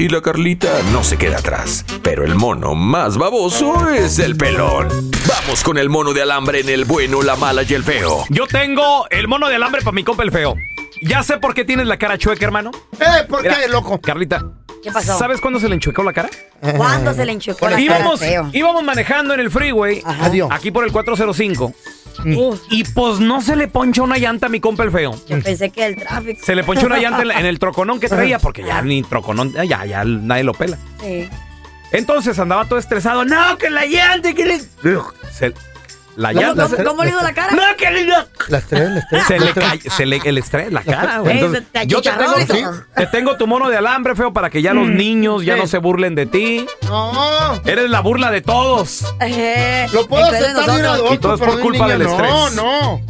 Y 0.00 0.08
la 0.08 0.22
Carlita 0.22 0.80
no 0.92 1.04
se 1.04 1.18
queda 1.18 1.36
atrás. 1.36 1.84
Pero 2.02 2.24
el 2.24 2.34
mono 2.34 2.74
más 2.74 3.18
baboso 3.18 3.90
es 3.90 4.18
el 4.18 4.34
pelón. 4.34 4.88
Vamos 5.28 5.62
con 5.62 5.76
el 5.76 5.90
mono 5.90 6.14
de 6.14 6.22
alambre 6.22 6.60
en 6.60 6.70
el 6.70 6.86
bueno, 6.86 7.20
la 7.20 7.36
mala 7.36 7.64
y 7.68 7.74
el 7.74 7.84
feo. 7.84 8.24
Yo 8.30 8.46
tengo 8.46 9.06
el 9.10 9.28
mono 9.28 9.50
de 9.50 9.56
alambre 9.56 9.82
para 9.82 9.92
mi 9.94 10.02
compa 10.02 10.22
el 10.22 10.32
feo. 10.32 10.54
Ya 11.02 11.22
sé 11.22 11.36
por 11.36 11.52
qué 11.52 11.66
tienes 11.66 11.86
la 11.86 11.98
cara 11.98 12.16
chueca, 12.16 12.42
hermano. 12.46 12.70
Eh, 12.98 13.26
¿por 13.28 13.42
Mira, 13.42 13.58
qué, 13.60 13.68
loco? 13.68 14.00
Carlita. 14.00 14.42
¿Qué 14.82 14.90
pasó? 14.90 15.18
¿Sabes 15.18 15.38
cuándo 15.38 15.60
se 15.60 15.68
le 15.68 15.74
enchuecó 15.74 16.02
la 16.02 16.14
cara? 16.14 16.30
¿Cuándo 16.78 17.12
se 17.12 17.26
le 17.26 17.32
enchuecó 17.32 17.66
la 17.66 17.72
cara 17.72 17.82
íbamos, 17.82 18.20
feo? 18.20 18.48
íbamos 18.54 18.82
manejando 18.82 19.34
en 19.34 19.40
el 19.40 19.50
freeway, 19.50 20.02
Adiós. 20.02 20.48
aquí 20.50 20.70
por 20.70 20.86
el 20.86 20.92
405. 20.92 21.74
Uf, 22.36 22.60
Y 22.70 22.84
pues 22.84 23.20
no 23.20 23.40
se 23.40 23.56
le 23.56 23.68
poncha 23.68 24.02
una 24.02 24.18
llanta 24.18 24.46
a 24.46 24.48
mi 24.48 24.60
compa 24.60 24.84
el 24.84 24.90
feo. 24.90 25.14
yo 25.28 25.40
pensé 25.42 25.70
que 25.70 25.86
el 25.86 25.96
tráfico. 25.96 26.40
Se 26.44 26.54
le 26.54 26.64
ponchó 26.64 26.86
una 26.86 26.98
llanta 26.98 27.22
en, 27.22 27.46
el 27.46 27.58
troconón 27.58 28.00
que 28.00 28.08
traía, 28.08 28.38
porque 28.38 28.64
ya 28.64 28.82
ni 28.82 29.02
troconón, 29.02 29.52
ya, 29.52 29.84
ya 29.84 30.04
nadie 30.04 30.44
lo 30.44 30.52
pela. 30.54 30.78
Sí. 31.00 31.28
Entonces 31.92 32.38
andaba 32.38 32.66
todo 32.66 32.78
estresado. 32.78 33.24
No, 33.24 33.58
que 33.58 33.70
la 33.70 33.84
llanta, 33.86 34.32
que 34.32 34.44
le. 34.44 34.60
Se- 35.32 35.54
la 36.20 36.32
¿Cómo, 36.34 36.40
llanta. 36.46 36.62
cómo, 36.68 36.84
cómo 36.84 37.04
le 37.04 37.10
hizo 37.10 37.22
la 37.22 37.32
cara? 37.32 37.52
No, 37.52 37.62
que 37.76 37.90
le. 37.90 38.06
Las 38.48 38.64
tres, 38.66 38.90
las 38.90 39.08
tres. 39.08 39.24
Se 39.26 39.38
le 39.40 39.52
cae, 39.52 39.80
se 39.80 40.06
le, 40.06 40.20
el 40.24 40.38
estrés, 40.38 40.72
la 40.72 40.82
cara, 40.82 41.18
güey. 41.18 41.38
Entonces, 41.38 41.62
te 41.72 41.86
yo 41.86 42.02
te 42.02 42.10
tengo, 42.10 42.30
achicharrón. 42.36 42.86
te 42.94 43.06
tengo 43.06 43.36
tu 43.36 43.46
mono 43.46 43.68
de 43.70 43.76
alambre, 43.76 44.14
feo, 44.14 44.32
para 44.32 44.50
que 44.50 44.60
ya 44.62 44.74
los 44.74 44.86
niños 44.88 45.44
ya 45.44 45.54
Sí. 45.54 45.60
no 45.60 45.66
se 45.66 45.78
burlen 45.78 46.14
de 46.14 46.26
ti. 46.26 46.66
No. 46.82 47.60
Eres 47.64 47.88
la 47.90 48.00
burla 48.00 48.30
de 48.30 48.42
todos. 48.42 49.04
Eh, 49.20 49.86
Lo 49.92 50.06
puedo 50.06 50.24
aceptar 50.26 50.70
de 51.08 51.14
Y 51.14 51.18
todo 51.18 51.34
es 51.34 51.40
por 51.40 51.60
culpa 51.60 51.86
niño 51.86 51.98
del 51.98 52.02
no, 52.06 52.10
estrés. 52.10 52.54
No, 52.54 53.00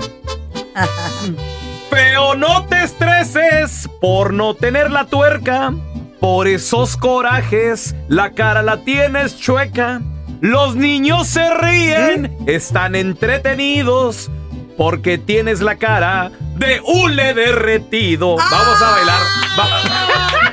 Feo, 1.91 2.35
no 2.37 2.67
te 2.67 2.83
estreses 2.85 3.89
por 4.01 4.33
no 4.33 4.55
tener 4.55 4.91
la 4.91 5.07
tuerca. 5.07 5.73
Por 6.21 6.47
esos 6.49 6.97
corajes, 6.97 7.95
la 8.09 8.33
cara 8.33 8.63
la 8.63 8.85
tienes 8.85 9.39
chueca. 9.39 10.01
Los 10.41 10.75
niños 10.77 11.27
se 11.29 11.53
ríen, 11.55 12.37
están 12.47 12.95
entretenidos. 12.95 14.31
Porque 14.77 15.19
tienes 15.19 15.61
la 15.61 15.77
cara 15.77 16.31
de 16.57 16.81
hule 16.83 17.35
derretido. 17.35 18.37
Vamos 18.37 18.81
a 18.83 18.91
bailar. 18.93 19.21
Va- 19.59 20.51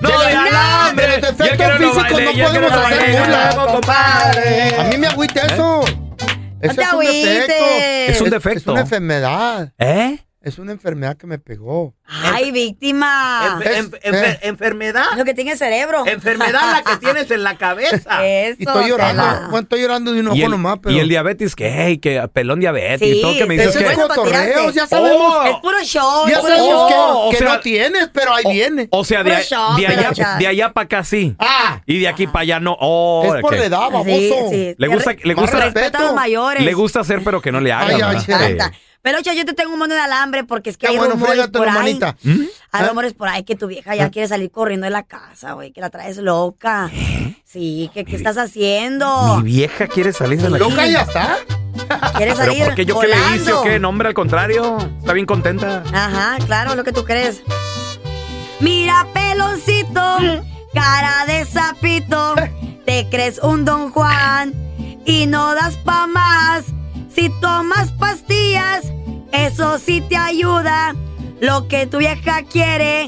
no 0.00 0.08
De 0.08 0.26
de 0.26 0.32
la- 0.32 0.42
alambre. 0.46 1.06
de 1.06 1.12
defectos 1.16 1.46
que 1.48 1.84
no 1.84 1.94
baile, 1.94 2.42
podemos 2.42 2.72
hacer 2.72 2.98
baile, 2.98 3.18
burla. 3.20 3.66
compadre. 3.72 4.76
A 4.78 4.84
mí 4.84 4.96
me 4.96 5.06
agüita 5.08 5.40
eso. 5.46 5.80
Eso 5.82 6.74
te 6.74 6.82
es 6.82 6.92
un 6.92 7.02
agüites. 7.02 7.24
defecto. 7.46 7.64
Es 8.08 8.20
un 8.20 8.26
Es 8.28 8.32
defecto. 8.32 8.72
una 8.72 8.80
enfermedad. 8.80 9.72
¿Eh? 9.78 10.18
Es 10.42 10.58
una 10.58 10.72
enfermedad 10.72 11.18
que 11.18 11.26
me 11.26 11.38
pegó. 11.38 11.94
Ay, 12.06 12.50
víctima. 12.50 13.60
Es- 13.62 13.76
En- 13.76 13.90
en- 14.02 14.14
eh. 14.24 14.38
enfermedad. 14.40 15.04
Lo 15.18 15.26
que 15.26 15.34
tiene 15.34 15.52
el 15.52 15.58
cerebro. 15.58 16.06
Enfermedad 16.06 16.62
la 16.72 16.82
que 16.82 16.96
tienes 17.00 17.30
en 17.30 17.42
la 17.42 17.58
cabeza. 17.58 18.26
Eso. 18.26 18.56
Y 18.58 18.62
estoy 18.64 18.88
llorando. 18.88 19.22
Bueno, 19.50 19.58
estoy 19.58 19.82
llorando 19.82 20.12
de 20.12 20.20
un 20.20 20.28
ojo 20.28 20.48
nomás, 20.48 20.78
pero. 20.82 20.96
y 20.96 20.98
el 21.00 21.10
diabetes, 21.10 21.54
que, 21.54 21.70
hey, 21.70 21.98
que 21.98 22.26
pelón 22.32 22.58
diabetes 22.58 23.00
Sí, 23.06 23.18
y 23.18 23.20
todo 23.20 23.34
que 23.34 23.44
me 23.44 23.58
dices 23.58 23.76
que... 23.76 23.92
cotorreos, 23.94 24.72
ya 24.74 24.86
sabemos. 24.86 25.20
Oh. 25.36 25.44
Es 25.44 25.56
puro 25.56 25.82
show. 25.84 26.26
ya 26.26 26.40
sabemos 26.40 26.88
que, 26.88 26.94
o 26.96 27.30
que 27.32 27.36
sea- 27.36 27.48
no 27.56 27.60
tienes, 27.60 28.08
pero 28.10 28.32
ahí 28.34 28.44
viene. 28.50 28.88
O 28.92 29.04
sea, 29.04 29.22
de, 29.22 29.42
show, 29.42 29.76
de 29.76 29.86
allá, 29.88 30.12
ya. 30.14 30.36
de 30.38 30.46
allá 30.46 30.72
para 30.72 30.84
acá 30.86 31.04
sí. 31.04 31.36
Ah, 31.38 31.82
Y 31.84 31.98
de 32.00 32.08
aquí 32.08 32.26
para 32.26 32.40
allá 32.44 32.60
no. 32.60 32.78
Oh, 32.80 33.34
es 33.34 33.42
por 33.42 33.54
la 33.54 33.64
edad, 33.66 33.78
baboso. 33.90 34.04
Sí, 34.08 34.32
sí. 34.50 34.74
Le 34.78 34.88
gusta- 34.88 35.14
le 35.22 35.34
gusta- 35.34 35.52
Más 35.58 35.64
Respeta 35.64 35.86
a 35.86 35.90
los 35.90 35.92
respeto. 36.00 36.14
mayores. 36.14 36.62
Le 36.64 36.72
gusta 36.72 37.00
hacer, 37.00 37.20
pero 37.22 37.42
que 37.42 37.52
no 37.52 37.60
le 37.60 37.72
haga. 37.72 38.72
Pero, 39.02 39.18
Ocho, 39.20 39.32
yo 39.32 39.44
te 39.46 39.54
tengo 39.54 39.72
un 39.72 39.78
mono 39.78 39.94
de 39.94 40.00
alambre 40.00 40.44
porque 40.44 40.68
es 40.70 40.76
que 40.76 40.86
Qué 40.86 40.92
hay 40.92 40.98
bueno, 40.98 41.14
rumores 41.14 41.48
por 41.48 41.62
ahí. 41.62 41.68
hermanita. 41.68 42.16
Hay 42.72 42.84
¿Eh? 42.84 42.88
rumores 42.88 43.14
por 43.14 43.28
ahí 43.28 43.44
que 43.44 43.56
tu 43.56 43.66
vieja 43.66 43.94
ya 43.96 44.10
quiere 44.10 44.28
salir 44.28 44.50
corriendo 44.50 44.84
de 44.84 44.90
la 44.90 45.04
casa, 45.04 45.52
güey, 45.52 45.72
que 45.72 45.80
la 45.80 45.88
traes 45.90 46.18
loca. 46.18 46.90
Sí, 47.44 47.90
que 47.94 48.04
qué 48.04 48.16
estás 48.16 48.36
haciendo. 48.36 49.38
Mi 49.38 49.42
vieja 49.44 49.86
quiere 49.86 50.12
salir 50.12 50.40
de 50.40 50.50
la 50.50 50.58
Loca 50.58 50.86
ya 50.86 51.02
está. 51.02 51.38
Quieres 52.16 52.34
Pero 52.34 52.50
salir 52.52 52.64
porque 52.64 52.84
yo 52.84 53.00
qué 53.00 53.06
le 53.08 53.16
hice 53.36 53.52
o 53.52 53.62
qué, 53.62 53.78
no, 53.80 53.88
hombre, 53.88 54.08
al 54.08 54.14
contrario. 54.14 54.76
Está 54.98 55.12
bien 55.14 55.26
contenta. 55.26 55.82
Ajá, 55.92 56.36
claro, 56.46 56.74
lo 56.74 56.84
que 56.84 56.92
tú 56.92 57.04
crees. 57.04 57.42
Mira, 58.60 59.06
peloncito, 59.14 60.16
cara 60.74 61.24
de 61.26 61.44
sapito, 61.46 62.34
te 62.84 63.08
crees 63.10 63.38
un 63.42 63.64
don 63.64 63.90
Juan 63.90 64.52
y 65.06 65.26
no 65.26 65.54
das 65.54 65.76
pa' 65.78 66.06
más. 66.06 66.64
Si 67.14 67.28
tomas 67.40 67.90
pastillas, 67.92 68.84
eso 69.32 69.78
sí 69.78 70.00
te 70.00 70.16
ayuda. 70.16 70.94
Lo 71.40 71.68
que 71.68 71.86
tu 71.86 71.98
vieja 71.98 72.42
quiere 72.50 73.04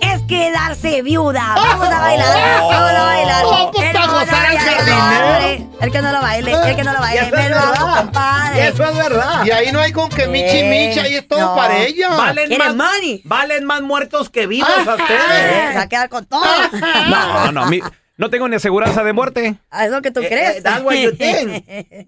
es 0.00 0.22
quedarse 0.28 1.02
viuda. 1.02 1.54
Vamos 1.56 1.88
a 1.88 2.00
bailar, 2.00 2.60
vamos 2.60 2.74
a 2.74 3.04
bailar. 3.04 3.44
Vamos 3.44 3.76
El 3.82 3.96
a 3.96 4.06
gozar 4.06 4.46
al 4.46 4.58
jardinero. 4.58 5.68
El 5.80 5.90
que 5.90 6.00
no 6.00 6.12
lo 6.12 6.20
baile, 6.20 6.52
el 6.52 6.76
que 6.76 6.84
no 6.84 6.92
lo 6.92 7.00
baile, 7.00 7.20
eso 7.26 7.36
es 7.36 7.42
me 7.42 7.48
lo 7.50 7.56
hago, 7.58 7.72
verdad. 7.72 7.92
Y 7.92 8.04
compadre. 8.04 8.68
eso 8.68 8.84
es 8.84 8.96
verdad. 8.96 9.44
Y 9.44 9.50
ahí 9.50 9.72
no 9.72 9.80
hay 9.80 9.90
con 9.92 10.08
que 10.10 10.28
michi 10.28 10.58
Eh, 10.58 10.64
michi, 10.88 11.00
ahí 11.00 11.14
es 11.16 11.26
todo 11.26 11.56
para 11.56 11.78
ella. 11.78 12.08
Valen 12.10 12.48
¿Quiere 12.48 12.64
más, 12.72 12.76
money? 12.76 13.22
valen 13.24 13.64
más 13.64 13.82
muertos 13.82 14.30
que 14.30 14.46
vivos 14.46 14.68
a 14.70 14.92
Eh, 14.92 14.96
ustedes. 15.02 15.68
se 15.72 15.74
va 15.76 15.82
a 15.82 15.88
quedar 15.88 16.08
con 16.08 16.24
todo. 16.26 16.42
No, 17.10 17.50
no, 17.52 17.66
mi- 17.66 17.82
no 18.16 18.30
tengo 18.30 18.48
ni 18.48 18.56
aseguranza 18.56 19.02
de 19.02 19.12
muerte. 19.12 19.56
Ah, 19.70 19.86
Es 19.86 19.90
lo 19.90 20.02
que 20.02 20.12
tú 20.12 20.20
Eh, 20.20 20.28
crees. 20.28 20.56
eh, 20.58 20.62
that's 20.62 20.82
what 20.84 20.94
you 20.94 21.10
think. 21.16 21.64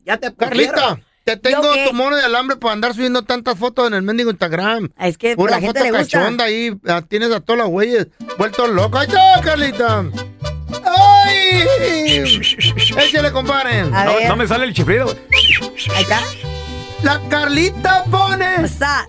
Ya 0.06 0.18
te 0.18 0.32
Carlita, 0.34 0.72
pusieron. 0.72 1.04
Te 1.24 1.36
tengo 1.36 1.62
tu 1.88 1.94
mono 1.94 2.16
de 2.16 2.22
alambre 2.22 2.56
para 2.56 2.74
andar 2.74 2.94
subiendo 2.94 3.22
tantas 3.22 3.58
fotos 3.58 3.86
en 3.86 3.94
el 3.94 4.02
mendigo 4.02 4.30
Instagram. 4.30 4.90
Es 4.98 5.16
que 5.18 5.36
Pura 5.36 5.52
la 5.52 5.60
gente 5.60 5.80
foto 5.80 5.92
le 5.92 5.98
gusta. 5.98 6.18
cachonda 6.18 6.44
ahí, 6.44 6.76
ah, 6.86 7.02
tienes 7.06 7.32
a 7.32 7.40
todos 7.40 7.58
los 7.58 7.68
güeyes 7.68 8.08
vueltos 8.38 8.68
locos. 8.70 9.00
¡Ahí 9.00 9.06
está, 9.06 9.40
Carlita! 9.42 10.04
¡Ay! 10.84 11.62
Échale, 12.98 13.32
compadre. 13.32 13.80
A 13.92 14.04
No, 14.28 14.36
me 14.36 14.46
sale 14.46 14.64
el 14.64 14.74
chiflido. 14.74 15.14
ahí 15.94 16.02
está. 16.02 16.20
La 17.02 17.20
Carlita 17.28 18.04
pone 18.10 18.46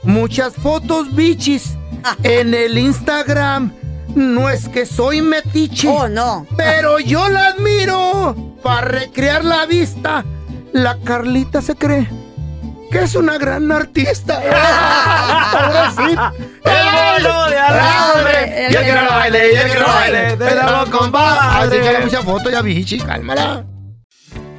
muchas 0.04 0.54
fotos 0.56 1.14
bichis 1.16 1.76
en 2.24 2.54
el 2.54 2.78
Instagram. 2.78 3.72
No 4.16 4.50
es 4.50 4.70
que 4.70 4.86
soy 4.86 5.22
metiche, 5.22 5.90
oh 5.90 6.08
no. 6.08 6.48
pero 6.56 7.00
yo 7.00 7.28
la 7.28 7.48
admiro 7.48 8.34
para 8.64 8.88
recrear 8.88 9.44
la 9.44 9.66
vista, 9.66 10.24
la 10.76 10.98
Carlita 11.00 11.62
se 11.62 11.74
cree 11.76 12.06
que 12.92 13.04
es 13.04 13.16
una 13.16 13.38
gran 13.38 13.72
artista. 13.72 14.42
Pobrecita. 15.96 16.34
El 16.64 17.24
mono 17.24 17.50
de 17.50 17.58
alambre. 17.58 18.68
Y 18.72 18.76
el 18.76 18.84
que 18.86 18.94
no 18.94 19.02
lo 19.04 19.10
baile, 19.10 19.54
y 19.54 19.56
el 19.56 19.72
que 19.72 19.80
no 19.80 19.88
lo 19.88 19.88
baile. 19.88 20.36
De 20.36 20.56
la 20.56 20.82
Así 20.82 20.92
compadre. 20.92 21.82
que 21.82 22.00
mucha 22.04 22.22
foto 22.24 22.50
ya, 22.50 22.62
bichi, 22.62 23.00
cálmala. 23.00 23.66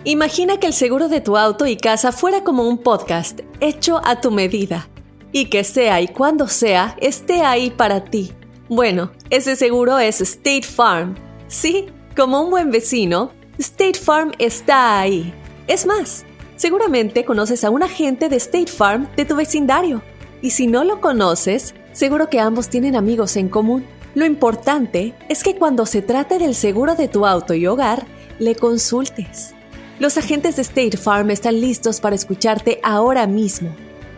Imagina 0.05 0.57
que 0.59 0.67
el 0.67 0.73
seguro 0.73 1.09
de 1.09 1.21
tu 1.21 1.37
auto 1.37 1.67
y 1.67 1.77
casa 1.77 2.13
fuera 2.13 2.43
como 2.43 2.63
un 2.63 2.79
podcast 2.79 3.41
hecho 3.61 4.01
a 4.05 4.21
tu 4.21 4.31
medida 4.31 4.89
y 5.33 5.51
que 5.51 5.65
sea 5.65 6.01
y 6.01 6.09
cuando 6.09 6.49
sea 6.49 6.97
esté 6.99 7.43
ahí 7.43 7.71
para 7.71 8.05
ti. 8.05 8.33
Bueno, 8.69 9.13
ese 9.29 9.55
seguro 9.55 9.99
es 9.99 10.23
State 10.23 10.63
Farm. 10.63 11.15
Sí, 11.49 11.87
como 12.17 12.41
un 12.41 12.51
buen 12.51 12.71
vecino, 12.71 13.33
State 13.59 13.99
Farm 13.99 14.33
está 14.39 14.99
ahí. 15.01 15.35
Es 15.67 15.85
más, 15.85 16.25
seguramente 16.57 17.25
conoces 17.25 17.65
a 17.65 17.71
un 17.71 17.83
agente 17.83 18.29
de 18.29 18.37
State 18.37 18.71
Farm 18.71 19.09
de 19.17 19.25
tu 19.25 19.35
vecindario. 19.35 20.03
Y 20.41 20.51
si 20.51 20.67
no 20.67 20.85
lo 20.85 21.01
conoces, 21.01 21.75
seguro 21.93 22.29
que 22.29 22.39
ambos 22.39 22.69
tienen 22.69 22.95
amigos 22.95 23.37
en 23.37 23.49
común. 23.49 23.85
Lo 24.15 24.25
importante 24.25 25.15
es 25.29 25.43
que 25.43 25.57
cuando 25.57 25.85
se 25.85 26.03
trate 26.03 26.39
del 26.39 26.55
seguro 26.55 26.95
de 26.95 27.09
tu 27.09 27.27
auto 27.27 27.53
y 27.55 27.67
hogar, 27.67 28.07
le 28.39 28.55
consultes. 28.55 29.55
Los 29.99 30.17
agentes 30.19 30.57
de 30.57 30.63
State 30.63 30.99
Farm 30.99 31.31
están 31.31 31.61
listos 31.61 32.01
para 32.01 32.15
escucharte 32.15 32.79
ahora 32.83 33.27
mismo, 33.27 33.75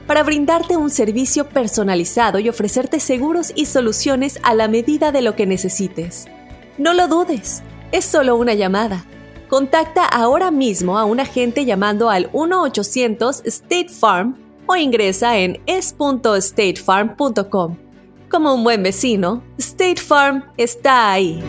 para 0.06 0.22
brindarte 0.22 0.76
un 0.76 0.90
servicio 0.90 1.48
personalizado 1.48 2.40
y 2.40 2.48
ofrecerte 2.48 3.00
seguros 3.00 3.52
y 3.54 3.66
soluciones 3.66 4.38
a 4.42 4.54
la 4.54 4.68
medida 4.68 5.12
de 5.12 5.22
lo 5.22 5.34
que 5.34 5.46
necesites. 5.46 6.26
No 6.76 6.94
lo 6.94 7.08
dudes, 7.08 7.62
es 7.92 8.04
solo 8.04 8.36
una 8.36 8.54
llamada. 8.54 9.04
Contacta 9.48 10.04
ahora 10.04 10.50
mismo 10.50 10.98
a 10.98 11.06
un 11.06 11.20
agente 11.20 11.64
llamando 11.64 12.10
al 12.10 12.30
1-800 12.32 13.46
State 13.46 13.88
Farm 13.88 14.36
o 14.66 14.76
ingresa 14.76 15.38
en 15.38 15.62
es.statefarm.com. 15.66 17.78
Como 18.30 18.54
un 18.54 18.62
buen 18.62 18.82
vecino, 18.82 19.42
State 19.56 20.02
Farm 20.02 20.44
está 20.58 21.12
ahí. 21.12 21.42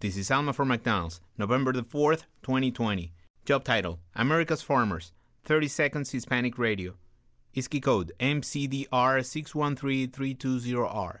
This 0.00 0.16
is 0.16 0.30
Alma 0.30 0.54
for 0.54 0.64
McDonald's, 0.64 1.20
November 1.36 1.74
the 1.74 1.82
4th, 1.82 2.22
2020. 2.42 3.12
Job 3.44 3.64
title 3.64 3.98
America's 4.14 4.62
Farmers, 4.62 5.12
30 5.44 5.68
Seconds 5.68 6.12
Hispanic 6.12 6.58
Radio. 6.58 6.94
ISKI 7.54 7.82
code 7.82 8.12
MCDR613320R. 8.20 11.20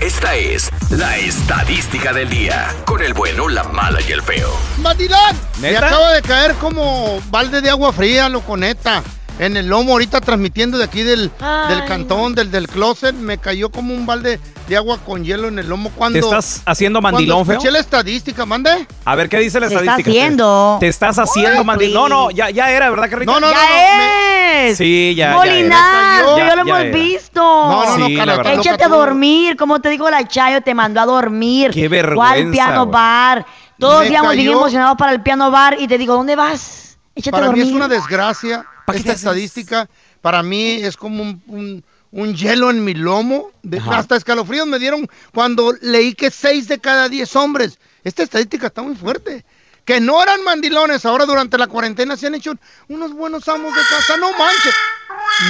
Esta 0.00 0.34
es 0.36 0.70
la 0.90 1.16
estadística 1.16 2.12
del 2.12 2.28
día. 2.28 2.74
Con 2.84 3.02
el 3.02 3.14
bueno, 3.14 3.48
la 3.48 3.64
mala 3.64 4.00
y 4.06 4.12
el 4.12 4.22
feo. 4.22 4.50
¡Mandilón! 4.78 5.36
Me 5.60 5.76
acaba 5.76 6.12
de 6.12 6.22
caer 6.22 6.54
como 6.54 7.20
balde 7.30 7.60
de 7.60 7.70
agua 7.70 7.92
fría, 7.92 8.28
loco, 8.28 8.56
neta. 8.56 9.02
En 9.38 9.56
el 9.56 9.66
lomo, 9.66 9.92
ahorita 9.92 10.20
transmitiendo 10.20 10.78
de 10.78 10.84
aquí 10.84 11.02
del, 11.02 11.30
del 11.68 11.84
cantón, 11.86 12.34
del, 12.34 12.50
del 12.50 12.68
closet, 12.68 13.14
me 13.14 13.36
cayó 13.38 13.70
como 13.70 13.94
un 13.94 14.06
balde 14.06 14.40
de 14.68 14.76
agua 14.76 14.98
con 14.98 15.24
hielo 15.24 15.48
en 15.48 15.58
el 15.58 15.68
lomo 15.68 15.90
cuando... 15.94 16.18
¿Te 16.18 16.24
estás 16.24 16.62
haciendo 16.66 17.00
mandilón, 17.00 17.36
cuando 17.38 17.44
feo? 17.44 17.54
escuché 17.58 17.70
la 17.70 17.78
estadística, 17.78 18.44
mande. 18.46 18.86
A 19.04 19.14
ver, 19.14 19.28
¿qué 19.28 19.38
dice 19.38 19.60
la 19.60 19.68
Se 19.68 19.74
está 19.74 19.84
estadística? 19.84 20.10
haciendo. 20.10 20.76
Te 20.80 20.88
estás 20.88 21.18
haciendo 21.18 21.62
mandilón. 21.64 22.08
No, 22.10 22.24
no, 22.26 22.30
ya, 22.30 22.50
ya 22.50 22.70
era, 22.70 22.90
¿verdad, 22.90 23.08
Carrita? 23.10 23.32
No, 23.32 23.40
no, 23.40 23.46
no, 23.46 23.52
no. 23.52 23.58
me- 23.60 23.66
¡Ya 23.68 24.66
es! 24.66 24.78
Sí, 24.78 25.14
ya, 25.16 25.30
ya 25.30 25.36
Molinar, 25.36 25.62
era. 25.62 26.36
ya, 26.36 26.36
Ya- 26.48 26.56
lo 26.56 26.64
ya 26.64 26.70
hemos 26.70 26.80
era. 26.80 26.96
visto. 26.96 27.40
No, 27.42 27.84
no, 27.86 27.98
no, 27.98 28.06
Sí, 28.06 28.16
verdad. 28.16 28.36
loca 28.38 28.52
Échate 28.54 28.84
a 28.84 28.88
dormir, 28.88 29.56
como 29.56 29.80
te 29.80 29.88
digo, 29.88 30.10
la 30.10 30.26
Chayo 30.26 30.60
te 30.62 30.74
mandó 30.74 31.00
a 31.00 31.06
dormir. 31.06 31.70
Qué 31.70 31.88
¿Cuál 31.88 31.90
vergüenza, 31.90 32.50
piano 32.52 32.86
güey. 32.86 32.92
bar? 32.92 33.46
Todos 33.78 34.00
Me 34.04 34.08
íbamos 34.08 34.34
bien 34.34 34.52
emocionados 34.52 34.96
para 34.96 35.12
el 35.12 35.20
piano 35.22 35.50
bar 35.50 35.76
y 35.78 35.86
te 35.86 35.98
digo, 35.98 36.14
¿dónde 36.14 36.34
vas? 36.34 36.96
Échate 37.14 37.30
Para 37.30 37.46
a 37.46 37.52
mí 37.52 37.58
dormir. 37.60 37.72
es 37.74 37.76
una 37.76 37.88
desgracia. 37.88 38.64
¿Para 38.86 38.96
te 38.96 39.00
Esta 39.00 39.12
estadística, 39.12 39.88
para 40.22 40.42
mí 40.42 40.78
es 40.82 40.96
como 40.96 41.22
un, 41.22 41.84
un- 42.16 42.34
hielo 42.34 42.70
en 42.70 42.84
mi 42.84 42.94
lomo. 42.94 43.50
De- 43.62 43.80
hasta 43.90 44.16
escalofríos 44.16 44.66
me 44.66 44.78
dieron 44.78 45.08
cuando 45.32 45.72
leí 45.80 46.14
que 46.14 46.30
6 46.30 46.68
de 46.68 46.78
cada 46.78 47.08
10 47.08 47.34
hombres. 47.36 47.78
Esta 48.04 48.22
estadística 48.22 48.66
está 48.68 48.82
muy 48.82 48.94
fuerte. 48.96 49.44
Que 49.84 50.00
no 50.00 50.20
eran 50.20 50.42
mandilones, 50.42 51.04
ahora 51.06 51.26
durante 51.26 51.56
la 51.58 51.68
cuarentena 51.68 52.16
se 52.16 52.26
han 52.26 52.34
hecho 52.34 52.54
unos 52.88 53.12
buenos 53.12 53.46
amos 53.48 53.72
de 53.72 53.80
casa. 53.88 54.16
No 54.16 54.30
manches. 54.32 54.74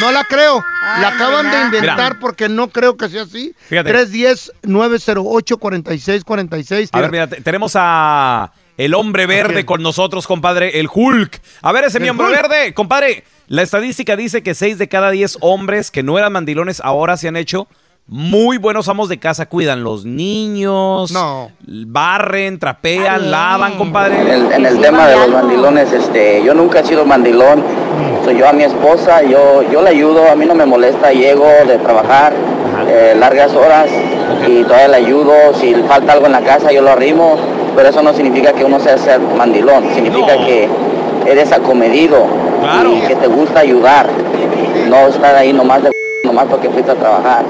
No 0.01 0.13
la 0.13 0.25
creo. 0.25 0.63
la 1.01 1.09
acaban 1.09 1.51
de 1.51 1.61
inventar 1.63 2.11
Mira. 2.13 2.21
porque 2.21 2.49
no 2.49 2.69
creo 2.69 2.97
que 2.99 3.09
sea 3.09 3.23
así. 3.23 3.55
Fíjate. 3.69 3.91
310-908-4646. 5.37 6.89
A 6.93 7.01
ver, 7.01 7.11
mira, 7.11 7.27
te- 7.29 7.41
tenemos 7.41 7.73
a 7.77 8.53
el 8.77 8.95
hombre 8.95 9.27
verde 9.27 9.65
con 9.65 9.83
nosotros, 9.83 10.27
compadre, 10.27 10.81
el 10.81 10.89
Hulk. 10.93 11.41
A 11.63 11.73
ver, 11.73 11.85
ese 11.85 11.99
miembro 12.01 12.27
Hulk. 12.27 12.37
verde, 12.37 12.75
compadre. 12.75 13.25
La 13.49 13.63
estadística 13.63 14.17
dice 14.17 14.43
que 14.43 14.55
6 14.55 14.79
de 14.79 14.89
cada 14.89 15.11
10 15.11 15.39
hombres 15.41 15.91
que 15.91 16.03
no 16.03 16.19
eran 16.19 16.33
mandilones 16.33 16.81
ahora 16.83 17.17
se 17.17 17.29
han 17.29 17.37
hecho 17.37 17.69
muy 18.09 18.57
buenos 18.59 18.89
amos 18.89 19.09
de 19.09 19.19
casa. 19.19 19.47
Cuidan 19.47 19.83
los 19.85 20.05
niños, 20.05 21.11
No. 21.13 21.51
barren, 21.67 22.59
trapean, 22.59 23.19
bien. 23.21 23.31
lavan, 23.33 23.77
compadre. 23.77 24.21
En 24.21 24.29
el, 24.29 24.53
en 24.53 24.67
el 24.67 24.75
Sí, 24.77 24.81
tema 24.83 25.09
de 25.09 25.17
los 25.17 25.29
mandilones, 25.31 25.93
este, 25.93 26.43
yo 26.45 26.55
nunca 26.55 26.81
he 26.81 26.85
sido 26.85 27.05
mandilón. 27.05 27.63
Soy 28.25 28.37
yo 28.39 28.49
a 28.49 28.53
mi 28.53 28.65
esposa, 28.65 29.23
yo, 29.23 29.63
yo 29.73 29.81
la 29.83 29.91
ayudo, 29.91 30.29
a 30.31 30.35
mí 30.37 30.45
no 30.47 30.55
me 30.55 30.67
molesta, 30.67 31.13
llego 31.13 31.47
de 31.67 31.79
trabajar 31.79 32.33
eh, 32.89 33.15
largas 33.19 33.53
horas 33.55 33.89
y 34.49 34.63
todavía 34.65 34.89
le 34.89 34.97
ayudo. 34.97 35.33
Si 35.61 35.75
le 35.75 35.83
falta 35.85 36.13
algo 36.13 36.27
en 36.27 36.33
la 36.33 36.41
casa, 36.43 36.71
yo 36.73 36.83
lo 36.83 36.91
arrimo, 36.91 37.37
pero 37.77 37.89
eso 37.89 38.03
no 38.03 38.13
significa 38.15 38.53
que 38.53 38.65
uno 38.65 38.79
sea 38.81 38.99
ser 38.99 39.21
mandilón, 39.21 39.85
significa 39.95 40.37
No. 40.37 40.47
que 40.47 40.69
eres 41.27 41.51
acomedido 41.53 42.25
Claro. 42.67 42.95
que 43.07 43.15
te 43.15 43.29
gusta 43.29 43.61
ayudar, 43.61 44.09
no 44.89 45.09
estar 45.09 45.35
ahí 45.35 45.53
nomás 45.53 45.83
de 45.83 45.91
nomás 46.25 46.47
porque 46.47 46.71
fuiste 46.71 46.91
a 46.91 46.95
trabajar. 46.95 47.45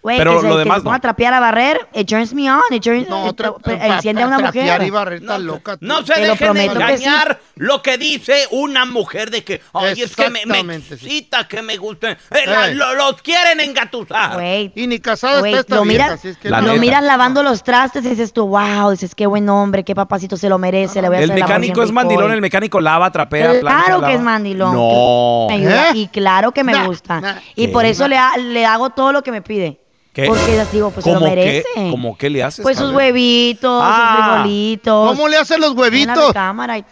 Güey, 0.03 0.19
Pero 0.19 0.41
que 0.41 0.49
lo 0.49 0.55
que 0.55 0.59
demás 0.59 0.79
se 0.79 0.83
ponga 0.83 0.95
no. 0.95 0.97
a 0.97 1.01
trapear 1.01 1.33
a 1.35 1.39
barrer, 1.39 1.89
it 1.95 2.09
turns 2.09 2.35
me 2.35 2.51
on, 2.51 2.61
it 2.73 2.83
turns, 2.83 3.09
No, 3.09 3.29
it- 3.31 3.37
tra- 3.37 3.55
eh, 3.57 3.77
pa- 3.79 3.87
enciende 3.95 4.23
a 4.23 4.27
una 4.27 4.41
mujer. 4.41 4.83
y 4.83 4.91
barrer, 4.91 5.21
está 5.23 5.39
loca. 5.39 5.77
tú. 5.77 5.87
No 5.87 6.05
se 6.05 6.15
Te 6.15 6.21
dejen 6.23 6.53
que 6.55 6.59
sí. 6.61 6.67
engañar 6.67 7.41
lo 7.55 7.83
que 7.83 7.99
dice 7.99 8.49
una 8.51 8.85
mujer 8.85 9.31
de 9.31 9.45
que, 9.45 9.61
ay, 9.73 10.03
es 10.03 10.17
que 10.17 10.29
me, 10.29 10.45
me 10.45 10.75
excita, 10.75 11.47
que 11.47 11.63
me 11.63 11.77
gusten. 11.77 12.17
Eh, 12.33 12.47
la- 12.47 12.67
Ey. 12.71 12.75
lo- 12.75 12.95
los 12.97 13.23
quieren 13.23 13.61
engatusar. 13.61 14.35
Güey, 14.35 14.73
Y 14.75 14.89
ni 14.89 14.99
casada 14.99 15.39
güey, 15.39 15.53
está 15.53 15.61
esta 15.61 15.77
lo 15.77 15.83
vieja, 15.83 16.05
miras, 16.07 16.19
así 16.19 16.29
es 16.31 16.37
que 16.37 16.51
La 16.51 16.61
lo 16.61 16.69
neta. 16.71 16.81
miras 16.81 17.05
lavando 17.05 17.45
los 17.45 17.63
trastes 17.63 18.05
y 18.05 18.09
dices 18.09 18.33
tú, 18.33 18.49
wow, 18.49 18.91
dices, 18.91 19.15
qué 19.15 19.27
buen 19.27 19.49
hombre, 19.49 19.85
qué 19.85 19.95
papacito 19.95 20.37
se 20.37 20.49
lo 20.49 20.59
merece, 20.59 21.01
le 21.01 21.07
voy 21.11 21.19
a 21.19 21.21
El 21.21 21.25
hacer 21.31 21.37
el 21.37 21.43
amor 21.45 21.59
mecánico 21.61 21.83
es 21.85 21.93
mandilón, 21.93 22.25
hoy". 22.25 22.33
el 22.33 22.41
mecánico 22.41 22.81
lava, 22.81 23.13
trapea, 23.13 23.61
plancha, 23.61 23.85
Claro 23.85 24.05
que 24.05 24.15
es 24.15 24.21
mandilón. 24.21 24.75
No. 24.75 25.47
¿Eh? 25.49 25.91
Y 25.95 26.09
claro 26.09 26.51
que 26.51 26.65
me 26.65 26.87
gusta. 26.89 27.41
y 27.55 27.69
por 27.69 27.85
eso 27.85 28.09
le, 28.09 28.19
ha- 28.19 28.37
le 28.37 28.67
hago 28.67 28.91
todo 28.91 29.13
lo 29.13 29.23
que 29.23 29.31
me 29.31 29.43
pide. 29.43 29.79
¿Qué? 30.13 30.27
Porque 30.27 30.57
les 30.57 30.71
digo, 30.73 30.91
pues 30.91 31.05
se 31.05 31.11
lo 31.13 31.19
¿Cómo 31.21 31.31
qué? 31.31 31.37
merece. 31.37 31.91
¿Cómo 31.91 32.19
qué 32.19 32.29
le 32.31 32.43
haces? 32.43 32.63
Pues 32.63 32.77
sus 32.77 32.93
huevitos, 32.93 33.83
Ah. 33.83 34.15
sus 34.17 34.25
frijolitos. 34.43 35.09
¿Cómo 35.11 35.29
le 35.29 35.37
hacen 35.39 35.61
los 35.61 35.71
en 35.73 35.77
la 35.77 35.83
huevitos? 35.83 36.27
recámara 36.29 36.79
y- 36.79 36.85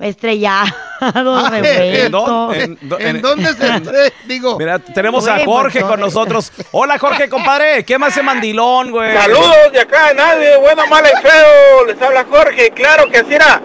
estrellados, 0.00 0.70
Ah, 1.00 1.12
¿En 1.14 2.10
dónde? 2.10 2.62
¿En 2.64 2.78
¿En 3.00 3.16
en- 3.16 3.22
dónde 3.22 3.52
se 3.54 3.66
entre? 3.68 4.12
Digo, 4.26 4.58
Mira, 4.58 4.78
tenemos 4.80 5.28
a 5.28 5.44
Jorge 5.44 5.80
con 5.82 6.00
no. 6.00 6.06
nosotros. 6.06 6.50
Hola, 6.72 6.98
Jorge, 6.98 7.28
compadre. 7.28 7.84
¿Qué 7.84 7.96
más 7.98 8.10
hace 8.12 8.22
mandilón, 8.22 8.90
güey? 8.90 9.14
Saludos 9.16 9.54
de 9.72 9.80
acá 9.80 10.08
de 10.08 10.14
nadie, 10.14 10.56
bueno, 10.58 10.86
mal 10.88 11.04
y 11.04 11.22
feo, 11.22 11.84
les 11.86 12.00
habla 12.02 12.26
Jorge, 12.28 12.70
claro 12.72 13.08
que 13.08 13.18
así 13.18 13.34
era, 13.34 13.62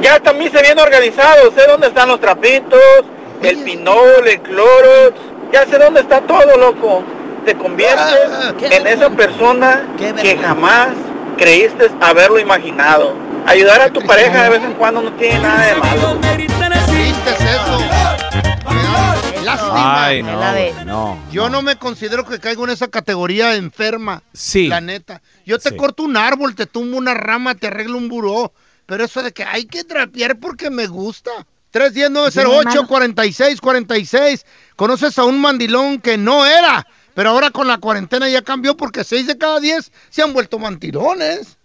ya 0.00 0.18
también 0.20 0.50
se 0.50 0.62
viene 0.62 0.80
organizado, 0.80 1.52
sé 1.54 1.66
dónde 1.68 1.88
están 1.88 2.08
los 2.08 2.20
trapitos, 2.20 2.80
el 3.42 3.58
pinol, 3.58 4.26
el 4.26 4.40
cloro, 4.40 5.12
ya 5.52 5.66
sé 5.66 5.78
dónde 5.78 6.00
está 6.00 6.20
todo, 6.22 6.56
loco. 6.56 7.04
Te 7.46 7.56
conviertes 7.56 8.28
en 8.60 8.86
esa 8.88 9.08
persona 9.08 9.86
que 9.96 10.36
jamás 10.36 10.88
creíste 11.38 11.88
haberlo 12.00 12.40
imaginado. 12.40 13.14
Ayudar 13.46 13.80
a 13.82 13.92
tu 13.92 14.00
pareja 14.00 14.42
de 14.42 14.50
vez 14.50 14.64
en 14.64 14.72
cuando 14.74 15.00
no 15.02 15.12
tiene 15.12 15.38
nada 15.38 15.64
de 15.66 15.76
malo. 15.76 16.18
¿viste 16.90 17.30
eso? 17.30 17.78
Lástima. 19.44 20.04
Ay, 20.06 20.24
no, 20.24 20.84
no. 20.84 21.16
Yo 21.30 21.48
no 21.48 21.62
me 21.62 21.76
considero 21.76 22.26
que 22.26 22.40
caigo 22.40 22.64
en 22.64 22.70
esa 22.70 22.88
categoría 22.88 23.54
enferma. 23.54 24.24
Sí. 24.32 24.66
La 24.66 24.80
neta. 24.80 25.22
Yo 25.44 25.60
te 25.60 25.68
Sí. 25.70 25.76
corto 25.76 26.02
un 26.02 26.16
árbol, 26.16 26.56
te 26.56 26.66
tumbo 26.66 26.96
una 26.98 27.14
rama, 27.14 27.54
te 27.54 27.68
arreglo 27.68 27.96
un 27.96 28.08
buró. 28.08 28.52
Pero 28.86 29.04
eso 29.04 29.22
de 29.22 29.30
que 29.32 29.44
hay 29.44 29.66
que 29.66 29.84
trapear 29.84 30.36
porque 30.40 30.68
me 30.68 30.88
gusta. 30.88 31.30
310-908-4646. 31.72 34.44
¿Conoces 34.74 35.16
a 35.18 35.24
un 35.24 35.40
mandilón 35.40 36.00
que 36.00 36.18
no 36.18 36.44
era? 36.44 36.84
Pero 37.16 37.30
ahora 37.30 37.50
con 37.50 37.66
la 37.66 37.78
cuarentena 37.78 38.28
ya 38.28 38.42
cambió 38.42 38.76
porque 38.76 39.02
6 39.02 39.26
de 39.26 39.36
cada 39.38 39.58
10 39.58 39.90
se 40.10 40.22
han 40.22 40.34
vuelto 40.34 40.58
mandilones. 40.58 41.56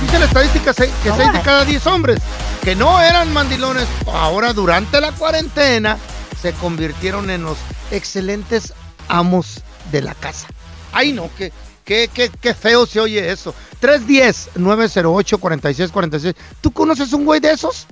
Dice 0.00 0.18
la 0.20 0.26
estadística 0.26 0.72
que 0.72 1.10
6 1.10 1.32
de 1.32 1.40
cada 1.42 1.64
10 1.64 1.84
hombres 1.88 2.20
que 2.62 2.76
no 2.76 3.00
eran 3.00 3.32
mandilones, 3.32 3.88
ahora 4.06 4.52
durante 4.52 5.00
la 5.00 5.10
cuarentena 5.10 5.98
se 6.40 6.52
convirtieron 6.52 7.28
en 7.28 7.42
los 7.42 7.58
excelentes 7.90 8.72
amos 9.08 9.64
de 9.90 10.00
la 10.00 10.14
casa. 10.14 10.46
Ay, 10.92 11.12
no, 11.12 11.28
qué, 11.36 11.52
qué, 11.84 12.08
qué, 12.14 12.30
qué 12.40 12.54
feo 12.54 12.86
se 12.86 13.00
oye 13.00 13.32
eso. 13.32 13.52
310-908-4646. 13.80 16.36
¿Tú 16.60 16.70
conoces 16.70 17.12
un 17.12 17.24
güey 17.24 17.40
de 17.40 17.50
esos? 17.50 17.88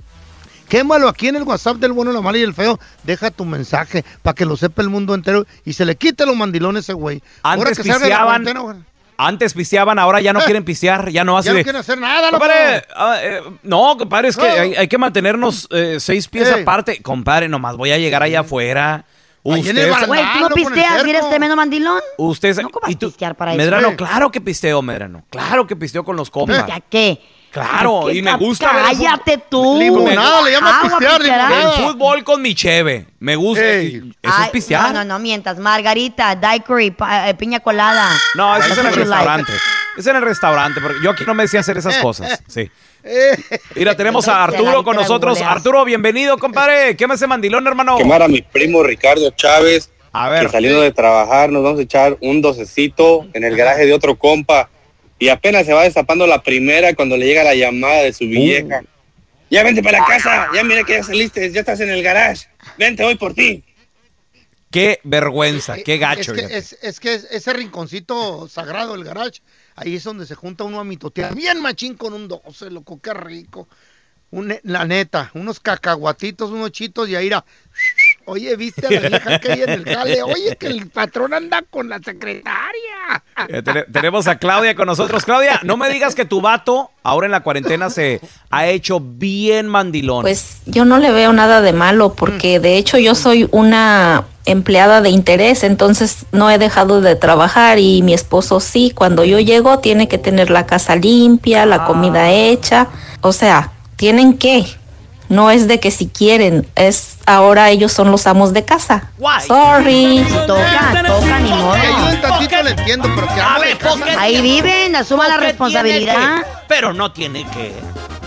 Quémalo 0.71 1.09
aquí 1.09 1.27
en 1.27 1.35
el 1.35 1.43
WhatsApp 1.43 1.75
del 1.79 1.91
bueno, 1.91 2.13
la 2.13 2.21
mala 2.21 2.37
y 2.37 2.43
el 2.43 2.53
feo. 2.53 2.79
Deja 3.03 3.29
tu 3.29 3.43
mensaje 3.43 4.05
para 4.21 4.33
que 4.33 4.45
lo 4.45 4.55
sepa 4.55 4.81
el 4.81 4.87
mundo 4.89 5.13
entero 5.13 5.45
y 5.65 5.73
se 5.73 5.83
le 5.83 5.97
quite 5.97 6.25
los 6.25 6.33
mandilones 6.33 6.77
a 6.79 6.83
ese 6.85 6.93
güey. 6.93 7.21
Ahora 7.43 7.61
Antes 7.71 7.77
que 7.79 7.83
pisteaban, 7.91 8.85
antes 9.17 9.53
pisteaban, 9.53 9.99
ahora 9.99 10.21
ya 10.21 10.31
no 10.31 10.39
quieren 10.45 10.63
pistear, 10.63 11.09
ya 11.09 11.25
no 11.25 11.37
así 11.37 11.47
Ya 11.47 11.55
no 11.55 11.63
quieren 11.63 11.75
hacer 11.81 11.99
nada, 11.99 12.31
loco. 12.31 12.39
Compadre, 12.39 12.83
ah, 12.95 13.17
eh, 13.21 13.41
no, 13.63 13.97
compadre, 13.97 14.29
es 14.29 14.37
que 14.37 14.47
No. 14.47 14.53
hay, 14.61 14.75
hay 14.75 14.87
que 14.87 14.97
mantenernos 14.97 15.67
eh, 15.71 15.97
seis 15.99 16.29
pies 16.29 16.47
Ey. 16.49 16.61
aparte. 16.61 17.01
Compadre, 17.01 17.49
nomás 17.49 17.75
voy 17.75 17.91
a 17.91 17.97
llegar 17.97 18.23
allá 18.23 18.39
afuera. 18.39 19.03
Usted, 19.43 19.89
Güey, 20.07 20.21
¿tú 20.33 20.39
no 20.39 20.49
pisteas 20.55 21.03
eres 21.03 21.27
tremendo 21.27 21.57
mandilón? 21.57 21.99
usted, 22.17 22.55
No 22.61 22.69
y 22.87 22.95
tú- 22.95 23.07
pistear 23.07 23.35
para 23.35 23.51
eso. 23.51 23.57
Medrano, 23.57 23.97
claro 23.97 24.31
que 24.31 24.39
pisteo, 24.39 24.81
Medrano. 24.81 25.25
Claro 25.31 25.67
que 25.67 25.75
pisteo 25.75 26.05
con 26.05 26.15
los 26.15 26.29
compas. 26.31 26.65
¿Ya 26.65 26.79
qué? 26.79 27.19
Claro, 27.51 28.09
y 28.09 28.21
me 28.21 28.35
gusta 28.37 28.71
ver 28.71 28.83
Cállate 28.85 29.37
tú. 29.49 29.77
Limonada, 29.77 30.41
le 30.41 30.51
llama 30.51 30.79
Agua 30.79 30.97
pistear, 30.99 31.21
limonada. 31.21 31.61
El 31.77 31.83
fútbol 31.83 32.23
con 32.23 32.41
mi 32.41 32.55
cheve. 32.55 33.05
Me 33.19 33.35
gusta. 33.35 33.65
Ey. 33.65 34.13
Eso 34.21 34.41
es 34.43 34.49
pistear. 34.49 34.83
No, 34.93 34.99
no, 34.99 35.03
no 35.05 35.19
mientas. 35.19 35.59
Margarita, 35.59 36.35
daiquiri, 36.35 36.91
pa- 36.91 37.29
eh, 37.29 37.33
piña 37.35 37.59
colada. 37.59 38.09
No, 38.35 38.55
eso 38.55 38.71
es 38.71 38.77
en 38.79 38.85
el 38.87 38.93
you 38.93 38.99
like. 38.99 39.09
restaurante. 39.09 39.51
Es 39.97 40.07
en 40.07 40.15
el 40.15 40.21
restaurante, 40.21 40.79
porque 40.81 40.99
yo 41.03 41.11
aquí 41.11 41.23
no 41.27 41.33
me 41.33 41.43
decía 41.43 41.59
hacer 41.59 41.77
esas 41.77 41.97
cosas. 41.97 42.41
Sí. 42.47 42.71
Mira, 43.75 43.95
tenemos 43.97 44.27
a 44.27 44.43
Arturo 44.43 44.83
con 44.83 44.95
nosotros. 44.95 45.41
Arturo, 45.41 45.83
bienvenido, 45.83 46.37
compadre. 46.37 46.95
¿Qué 46.95 47.07
me 47.07 47.15
hace 47.15 47.27
mandilón, 47.27 47.67
hermano? 47.67 47.97
Quemar 47.97 48.21
a 48.23 48.27
mi 48.27 48.41
primo 48.41 48.83
Ricardo 48.83 49.29
Chávez, 49.31 49.91
A 50.13 50.25
que 50.25 50.31
ver. 50.31 50.51
saliendo 50.51 50.81
de 50.81 50.91
trabajar 50.91 51.49
nos 51.49 51.63
vamos 51.63 51.79
a 51.79 51.83
echar 51.83 52.17
un 52.21 52.41
docecito 52.41 53.25
en 53.33 53.43
el 53.43 53.55
garaje 53.57 53.85
de 53.85 53.93
otro 53.93 54.15
compa 54.17 54.69
y 55.21 55.29
apenas 55.29 55.67
se 55.67 55.71
va 55.73 55.83
destapando 55.83 56.25
la 56.25 56.41
primera 56.41 56.95
cuando 56.95 57.15
le 57.15 57.27
llega 57.27 57.43
la 57.43 57.53
llamada 57.53 58.01
de 58.01 58.11
su 58.11 58.25
vieja. 58.25 58.83
Ya 59.51 59.63
vente 59.63 59.83
para 59.83 60.03
casa, 60.03 60.47
ya 60.51 60.63
mira 60.63 60.83
que 60.83 60.93
ya 60.93 61.03
saliste, 61.03 61.51
ya 61.51 61.59
estás 61.59 61.79
en 61.79 61.89
el 61.89 62.01
garage. 62.01 62.47
Vente 62.77 63.03
hoy 63.03 63.15
por 63.15 63.35
ti. 63.35 63.63
Qué 64.71 64.99
vergüenza, 65.03 65.75
qué 65.83 65.99
gacho. 65.99 66.33
Es 66.33 66.47
que, 66.47 66.57
es, 66.57 66.77
es 66.81 66.99
que 66.99 67.13
es- 67.13 67.27
ese 67.29 67.53
rinconcito 67.53 68.47
sagrado, 68.49 68.95
el 68.95 69.03
garage, 69.03 69.41
ahí 69.75 69.95
es 69.95 70.03
donde 70.03 70.25
se 70.25 70.33
junta 70.33 70.63
uno 70.63 70.79
a 70.79 70.83
mitotear. 70.83 71.35
Bien 71.35 71.61
machín 71.61 71.93
con 71.93 72.13
un 72.13 72.27
12, 72.27 72.71
loco, 72.71 72.99
qué 72.99 73.13
rico. 73.13 73.67
Un- 74.31 74.57
la 74.63 74.85
neta, 74.85 75.29
unos 75.35 75.59
cacahuatitos, 75.59 76.49
unos 76.49 76.71
chitos 76.71 77.07
y 77.09 77.15
ahí 77.15 77.27
irá. 77.27 77.45
Oye, 78.31 78.55
¿viste 78.55 78.87
a 78.87 78.91
la 79.01 79.09
vieja 79.09 79.39
que 79.39 79.51
hay 79.51 79.61
en 79.63 79.69
el 79.71 79.83
jale? 79.85 80.23
Oye, 80.23 80.55
que 80.57 80.67
el 80.67 80.87
patrón 80.89 81.33
anda 81.33 81.63
con 81.69 81.89
la 81.89 81.99
secretaria. 81.99 83.23
Eh, 83.49 83.61
tene- 83.61 83.83
tenemos 83.91 84.27
a 84.27 84.37
Claudia 84.37 84.73
con 84.73 84.85
nosotros. 84.85 85.25
Claudia, 85.25 85.59
no 85.63 85.75
me 85.75 85.89
digas 85.89 86.15
que 86.15 86.23
tu 86.23 86.39
vato 86.39 86.91
ahora 87.03 87.25
en 87.25 87.31
la 87.31 87.41
cuarentena 87.41 87.89
se 87.89 88.21
ha 88.49 88.67
hecho 88.67 89.01
bien 89.01 89.67
mandilón. 89.67 90.21
Pues 90.21 90.61
yo 90.65 90.85
no 90.85 90.97
le 90.97 91.11
veo 91.11 91.33
nada 91.33 91.61
de 91.61 91.73
malo 91.73 92.13
porque 92.13 92.59
de 92.61 92.77
hecho 92.77 92.97
yo 92.97 93.15
soy 93.15 93.49
una 93.51 94.23
empleada 94.45 95.01
de 95.01 95.09
interés, 95.09 95.63
entonces 95.63 96.25
no 96.31 96.49
he 96.49 96.57
dejado 96.57 97.01
de 97.01 97.15
trabajar 97.15 97.79
y 97.79 98.01
mi 98.01 98.13
esposo 98.13 98.59
sí, 98.61 98.91
cuando 98.95 99.23
yo 99.25 99.39
llego 99.39 99.79
tiene 99.79 100.07
que 100.07 100.17
tener 100.17 100.49
la 100.49 100.65
casa 100.65 100.95
limpia, 100.95 101.65
la 101.65 101.85
comida 101.85 102.31
hecha, 102.31 102.87
o 103.21 103.33
sea, 103.33 103.71
tienen 103.97 104.37
que. 104.37 104.65
No 105.31 105.49
es 105.49 105.67
de 105.67 105.79
que 105.79 105.91
si 105.91 106.07
quieren, 106.07 106.67
es 106.75 107.15
ahora 107.25 107.69
ellos 107.69 107.91
son 107.93 108.11
los 108.11 108.27
amos 108.27 108.51
de 108.53 108.65
casa. 108.65 109.09
Guay. 109.17 109.47
Sorry. 109.47 110.25
Toca, 110.45 111.03
toca, 111.07 111.39
ni 111.39 111.49
modo. 111.49 111.73
Que 111.73 112.17
tantito, 112.17 112.63
le 112.63 112.69
entiendo, 112.71 113.09
pero 113.15 113.27
que 113.33 113.39
A 113.41 113.47
amo 113.55 113.61
de 113.61 113.67
ver, 113.69 113.77
¿por 113.77 113.99
casa. 113.99 114.05
qué 114.05 114.11
Ahí 114.19 114.41
viven, 114.41 114.95
asuma 114.95 115.27
la 115.27 115.35
¿Por 115.35 115.41
qué 115.41 115.47
responsabilidad. 115.47 116.39
que? 116.41 116.45
Pero 116.67 116.93
no 116.93 117.11
tiene 117.13 117.45
que. 117.49 117.73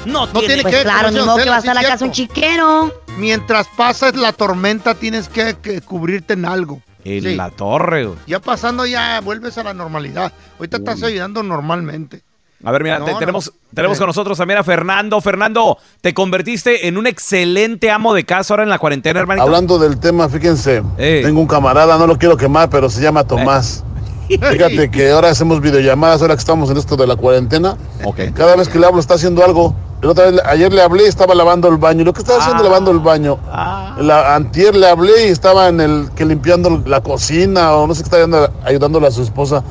No, 0.07 0.27
No 0.27 0.41
tiene 0.41 0.47
tiene, 0.47 0.63
Pues 0.63 0.83
claro, 0.83 1.09
¿Cómo 1.09 1.21
ni 1.21 1.25
modo 1.27 1.37
que 1.45 1.51
vas 1.51 1.69
a 1.69 1.75
la 1.75 1.83
casa 1.83 2.05
un 2.07 2.13
chiquero. 2.13 2.93
Mientras 3.19 3.67
pasas 3.77 4.17
la 4.17 4.33
tormenta, 4.33 4.95
tienes 4.95 5.29
que, 5.29 5.57
que 5.63 5.81
cubrirte 5.83 6.33
en 6.33 6.47
algo. 6.47 6.81
en 7.05 7.23
Sí. 7.23 7.35
la 7.35 7.51
torre, 7.51 8.07
güey. 8.07 8.19
Ya 8.27 8.41
pasando, 8.41 8.87
ya 8.87 9.21
vuelves 9.21 9.59
a 9.59 9.63
la 9.63 9.75
normalidad. 9.75 10.33
Ahorita 10.59 10.79
estás 10.79 11.03
ayudando 11.03 11.43
normalmente. 11.43 12.23
A 12.65 12.71
ver, 12.73 12.83
mira, 12.83 12.99
No, 12.99 13.05
te- 13.05 13.13
no. 13.13 13.19
tenemos, 13.19 13.53
tenemos 13.75 13.97
Eh. 13.97 14.01
con 14.01 14.07
nosotros 14.09 14.39
también 14.39 14.59
a 14.59 14.65
Fernando. 14.65 15.21
Fernando, 15.21 15.79
te 16.01 16.15
convertiste 16.15 16.87
en 16.89 16.97
un 16.97 17.07
excelente 17.07 17.91
amo 17.91 18.15
de 18.15 18.25
casa 18.25 18.55
ahora 18.55 18.63
en 18.63 18.71
la 18.71 18.79
cuarentena, 18.79 19.21
hermanito. 19.21 19.45
Hablando 19.45 19.79
del 19.79 19.99
tema, 19.99 20.29
fíjense, 20.29 20.83
Ey. 20.99 21.23
tengo 21.23 21.41
un 21.41 21.47
camarada, 21.47 21.99
no 21.99 22.07
lo 22.07 22.19
quiero 22.19 22.37
quemar, 22.37 22.71
pero 22.71 22.89
se 22.89 23.01
llama 23.03 23.25
Tomás. 23.25 23.85
Fíjate 24.29 24.91
que 24.91 25.11
ahora 25.11 25.29
hacemos 25.29 25.61
videollamadas, 25.61 26.23
ahora 26.23 26.35
que 26.35 26.41
estamos 26.41 26.71
en 26.71 26.79
esto 26.79 26.97
de 26.97 27.07
la 27.07 27.15
cuarentena. 27.17 27.77
Ok. 28.05 28.21
Cada 28.35 28.57
vez 28.57 28.69
que 28.71 28.79
le 28.79 28.87
hablo 28.87 28.99
está 29.01 29.15
haciendo 29.15 29.45
algo. 29.45 29.75
El 30.01 30.09
otra 30.11 30.31
vez, 30.31 30.41
ayer 30.47 30.73
le 30.73 30.83
hablé 30.83 31.05
y 31.05 31.07
estaba 31.09 31.35
lavando 31.35 31.69
el 31.69 31.77
baño. 31.77 32.05
Lo 32.05 32.13
que 32.13 32.21
estaba 32.21 32.39
haciendo 32.39 32.63
Ah. 32.63 32.67
lavando 32.67 32.91
el 32.91 32.99
baño. 33.01 33.39
Ah. 33.51 33.97
La, 34.01 34.35
antier 34.35 34.75
le 34.75 34.87
hablé 34.89 35.29
y 35.29 35.31
estaba 35.31 35.69
en 35.69 35.81
el 35.81 36.09
que 36.15 36.25
limpiando 36.25 36.83
la 36.87 37.03
cocina 37.03 37.73
o 37.73 37.87
no 37.87 37.95
sé 37.95 38.03
qué 38.03 38.07
estaba 38.09 38.23
ayudando- 38.25 38.53
ayudándole 38.65 39.07
a 39.07 39.11
su 39.11 39.23
esposa. 39.23 39.63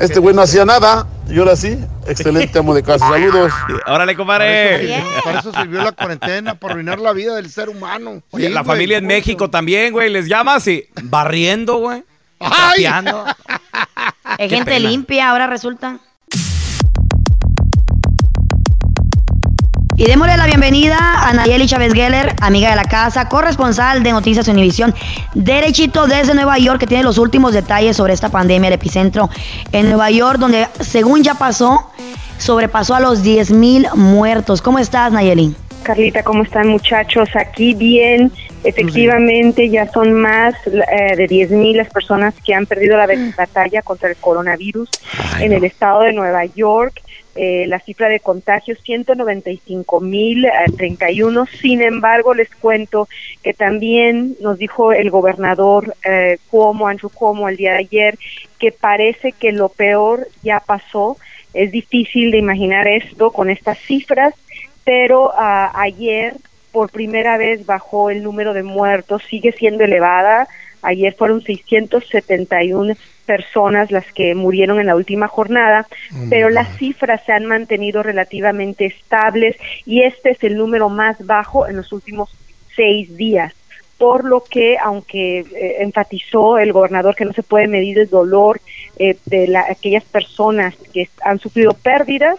Este 0.00 0.18
güey 0.18 0.34
no 0.34 0.42
hacía 0.42 0.64
nada 0.64 1.06
y 1.28 1.38
ahora 1.38 1.54
sí, 1.54 1.78
excelente 2.06 2.58
amo 2.58 2.74
de 2.74 2.82
casa. 2.82 3.08
Saludos. 3.08 3.52
Órale, 3.86 4.16
compadre. 4.16 5.02
para 5.24 5.38
eso 5.40 5.52
sirvió 5.52 5.82
la 5.82 5.92
cuarentena, 5.92 6.54
para 6.56 6.72
arruinar 6.74 6.98
la 6.98 7.12
vida 7.12 7.36
del 7.36 7.48
ser 7.50 7.68
humano. 7.68 8.22
Oye, 8.30 8.48
Sí, 8.48 8.52
la 8.52 8.62
güey, 8.62 8.74
familia 8.76 8.98
en. 8.98 9.06
México 9.06 9.48
también, 9.48 9.92
güey. 9.92 10.10
Les 10.10 10.26
llamas 10.28 10.66
y 10.66 10.88
barriendo, 11.02 11.76
güey. 11.76 12.02
¡Ay! 12.40 12.82
trapeando. 12.82 13.24
Es 14.38 14.50
gente 14.50 14.72
pena. 14.72 14.88
limpia, 14.88 15.30
ahora 15.30 15.46
resulta. 15.46 16.00
Y 19.94 20.06
démosle 20.06 20.36
la 20.38 20.46
bienvenida 20.46 20.96
a 20.98 21.32
Nayeli 21.34 21.66
Chávez 21.66 21.92
Geller, 21.92 22.34
amiga 22.40 22.70
de 22.70 22.76
la 22.76 22.84
casa, 22.84 23.28
corresponsal 23.28 24.02
de 24.02 24.12
Noticias 24.12 24.48
Univisión, 24.48 24.94
derechito 25.34 26.06
desde 26.06 26.34
Nueva 26.34 26.58
York, 26.58 26.80
que 26.80 26.86
tiene 26.86 27.04
los 27.04 27.18
últimos 27.18 27.52
detalles 27.52 27.96
sobre 27.96 28.14
esta 28.14 28.30
pandemia, 28.30 28.68
el 28.68 28.74
epicentro 28.74 29.28
en 29.70 29.90
Nueva 29.90 30.10
York, 30.10 30.38
donde 30.38 30.66
según 30.80 31.22
ya 31.22 31.34
pasó, 31.34 31.90
sobrepasó 32.38 32.94
a 32.94 33.00
los 33.00 33.22
10 33.22 33.50
mil 33.50 33.86
muertos. 33.94 34.62
¿Cómo 34.62 34.78
estás, 34.78 35.12
Nayeli? 35.12 35.54
Carlita, 35.82 36.22
¿cómo 36.22 36.42
están 36.42 36.68
muchachos? 36.68 37.28
Aquí 37.34 37.74
bien, 37.74 38.32
efectivamente 38.64 39.68
ya 39.68 39.90
son 39.90 40.12
más 40.12 40.54
eh, 40.66 41.16
de 41.16 41.28
10.000 41.28 41.76
las 41.76 41.90
personas 41.90 42.34
que 42.44 42.54
han 42.54 42.66
perdido 42.66 42.96
la 42.96 43.08
batalla 43.36 43.82
contra 43.82 44.08
el 44.08 44.16
coronavirus 44.16 44.88
en 45.40 45.52
el 45.52 45.64
estado 45.64 46.02
de 46.02 46.12
Nueva 46.12 46.44
York. 46.46 47.02
Eh, 47.34 47.64
la 47.66 47.78
cifra 47.78 48.10
de 48.10 48.20
contagios 48.20 48.78
195.031. 48.84 51.48
Sin 51.48 51.80
embargo, 51.80 52.34
les 52.34 52.54
cuento 52.54 53.08
que 53.42 53.54
también 53.54 54.36
nos 54.40 54.58
dijo 54.58 54.92
el 54.92 55.08
gobernador 55.10 55.96
eh, 56.04 56.36
Cuomo, 56.50 56.88
Andrew 56.88 57.08
Cuomo, 57.08 57.48
el 57.48 57.56
día 57.56 57.72
de 57.72 57.78
ayer, 57.78 58.18
que 58.58 58.70
parece 58.70 59.32
que 59.32 59.52
lo 59.52 59.70
peor 59.70 60.28
ya 60.42 60.60
pasó. 60.60 61.16
Es 61.54 61.72
difícil 61.72 62.32
de 62.32 62.38
imaginar 62.38 62.86
esto 62.86 63.30
con 63.30 63.48
estas 63.48 63.78
cifras, 63.78 64.34
pero 64.84 65.32
ah, 65.34 65.72
ayer 65.74 66.34
por 66.70 66.90
primera 66.90 67.38
vez 67.38 67.64
bajó 67.64 68.10
el 68.10 68.22
número 68.22 68.52
de 68.52 68.62
muertos, 68.62 69.22
sigue 69.28 69.52
siendo 69.52 69.84
elevada. 69.84 70.48
Ayer 70.82 71.14
fueron 71.14 71.42
671 71.42 72.94
personas 73.24 73.90
las 73.90 74.12
que 74.12 74.34
murieron 74.34 74.80
en 74.80 74.86
la 74.86 74.96
última 74.96 75.28
jornada, 75.28 75.86
pero 76.28 76.50
las 76.50 76.76
cifras 76.76 77.24
se 77.24 77.32
han 77.32 77.46
mantenido 77.46 78.02
relativamente 78.02 78.86
estables 78.86 79.56
y 79.86 80.02
este 80.02 80.30
es 80.30 80.42
el 80.42 80.56
número 80.56 80.88
más 80.88 81.24
bajo 81.24 81.68
en 81.68 81.76
los 81.76 81.92
últimos 81.92 82.30
seis 82.74 83.16
días. 83.16 83.54
Por 84.02 84.24
lo 84.24 84.42
que, 84.42 84.78
aunque 84.82 85.38
eh, 85.38 85.76
enfatizó 85.78 86.58
el 86.58 86.72
gobernador 86.72 87.14
que 87.14 87.24
no 87.24 87.32
se 87.32 87.44
puede 87.44 87.68
medir 87.68 88.00
el 88.00 88.10
dolor 88.10 88.60
eh, 88.98 89.16
de 89.26 89.46
la, 89.46 89.60
aquellas 89.70 90.02
personas 90.02 90.74
que 90.92 91.08
han 91.22 91.38
sufrido 91.38 91.72
pérdidas, 91.72 92.36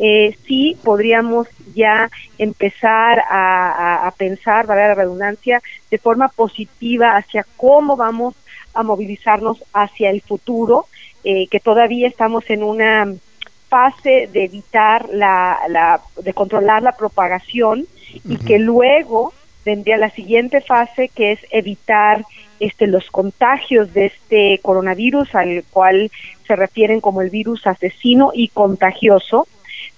eh, 0.00 0.36
sí 0.44 0.76
podríamos 0.82 1.46
ya 1.72 2.10
empezar 2.36 3.22
a, 3.30 4.08
a, 4.08 4.10
pensar, 4.10 4.66
vale 4.66 4.88
la 4.88 4.96
redundancia, 4.96 5.62
de 5.88 5.98
forma 5.98 6.26
positiva 6.26 7.16
hacia 7.16 7.46
cómo 7.56 7.94
vamos 7.94 8.34
a 8.74 8.82
movilizarnos 8.82 9.62
hacia 9.72 10.10
el 10.10 10.20
futuro, 10.20 10.86
eh, 11.22 11.46
que 11.46 11.60
todavía 11.60 12.08
estamos 12.08 12.50
en 12.50 12.64
una 12.64 13.14
fase 13.68 14.28
de 14.32 14.46
evitar 14.46 15.08
la, 15.12 15.60
la 15.68 16.00
de 16.20 16.34
controlar 16.34 16.82
la 16.82 16.96
propagación 16.96 17.86
y 18.28 18.36
que 18.36 18.58
luego 18.58 19.32
vendría 19.64 19.96
la 19.96 20.10
siguiente 20.10 20.60
fase 20.60 21.08
que 21.08 21.32
es 21.32 21.40
evitar 21.50 22.24
este 22.60 22.86
los 22.86 23.10
contagios 23.10 23.92
de 23.94 24.06
este 24.06 24.60
coronavirus 24.62 25.34
al 25.34 25.64
cual 25.70 26.10
se 26.46 26.56
refieren 26.56 27.00
como 27.00 27.22
el 27.22 27.30
virus 27.30 27.66
asesino 27.66 28.30
y 28.34 28.48
contagioso. 28.48 29.46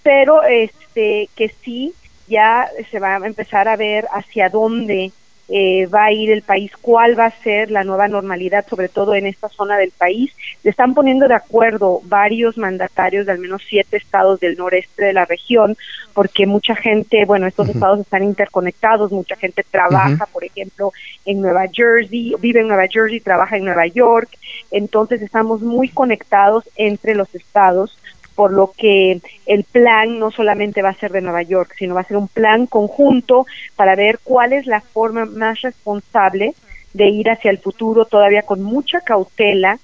Pero 0.03 0.43
este 0.43 1.29
que 1.35 1.49
sí 1.49 1.93
ya 2.29 2.69
se 2.91 2.99
va 2.99 3.17
a 3.17 3.27
empezar 3.27 3.69
a 3.69 3.77
ver 3.77 4.07
hacia 4.13 4.49
dónde 4.49 5.13
eh, 5.49 5.87
va 5.87 6.07
a 6.07 6.13
ir 6.13 6.31
el 6.31 6.43
país, 6.43 6.73
cuál 6.81 7.19
va 7.19 7.27
a 7.27 7.43
ser 7.43 7.71
la 7.71 7.85
nueva 7.85 8.09
normalidad, 8.09 8.67
sobre 8.69 8.89
todo 8.89 9.15
en 9.15 9.27
esta 9.27 9.49
zona 9.49 9.77
del 9.79 9.93
país. 9.93 10.33
Se 10.63 10.71
están 10.71 10.95
poniendo 10.95 11.29
de 11.29 11.35
acuerdo 11.35 12.01
varios 12.05 12.59
mandatarios 12.59 13.27
de 13.27 13.33
al 13.33 13.39
menos 13.39 13.63
siete 13.69 13.97
estados 13.97 14.41
del 14.41 14.57
noreste 14.57 15.05
de 15.05 15.13
la 15.13 15.25
región, 15.25 15.77
porque 16.15 16.47
mucha 16.47 16.75
gente, 16.75 17.25
bueno, 17.27 17.47
estos 17.47 17.69
estados 17.69 18.01
están 18.01 18.25
interconectados, 18.25 19.13
mucha 19.13 19.37
gente 19.37 19.65
trabaja, 19.71 20.27
por 20.33 20.45
ejemplo, 20.45 20.93
en 21.25 21.41
Nueva 21.41 21.67
Jersey, 21.73 22.35
vive 22.41 22.61
en 22.61 22.69
Nueva 22.69 22.89
Jersey, 22.89 23.21
trabaja 23.21 23.57
en 23.57 23.65
Nueva 23.65 23.87
York, 23.87 24.31
entonces 24.71 25.23
estamos 25.23 25.63
muy 25.63 25.89
conectados 25.89 26.65
entre 26.77 27.15
los 27.15 27.33
estados 27.35 27.97
por 28.37 28.53
lo 28.53 28.73
que 28.77 29.21
el 29.47 29.65
plan 29.65 30.21
no 30.21 30.31
solamente 30.31 30.83
va 30.83 30.91
a 30.91 30.95
ser 30.95 31.11
de 31.11 31.23
Nueva 31.23 31.43
York, 31.43 31.75
sino 31.77 31.95
va 31.95 32.03
a 32.03 32.05
ser 32.05 32.19
un 32.19 32.29
plan 32.29 32.67
conjunto 32.67 33.47
para 33.75 33.97
ver 33.97 34.21
cuál 34.23 34.53
es 34.53 34.67
la 34.67 34.83
forma 34.83 35.25
más 35.25 35.63
responsable 35.63 36.55
de 36.93 37.09
ir 37.09 37.31
hacia 37.31 37.51
el 37.51 37.59
futuro 37.59 38.05
todavía 38.05 38.43
con 38.43 38.63
mucha 38.63 39.01
cautela. 39.01 39.79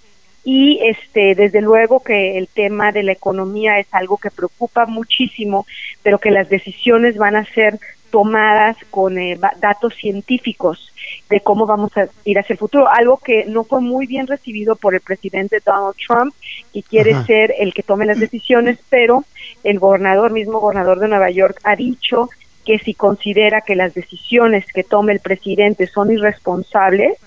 Y 0.44 0.80
este 0.82 1.34
desde 1.34 1.60
luego 1.60 2.00
que 2.00 2.36
el 2.36 2.48
tema 2.48 2.92
de 2.92 3.04
la 3.04 3.12
economía 3.12 3.78
es 3.78 3.86
algo 3.92 4.18
que 4.18 4.30
preocupa 4.30 4.86
muchísimo, 4.86 5.66
pero 6.02 6.18
que 6.18 6.30
las 6.30 6.48
decisiones 6.48 7.16
van 7.16 7.36
a 7.36 7.44
ser 7.44 7.78
tomadas 8.12 8.76
con 8.90 9.18
eh, 9.18 9.38
datos 9.58 9.94
científicos 9.94 10.92
de 11.30 11.40
cómo 11.40 11.66
vamos 11.66 11.96
a 11.96 12.06
ir 12.24 12.38
hacia 12.38 12.52
el 12.52 12.58
futuro, 12.58 12.86
algo 12.88 13.16
que 13.16 13.46
no 13.46 13.64
fue 13.64 13.80
muy 13.80 14.06
bien 14.06 14.26
recibido 14.26 14.76
por 14.76 14.94
el 14.94 15.00
presidente 15.00 15.60
Donald 15.64 15.96
Trump, 16.06 16.34
que 16.72 16.82
quiere 16.82 17.24
ser 17.24 17.54
el 17.58 17.72
que 17.72 17.82
tome 17.82 18.04
las 18.04 18.20
decisiones, 18.20 18.78
pero 18.90 19.24
el 19.64 19.78
gobernador, 19.78 20.30
mismo 20.30 20.60
gobernador 20.60 21.00
de 21.00 21.08
Nueva 21.08 21.30
York, 21.30 21.58
ha 21.64 21.74
dicho 21.74 22.28
que 22.66 22.78
si 22.78 22.92
considera 22.92 23.62
que 23.62 23.74
las 23.74 23.94
decisiones 23.94 24.66
que 24.66 24.84
tome 24.84 25.14
el 25.14 25.20
presidente 25.20 25.86
son 25.86 26.12
irresponsables, 26.12 27.18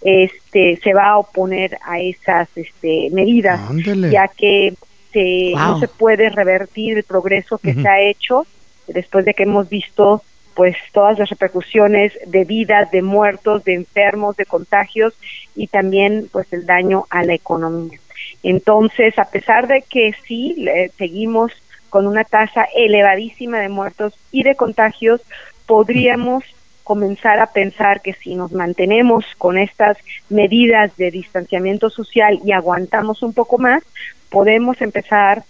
este 0.00 0.78
se 0.82 0.94
va 0.94 1.08
a 1.08 1.18
oponer 1.18 1.78
a 1.84 1.98
esas 1.98 2.48
este, 2.56 3.08
medidas, 3.10 3.60
ya 4.10 4.28
que 4.28 4.74
se, 5.12 5.52
no 5.54 5.80
se 5.80 5.88
puede 5.88 6.30
revertir 6.30 6.98
el 6.98 7.04
progreso 7.04 7.58
que 7.58 7.74
se 7.74 7.88
ha 7.88 8.00
hecho 8.00 8.46
después 8.88 9.24
de 9.24 9.34
que 9.34 9.42
hemos 9.44 9.68
visto 9.68 10.22
pues 10.58 10.76
todas 10.90 11.16
las 11.20 11.30
repercusiones 11.30 12.18
de 12.26 12.44
vidas, 12.44 12.90
de 12.90 13.00
muertos, 13.00 13.62
de 13.62 13.74
enfermos, 13.74 14.36
de 14.36 14.44
contagios 14.44 15.14
y 15.54 15.68
también 15.68 16.28
pues 16.32 16.52
el 16.52 16.66
daño 16.66 17.06
a 17.10 17.22
la 17.22 17.34
economía. 17.34 18.00
Entonces, 18.42 19.16
a 19.20 19.26
pesar 19.26 19.68
de 19.68 19.82
que 19.82 20.16
sí 20.26 20.66
seguimos 20.96 21.52
con 21.90 22.08
una 22.08 22.24
tasa 22.24 22.66
elevadísima 22.74 23.60
de 23.60 23.68
muertos 23.68 24.18
y 24.32 24.42
de 24.42 24.56
contagios, 24.56 25.20
podríamos 25.64 26.42
comenzar 26.82 27.38
a 27.38 27.52
pensar 27.52 28.00
que 28.00 28.14
si 28.14 28.34
nos 28.34 28.50
mantenemos 28.50 29.24
con 29.38 29.58
estas 29.58 29.96
medidas 30.28 30.96
de 30.96 31.12
distanciamiento 31.12 31.88
social 31.88 32.40
y 32.44 32.50
aguantamos 32.50 33.22
un 33.22 33.32
poco 33.32 33.58
más, 33.58 33.84
podemos 34.28 34.82
empezar 34.82 35.44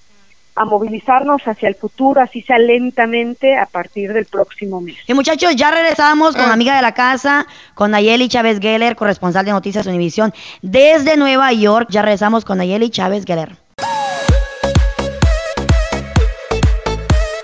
a 0.58 0.64
movilizarnos 0.64 1.42
hacia 1.46 1.68
el 1.68 1.74
futuro, 1.74 2.20
así 2.20 2.42
sea 2.42 2.58
lentamente, 2.58 3.56
a 3.56 3.66
partir 3.66 4.12
del 4.12 4.26
próximo 4.26 4.80
mes. 4.80 4.96
Y 5.06 5.14
muchachos, 5.14 5.54
ya 5.54 5.70
regresamos 5.70 6.34
con 6.34 6.46
la 6.46 6.52
amiga 6.52 6.74
de 6.74 6.82
la 6.82 6.92
casa, 6.92 7.46
con 7.74 7.92
Nayeli 7.92 8.28
Chávez 8.28 8.58
Geller, 8.60 8.96
corresponsal 8.96 9.44
de 9.44 9.52
Noticias 9.52 9.86
Univisión, 9.86 10.34
desde 10.62 11.16
Nueva 11.16 11.52
York. 11.52 11.88
Ya 11.90 12.02
regresamos 12.02 12.44
con 12.44 12.58
Nayeli 12.58 12.90
Chávez 12.90 13.24
Geller. 13.24 13.67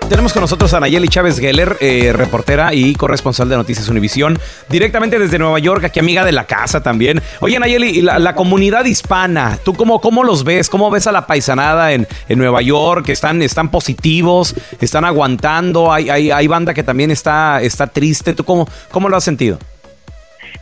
Tenemos 0.09 0.33
con 0.33 0.41
nosotros 0.41 0.71
a 0.75 0.79
Nayeli 0.79 1.07
Chávez 1.07 1.39
Geller, 1.39 1.77
eh, 1.81 2.13
reportera 2.13 2.75
y 2.75 2.93
corresponsal 2.93 3.49
de 3.49 3.57
Noticias 3.57 3.89
Univisión, 3.89 4.37
directamente 4.69 5.17
desde 5.17 5.39
Nueva 5.39 5.57
York, 5.57 5.83
aquí 5.83 5.99
amiga 5.99 6.23
de 6.23 6.31
la 6.31 6.45
casa 6.45 6.83
también. 6.83 7.21
Oye, 7.39 7.57
Nayeli, 7.57 8.03
la, 8.03 8.19
la 8.19 8.35
comunidad 8.35 8.85
hispana, 8.85 9.57
¿tú 9.65 9.73
cómo, 9.73 9.99
cómo 9.99 10.23
los 10.23 10.43
ves? 10.43 10.69
¿Cómo 10.69 10.91
ves 10.91 11.07
a 11.07 11.11
la 11.11 11.25
paisanada 11.25 11.91
en, 11.91 12.07
en 12.29 12.37
Nueva 12.37 12.61
York? 12.61 13.09
¿Están, 13.09 13.41
¿Están 13.41 13.69
positivos? 13.69 14.53
¿Están 14.79 15.05
aguantando? 15.05 15.91
¿Hay, 15.91 16.09
hay, 16.09 16.29
hay 16.29 16.47
banda 16.47 16.75
que 16.75 16.83
también 16.83 17.09
está, 17.09 17.61
está 17.61 17.87
triste? 17.87 18.33
¿Tú 18.33 18.43
cómo, 18.43 18.69
cómo 18.91 19.09
lo 19.09 19.17
has 19.17 19.23
sentido? 19.23 19.57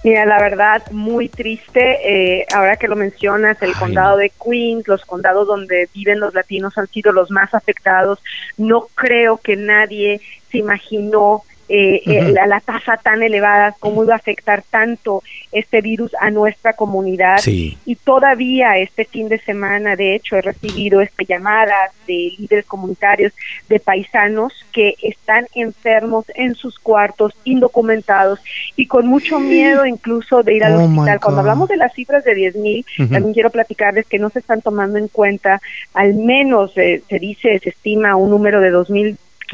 Mira, 0.03 0.25
la 0.25 0.39
verdad, 0.39 0.83
muy 0.91 1.29
triste. 1.29 2.39
Eh, 2.39 2.45
ahora 2.53 2.75
que 2.75 2.87
lo 2.87 2.95
mencionas, 2.95 3.61
el 3.61 3.73
condado 3.73 4.17
de 4.17 4.31
Queens, 4.31 4.87
los 4.87 5.05
condados 5.05 5.47
donde 5.47 5.89
viven 5.93 6.19
los 6.19 6.33
latinos 6.33 6.77
han 6.77 6.87
sido 6.87 7.11
los 7.11 7.31
más 7.31 7.53
afectados. 7.53 8.19
No 8.57 8.87
creo 8.95 9.37
que 9.37 9.55
nadie 9.55 10.21
se 10.51 10.57
imaginó 10.57 11.43
eh, 11.75 12.03
eh, 12.05 12.31
la, 12.31 12.45
la, 12.45 12.59
tasa 12.59 12.97
tan 12.97 13.23
elevada, 13.23 13.75
cómo 13.79 14.03
iba 14.03 14.13
a 14.13 14.17
afectar 14.17 14.61
tanto 14.69 15.23
este 15.51 15.81
virus 15.81 16.11
a 16.19 16.29
nuestra 16.29 16.73
comunidad. 16.73 17.39
Y 17.47 17.95
todavía 17.95 18.77
este 18.77 19.05
fin 19.05 19.27
de 19.27 19.39
semana, 19.39 19.95
de 19.95 20.13
hecho, 20.13 20.35
he 20.35 20.43
recibido 20.43 21.01
este, 21.01 21.25
llamadas 21.25 21.91
de 22.05 22.33
líderes 22.37 22.65
comunitarios, 22.65 23.33
de 23.69 23.79
paisanos 23.79 24.53
que 24.71 24.93
están 25.01 25.47
enfermos 25.55 26.25
en 26.35 26.53
sus 26.53 26.77
cuartos, 26.77 27.33
indocumentados 27.43 28.39
y 28.75 28.85
con 28.85 29.07
mucho 29.07 29.39
miedo 29.39 29.87
incluso 29.87 30.43
de 30.43 30.53
ir 30.53 30.63
al 30.63 30.75
Oh, 30.75 30.83
hospital. 30.83 31.19
Cuando 31.21 31.41
hablamos 31.41 31.69
de 31.69 31.77
las 31.77 31.93
cifras 31.93 32.23
de 32.23 32.35
10 32.35 32.55
mil, 32.57 32.85
también 32.97 33.33
quiero 33.33 33.49
platicarles 33.49 34.05
que 34.05 34.19
no 34.19 34.29
se 34.29 34.39
están 34.39 34.61
tomando 34.61 34.99
en 34.99 35.07
cuenta, 35.07 35.59
al 35.95 36.13
menos 36.13 36.77
eh, 36.77 37.01
se 37.09 37.17
dice, 37.17 37.57
se 37.57 37.69
estima 37.69 38.15
un 38.15 38.29
número 38.29 38.61
de 38.61 38.69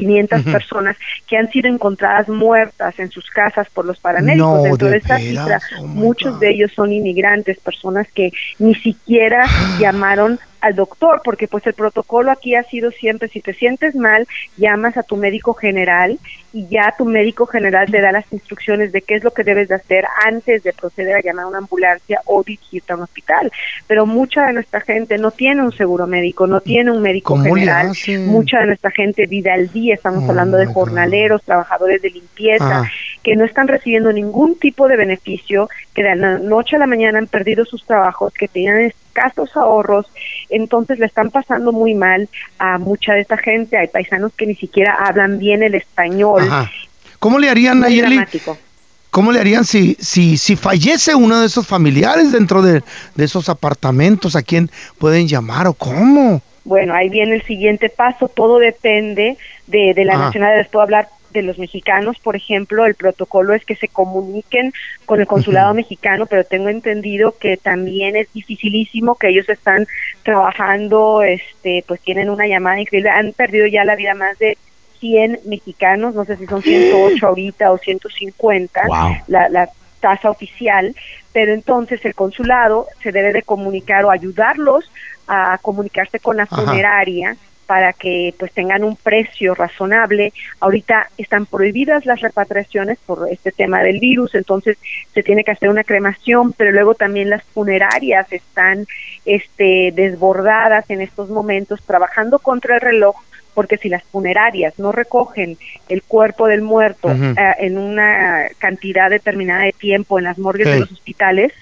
2.500 0.00 0.40
Ujú. 0.40 0.52
personas 0.52 0.96
que 1.26 1.36
han 1.36 1.50
sido 1.50 1.68
encontradas 1.68 2.28
muertas 2.28 2.98
en 2.98 3.10
sus 3.10 3.28
casas 3.30 3.68
por 3.70 3.84
los 3.84 3.98
paramédicos. 3.98 4.58
No, 4.58 4.62
Dentro 4.62 4.86
de, 4.86 4.92
¿de 4.92 4.98
esta 4.98 5.18
cifra, 5.18 5.60
Oh, 5.78 5.86
muchos 5.86 6.38
de 6.40 6.50
ellos 6.50 6.72
son 6.74 6.92
inmigrantes, 6.92 7.58
personas 7.60 8.06
que 8.12 8.30
ni 8.58 8.74
siquiera 8.74 9.46
llamaron 9.80 10.38
al 10.60 10.74
doctor, 10.74 11.20
porque 11.24 11.48
pues 11.48 11.66
el 11.66 11.74
protocolo 11.74 12.30
aquí 12.30 12.54
ha 12.54 12.62
sido 12.64 12.90
siempre, 12.90 13.28
si 13.28 13.40
te 13.40 13.54
sientes 13.54 13.94
mal, 13.94 14.26
llamas 14.56 14.96
a 14.96 15.02
tu 15.02 15.16
médico 15.16 15.54
general 15.54 16.18
y 16.52 16.66
ya 16.68 16.94
tu 16.98 17.04
médico 17.04 17.46
general 17.46 17.90
te 17.90 18.00
da 18.00 18.12
las 18.12 18.30
instrucciones 18.32 18.92
de 18.92 19.02
qué 19.02 19.14
es 19.14 19.24
lo 19.24 19.32
que 19.32 19.44
debes 19.44 19.68
de 19.68 19.76
hacer 19.76 20.04
antes 20.26 20.62
de 20.62 20.72
proceder 20.72 21.16
a 21.16 21.20
llamar 21.20 21.44
a 21.44 21.48
una 21.48 21.58
ambulancia 21.58 22.20
o 22.26 22.42
dirigirte 22.42 22.92
a 22.92 22.96
un 22.96 23.02
hospital. 23.02 23.52
Pero 23.86 24.06
mucha 24.06 24.46
de 24.46 24.52
nuestra 24.54 24.80
gente 24.80 25.16
no 25.18 25.30
tiene 25.30 25.62
un 25.62 25.72
seguro 25.72 26.06
médico, 26.06 26.46
no 26.46 26.60
tiene 26.60 26.90
un 26.90 27.02
médico 27.02 27.34
¿Cómo 27.34 27.44
le 27.44 27.60
general, 27.60 27.92
mucha 28.26 28.60
de 28.60 28.66
nuestra 28.66 28.90
gente 28.90 29.26
vive 29.26 29.50
al 29.50 29.70
día, 29.72 29.94
estamos 29.94 30.24
Oh, 30.26 30.30
hablando 30.30 30.56
de 30.58 30.66
jornaleros, 30.66 31.42
trabajadores 31.42 32.02
de 32.02 32.10
limpieza, 32.10 32.80
Ajá. 32.80 32.90
que 33.22 33.36
no 33.36 33.44
están 33.44 33.68
recibiendo 33.68 34.12
ningún 34.12 34.58
tipo 34.58 34.88
de 34.88 34.96
beneficio, 34.96 35.68
que 35.94 36.02
de 36.02 36.16
la 36.16 36.38
noche 36.38 36.76
a 36.76 36.78
la 36.78 36.86
mañana 36.86 37.18
han 37.18 37.26
perdido 37.26 37.64
sus 37.64 37.84
trabajos, 37.86 38.32
que 38.34 38.48
tenían 38.48 38.80
escasos 39.10 39.56
ahorros, 39.56 40.06
entonces 40.48 40.98
le 40.98 41.06
están 41.06 41.30
pasando 41.30 41.72
muy 41.72 41.94
mal 41.94 42.28
a 42.58 42.78
mucha 42.78 43.12
de 43.14 43.20
esta 43.20 43.36
gente. 43.36 43.76
Hay 43.76 43.88
paisanos 43.88 44.32
que 44.36 44.46
ni 44.46 44.54
siquiera 44.54 44.94
hablan 44.94 45.38
bien 45.38 45.62
el 45.62 45.74
español. 45.74 46.42
Ajá. 46.42 46.70
¿Cómo 47.18 47.38
le 47.38 47.50
harían, 47.50 47.80
Nayeli? 47.80 48.20
¿Cómo 49.10 49.32
le 49.32 49.40
harían 49.40 49.64
si, 49.64 49.96
si, 49.98 50.36
si 50.36 50.54
fallece 50.54 51.14
uno 51.16 51.40
de 51.40 51.46
esos 51.46 51.66
familiares 51.66 52.30
dentro 52.30 52.62
de, 52.62 52.82
de 53.16 53.24
esos 53.24 53.48
apartamentos? 53.48 54.36
¿A 54.36 54.42
quién 54.42 54.70
pueden 54.98 55.26
llamar 55.26 55.66
o 55.66 55.74
cómo? 55.74 56.40
Bueno, 56.64 56.94
ahí 56.94 57.08
viene 57.08 57.34
el 57.34 57.42
siguiente 57.42 57.88
paso. 57.88 58.28
Todo 58.28 58.58
depende 58.58 59.36
de, 59.66 59.92
de 59.94 60.04
la 60.04 60.14
Ah. 60.14 60.18
nacionalidad. 60.26 60.58
Les 60.60 60.68
puedo 60.68 60.84
hablar 60.84 61.08
de 61.32 61.42
los 61.42 61.58
mexicanos, 61.58 62.18
por 62.18 62.36
ejemplo, 62.36 62.84
el 62.86 62.94
protocolo 62.94 63.54
es 63.54 63.64
que 63.64 63.76
se 63.76 63.88
comuniquen 63.88 64.72
con 65.06 65.20
el 65.20 65.26
consulado 65.26 65.74
mexicano, 65.74 66.26
pero 66.26 66.44
tengo 66.44 66.68
entendido 66.68 67.34
que 67.38 67.56
también 67.56 68.16
es 68.16 68.32
dificilísimo 68.32 69.14
que 69.16 69.28
ellos 69.28 69.48
están 69.48 69.86
trabajando, 70.22 71.22
este, 71.22 71.84
pues 71.86 72.00
tienen 72.00 72.30
una 72.30 72.46
llamada 72.46 72.80
increíble, 72.80 73.10
han 73.10 73.32
perdido 73.32 73.66
ya 73.66 73.84
la 73.84 73.96
vida 73.96 74.14
más 74.14 74.38
de 74.38 74.56
100 75.00 75.40
mexicanos, 75.46 76.14
no 76.14 76.24
sé 76.24 76.36
si 76.36 76.46
son 76.46 76.62
108 76.62 77.26
ahorita 77.26 77.72
o 77.72 77.78
150, 77.78 78.82
Wow. 78.86 79.16
la, 79.28 79.48
la 79.48 79.68
tasa 80.00 80.30
oficial, 80.30 80.94
pero 81.32 81.52
entonces 81.52 82.04
el 82.04 82.14
consulado 82.14 82.86
se 83.02 83.12
debe 83.12 83.32
de 83.32 83.42
comunicar 83.42 84.04
o 84.04 84.10
ayudarlos 84.10 84.90
a 85.28 85.58
comunicarse 85.62 86.18
con 86.18 86.36
la 86.36 86.44
Ajá. 86.44 86.56
Para 87.70 87.92
que 87.92 88.34
pues 88.36 88.50
tengan 88.50 88.82
un 88.82 88.96
precio 88.96 89.54
razonable. 89.54 90.32
Ahorita 90.58 91.08
están 91.16 91.46
prohibidas 91.46 92.04
las 92.04 92.20
repatriaciones 92.20 92.98
por 93.06 93.28
este 93.30 93.52
tema 93.52 93.80
del 93.80 94.00
virus, 94.00 94.34
entonces 94.34 94.76
se 95.14 95.22
tiene 95.22 95.44
que 95.44 95.52
hacer 95.52 95.68
una 95.68 95.84
cremación, 95.84 96.52
pero 96.52 96.72
luego 96.72 96.96
también 96.96 97.30
las 97.30 97.44
funerarias 97.44 98.26
están 98.32 98.86
este 99.24 99.92
desbordadas 99.94 100.90
en 100.90 101.00
estos 101.00 101.30
momentos 101.30 101.80
trabajando 101.86 102.40
contra 102.40 102.74
el 102.74 102.80
reloj 102.80 103.14
porque 103.54 103.76
si 103.76 103.88
las 103.88 104.02
funerarias 104.02 104.76
no 104.80 104.90
recogen 104.90 105.56
el 105.88 106.02
cuerpo 106.02 106.48
del 106.48 106.62
muerto 106.62 107.08
eh, 107.12 107.34
en 107.58 107.78
una 107.78 108.48
cantidad 108.58 109.10
determinada 109.10 109.62
de 109.62 109.72
tiempo 109.72 110.18
en 110.18 110.24
las 110.24 110.38
morgues 110.38 110.66
Sí. 110.66 110.72
de 110.72 110.80
los 110.80 110.90
hospitales, 110.90 111.52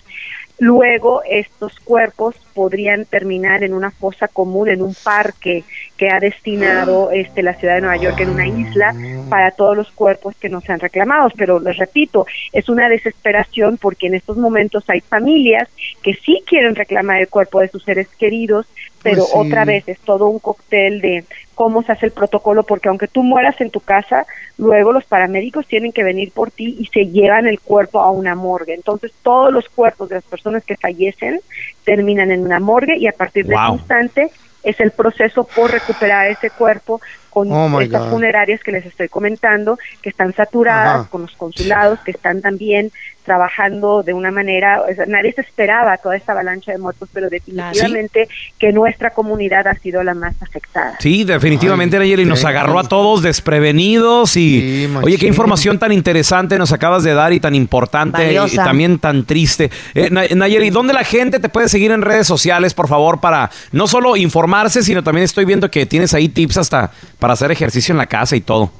luego 0.58 1.22
estos 1.28 1.78
cuerpos 1.80 2.34
podrían 2.58 3.04
terminar 3.04 3.62
en 3.62 3.72
una 3.72 3.92
fosa 3.92 4.26
común, 4.26 4.68
en 4.68 4.82
un 4.82 4.92
parque 5.04 5.62
que 5.96 6.10
ha 6.10 6.18
destinado 6.18 7.12
este, 7.12 7.44
la 7.44 7.54
ciudad 7.54 7.76
de 7.76 7.82
Nueva 7.82 7.98
York 7.98 8.18
en 8.18 8.30
una 8.30 8.48
isla 8.48 8.96
para 9.28 9.52
todos 9.52 9.76
los 9.76 9.92
cuerpos 9.92 10.34
que 10.40 10.48
no 10.48 10.60
sean 10.60 10.80
reclamados. 10.80 11.32
Pero 11.36 11.60
les 11.60 11.76
repito, 11.76 12.26
es 12.52 12.68
una 12.68 12.88
desesperación 12.88 13.76
porque 13.76 14.08
en 14.08 14.14
estos 14.14 14.36
momentos 14.38 14.82
hay 14.88 15.00
familias 15.02 15.68
que 16.02 16.14
sí 16.14 16.42
quieren 16.44 16.74
reclamar 16.74 17.20
el 17.20 17.28
cuerpo 17.28 17.60
de 17.60 17.68
sus 17.68 17.84
seres 17.84 18.08
queridos, 18.18 18.66
pero 19.04 19.18
Pues 19.18 19.30
sí. 19.30 19.38
otra 19.38 19.64
vez 19.64 19.86
es 19.86 20.00
todo 20.00 20.26
un 20.26 20.40
cóctel 20.40 21.00
de 21.00 21.24
cómo 21.54 21.82
se 21.84 21.92
hace 21.92 22.06
el 22.06 22.12
protocolo, 22.12 22.64
porque 22.64 22.88
aunque 22.88 23.06
tú 23.06 23.22
mueras 23.22 23.60
en 23.60 23.70
tu 23.70 23.80
casa, 23.80 24.26
luego 24.58 24.92
los 24.92 25.04
paramédicos 25.04 25.66
tienen 25.66 25.92
que 25.92 26.02
venir 26.04 26.32
por 26.32 26.50
ti 26.50 26.76
y 26.80 26.86
se 26.86 27.06
llevan 27.06 27.46
el 27.46 27.60
cuerpo 27.60 28.00
a 28.00 28.10
una 28.10 28.34
morgue. 28.34 28.74
Entonces 28.74 29.12
todos 29.22 29.52
los 29.52 29.68
cuerpos 29.68 30.08
de 30.08 30.16
las 30.16 30.24
personas 30.24 30.64
que 30.64 30.76
fallecen 30.76 31.40
terminan 31.88 32.30
en 32.30 32.44
una 32.44 32.60
morgue 32.60 32.98
y 32.98 33.06
a 33.06 33.12
partir 33.12 33.46
de 33.46 33.54
ese 33.54 33.72
instante 33.72 34.30
es 34.62 34.78
el 34.78 34.90
proceso 34.90 35.44
por 35.44 35.70
recuperar 35.70 36.26
ese 36.26 36.50
cuerpo 36.50 37.00
con 37.44 37.74
Oh, 37.74 37.80
estas 37.80 38.02
God. 38.04 38.10
funerarias 38.10 38.60
que 38.62 38.72
les 38.72 38.84
estoy 38.86 39.08
comentando, 39.08 39.78
que 40.02 40.08
están 40.10 40.32
saturadas, 40.34 41.00
Ajá. 41.00 41.08
con 41.10 41.22
los 41.22 41.32
consulados 41.36 41.98
que 42.00 42.10
están 42.10 42.40
también 42.40 42.90
trabajando 43.24 44.02
de 44.02 44.14
una 44.14 44.30
manera, 44.30 44.80
o 44.90 44.94
sea, 44.94 45.04
nadie 45.06 45.32
se 45.34 45.42
esperaba 45.42 45.98
toda 45.98 46.16
esta 46.16 46.32
avalancha 46.32 46.72
de 46.72 46.78
muertos, 46.78 47.10
pero 47.12 47.28
definitivamente 47.28 48.26
que 48.58 48.72
nuestra 48.72 49.10
comunidad 49.10 49.66
ha 49.66 49.74
sido 49.74 50.02
la 50.02 50.14
más 50.14 50.34
afectada. 50.40 50.96
Sí, 50.98 51.24
definitivamente, 51.24 51.96
Ay, 51.98 52.04
Nayeli, 52.04 52.24
nos 52.24 52.44
agarró 52.46 52.78
a 52.78 52.84
todos 52.84 53.22
desprevenidos 53.22 54.34
y... 54.38 54.60
Sí, 54.86 54.92
oye, 55.02 55.18
qué 55.18 55.26
información 55.26 55.78
tan 55.78 55.92
interesante 55.92 56.56
nos 56.58 56.72
acabas 56.72 57.02
de 57.04 57.12
dar 57.12 57.34
y 57.34 57.38
tan 57.40 57.54
importante 57.54 58.32
y 58.32 58.56
también 58.56 58.98
tan 58.98 59.24
triste. 59.26 59.70
Eh, 59.94 60.08
Na- 60.10 60.22
Nayeli, 60.34 60.70
¿dónde 60.70 60.94
la 60.94 61.04
gente 61.04 61.38
te 61.38 61.50
puede 61.50 61.68
seguir 61.68 61.90
en 61.92 62.00
redes 62.00 62.26
sociales, 62.26 62.72
por 62.72 62.88
favor, 62.88 63.20
para 63.20 63.50
no 63.72 63.86
solo 63.86 64.16
informarse, 64.16 64.82
sino 64.82 65.02
también 65.02 65.24
estoy 65.24 65.44
viendo 65.44 65.70
que 65.70 65.84
tienes 65.84 66.14
ahí 66.14 66.30
tips 66.30 66.56
hasta 66.56 66.90
para 67.18 67.27
hacer 67.34 67.50
ejercicio 67.50 67.92
en 67.92 67.98
la 67.98 68.06
casa 68.06 68.36
y 68.36 68.40
todo? 68.40 68.70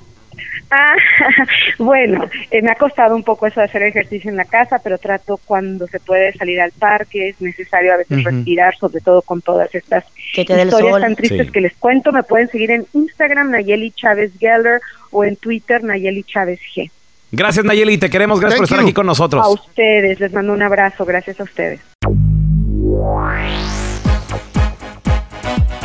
Ah, 0.71 0.95
bueno, 1.79 2.29
eh, 2.51 2.61
me 2.61 2.71
ha 2.71 2.75
costado 2.75 3.17
un 3.17 3.23
poco 3.23 3.47
eso 3.47 3.61
de 3.61 3.67
hacer 3.67 3.83
ejercicio 3.85 4.31
en 4.31 4.37
la 4.37 4.45
casa, 4.45 4.79
pero 4.85 4.99
trato 4.99 5.41
cuando 5.47 5.87
se 5.87 5.99
puede 5.99 6.33
salir 6.35 6.61
al 6.61 6.73
parque, 6.73 7.31
es 7.31 7.41
necesario 7.41 7.95
a 7.95 7.97
veces 7.97 8.23
respirar, 8.23 8.77
sobre 8.77 9.01
todo 9.01 9.23
con 9.23 9.41
todas 9.41 9.75
estas 9.75 10.05
historias 10.37 10.71
sol. 10.71 11.01
tan 11.01 11.17
tristes 11.17 11.47
Sí. 11.47 11.53
que 11.53 11.61
les 11.63 11.75
cuento. 11.77 12.13
Me 12.13 12.23
pueden 12.23 12.49
seguir 12.49 12.71
en 12.71 12.87
Instagram, 12.93 13.51
Nayeli 13.51 13.93
Chávez 13.93 14.33
Geller, 14.39 14.81
o 15.11 15.25
en 15.25 15.37
Twitter, 15.37 15.83
Nayeli 15.83 16.23
Chávez 16.25 16.61
G. 16.77 16.91
Gracias, 17.33 17.65
Nayeli, 17.65 17.97
te 17.99 18.11
queremos. 18.11 18.39
Gracias 18.41 18.59
por 18.61 18.69
Thank 18.69 18.73
estar 18.73 18.81
you. 18.81 18.87
aquí 18.89 18.95
con 18.95 19.07
nosotros. 19.07 19.45
A 19.45 19.49
ustedes, 19.49 20.21
les 20.21 20.33
mando 20.33 20.53
un 20.53 20.63
abrazo, 20.63 21.05
gracias 21.07 21.41
a 21.41 21.45
ustedes. 21.45 21.81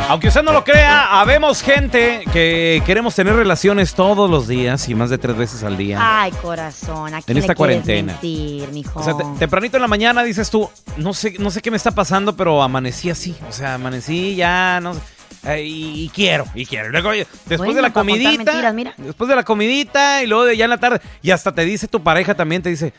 Aunque 0.08 0.28
usted 0.28 0.42
no 0.42 0.52
lo 0.52 0.62
crea, 0.64 1.18
habemos 1.20 1.62
gente 1.62 2.24
que 2.32 2.82
queremos 2.84 3.14
tener 3.14 3.34
relaciones 3.34 3.94
todos 3.94 4.28
los 4.30 4.46
días 4.46 4.86
y 4.88 4.94
más 4.94 5.08
de 5.10 5.16
tres 5.18 5.34
veces 5.36 5.64
al 5.64 5.76
día. 5.78 5.98
Ay, 6.00 6.30
corazón, 6.42 7.14
¿a 7.14 7.22
quién 7.22 7.38
esta 7.38 7.54
cuarentena. 7.54 8.12
mentir, 8.12 8.68
mijo? 8.70 9.00
O 9.00 9.02
sea, 9.02 9.16
te- 9.16 9.24
tempranito 9.38 9.76
en 9.78 9.80
la 9.82 9.88
mañana 9.88 10.22
dices 10.22 10.50
tú, 10.50 10.68
no 10.98 11.14
sé, 11.14 11.34
no 11.38 11.50
sé 11.50 11.62
qué 11.62 11.70
me 11.70 11.78
está 11.78 11.90
pasando, 11.90 12.36
pero 12.36 12.62
amanecí 12.62 13.08
así. 13.10 13.34
O 13.48 13.52
sea, 13.52 13.74
amanecí 13.74 14.36
ya, 14.36 14.78
no 14.82 14.92
sé, 14.94 15.00
eh, 15.46 15.62
y, 15.64 16.04
y 16.04 16.08
quiero, 16.10 16.44
y 16.54 16.66
quiero. 16.66 16.90
Luego, 16.90 17.10
después 17.10 17.58
Bueno, 17.58 17.74
de 17.74 17.82
la 17.82 17.92
comidita, 17.92 18.30
mentiras, 18.44 18.74
mira. 18.74 18.94
después 18.98 19.28
de 19.28 19.36
la 19.36 19.42
comidita 19.42 20.22
y 20.22 20.26
luego 20.26 20.44
de 20.44 20.56
ya 20.56 20.64
en 20.64 20.70
la 20.70 20.78
tarde, 20.78 21.00
y 21.22 21.30
hasta 21.30 21.52
te 21.54 21.64
dice 21.64 21.88
tu 21.88 22.02
pareja 22.02 22.34
también, 22.34 22.62
te 22.62 22.68
dice, 22.68 22.92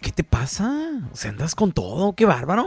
¿qué 0.00 0.10
te 0.12 0.24
pasa? 0.24 0.72
O 1.12 1.16
sea, 1.16 1.30
andas 1.30 1.54
con 1.54 1.72
todo, 1.72 2.14
qué 2.14 2.24
bárbaro. 2.24 2.66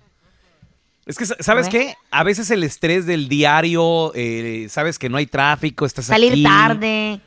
Es 1.05 1.19
que, 1.19 1.27
¿sabes 1.27 1.69
qué? 1.69 1.97
A 2.11 2.23
veces 2.23 2.51
el 2.51 2.65
estrés 2.65 3.05
del 3.05 3.29
diario, 3.29 4.11
eh, 4.15 4.69
sabes 4.71 4.99
que 4.99 5.11
no 5.11 5.19
hay 5.19 5.27
tráfico, 5.27 5.85
estás 5.85 6.07
Salir 6.07 6.33
aquí. 6.33 6.43
tarde. 6.45 7.21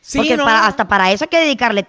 Sí, 0.00 0.18
Porque 0.18 0.36
¿no? 0.36 0.44
para- 0.44 0.66
hasta 0.66 0.88
para 0.88 1.12
eso 1.12 1.26
hay 1.26 1.28
que 1.28 1.38
dedicarle. 1.38 1.86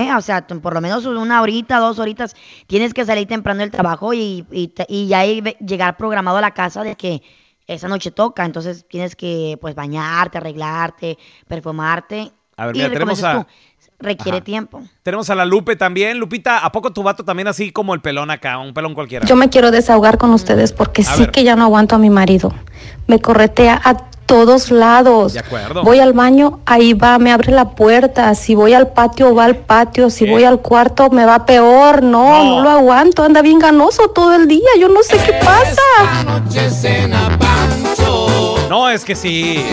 ¿Eh? 0.00 0.14
O 0.16 0.20
sea, 0.20 0.46
tú 0.46 0.60
por 0.60 0.74
lo 0.74 0.80
menos 0.80 1.04
una 1.06 1.40
horita, 1.42 1.78
dos 1.78 1.98
horitas, 1.98 2.34
tienes 2.66 2.94
que 2.94 3.04
salir 3.04 3.26
temprano 3.28 3.60
del 3.60 3.70
trabajo 3.70 4.12
y, 4.14 4.44
y, 4.50 4.72
y 4.88 5.06
ya 5.08 5.24
llegar 5.24 5.96
programado 5.96 6.38
a 6.38 6.40
la 6.40 6.52
casa 6.52 6.82
de 6.82 6.94
que 6.96 7.22
esa 7.66 7.86
noche 7.88 8.10
toca. 8.10 8.44
Entonces 8.44 8.86
tienes 8.88 9.14
que 9.16 9.56
pues 9.60 9.74
bañarte, 9.74 10.38
arreglarte, 10.38 11.16
perfumarte. 11.46 12.32
A 12.56 12.66
ver, 12.66 12.74
mira, 12.74 12.90
tenemos 12.90 13.18
dices 13.18 13.24
a- 13.34 13.40
tú, 13.40 13.46
requiere 13.98 14.38
Ajá. 14.38 14.44
tiempo. 14.44 14.82
Tenemos 15.02 15.28
a 15.30 15.34
la 15.34 15.44
Lupe 15.44 15.76
también. 15.76 16.18
Lupita, 16.18 16.58
¿a 16.64 16.72
poco 16.72 16.92
tu 16.92 17.02
vato 17.02 17.24
también 17.24 17.48
así 17.48 17.70
como 17.70 17.94
el 17.94 18.00
pelón 18.00 18.30
acá? 18.30 18.58
Un 18.58 18.74
pelón 18.74 18.94
cualquiera. 18.94 19.26
Yo 19.26 19.36
me 19.36 19.48
quiero 19.50 19.70
desahogar 19.70 20.18
con 20.18 20.30
ustedes 20.30 20.72
porque 20.72 21.02
A 21.02 21.04
sí 21.14 21.20
ver. 21.22 21.30
que 21.30 21.44
ya 21.44 21.56
no 21.56 21.64
aguanto 21.64 21.94
a 21.96 21.98
mi 21.98 22.10
marido. 22.10 22.52
Me 23.06 23.20
corretea 23.20 23.80
a 23.84 24.09
todos 24.30 24.70
lados. 24.70 25.32
De 25.32 25.40
acuerdo. 25.40 25.82
Voy 25.82 25.98
al 25.98 26.12
baño, 26.12 26.60
ahí 26.66 26.94
va, 26.94 27.18
me 27.18 27.32
abre 27.32 27.52
la 27.52 27.70
puerta. 27.70 28.34
Si 28.34 28.54
voy 28.54 28.72
al 28.74 28.88
patio, 28.92 29.34
va 29.34 29.44
al 29.44 29.56
patio. 29.56 30.08
Si 30.08 30.24
voy 30.30 30.44
al 30.44 30.60
cuarto, 30.60 31.10
me 31.10 31.26
va 31.26 31.44
peor. 31.44 32.02
No, 32.02 32.44
no, 32.44 32.62
lo 32.62 32.70
aguanto. 32.70 33.24
Anda 33.24 33.42
bien 33.42 33.58
ganoso 33.58 34.08
todo 34.10 34.34
el 34.34 34.46
día. 34.46 34.68
Yo 34.78 34.88
no 34.88 35.02
sé 35.02 35.18
qué 35.18 35.32
pasa. 35.44 35.82
No, 38.68 38.88
es 38.88 39.04
que 39.04 39.16
sí. 39.16 39.64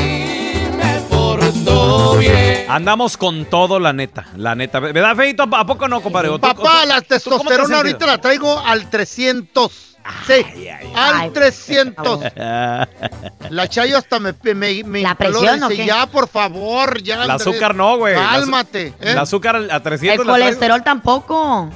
Andamos 2.69 3.15
con 3.17 3.45
todo, 3.45 3.79
la 3.79 3.93
neta. 3.93 4.25
La 4.35 4.53
neta. 4.55 4.79
¿Verdad, 4.79 5.15
Feito? 5.15 5.43
¿A 5.43 5.65
poco 5.65 5.87
no, 5.87 6.01
compadre? 6.01 6.29
¿O 6.29 6.33
tú- 6.39 6.41
Papá, 6.47 6.81
tú- 6.81 6.87
la 6.87 7.01
te 7.01 7.07
testosterona 7.07 7.77
ahorita 7.77 8.05
la 8.05 8.17
traigo 8.19 8.59
al 8.59 8.89
300. 8.89 9.96
Sí, 10.25 10.67
al 10.95 11.31
300. 11.31 12.19
La 13.49 13.67
Chayo 13.67 13.97
hasta 13.97 14.19
me, 14.19 14.33
me, 14.53 14.83
me 14.83 15.01
¿La 15.01 15.15
presión 15.15 15.63
o 15.63 15.69
dice, 15.69 15.81
qué? 15.83 15.87
ya, 15.87 16.05
por 16.07 16.27
favor, 16.27 17.01
ya. 17.01 17.23
El 17.23 17.31
azúcar 17.31 17.75
no, 17.75 17.97
güey. 17.97 18.13
El 18.13 18.19
Cálmate. 18.19 18.87
¿eh? 18.87 18.93
El 18.99 19.17
azúcar 19.17 19.55
a 19.55 19.79
300 19.81 20.01
El 20.19 20.25
traigo. 20.25 20.31
colesterol 20.31 20.83
tampoco. 20.83 21.69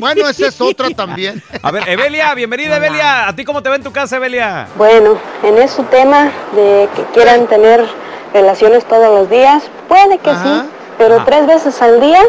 Bueno, 0.00 0.28
esa 0.28 0.46
es 0.46 0.60
otra 0.60 0.90
también. 0.90 1.42
A 1.62 1.70
ver, 1.72 1.88
Evelia, 1.88 2.32
bienvenida, 2.34 2.76
Evelia. 2.76 3.28
¿A 3.28 3.34
ti 3.34 3.44
cómo 3.44 3.62
te 3.62 3.68
va 3.68 3.76
en 3.76 3.82
tu 3.82 3.90
casa, 3.92 4.16
Evelia? 4.16 4.68
Bueno, 4.76 5.18
en 5.42 5.58
ese 5.58 5.82
tema 5.84 6.30
de 6.54 6.88
que 6.94 7.02
quieran 7.14 7.46
tener 7.48 7.84
relaciones 8.32 8.84
todos 8.86 9.08
los 9.20 9.28
días, 9.30 9.64
puede 9.88 10.18
que 10.18 10.30
sí, 10.30 10.62
pero 10.98 11.16
Ajá. 11.16 11.24
tres 11.24 11.46
veces 11.48 11.82
al 11.82 12.00
día, 12.00 12.20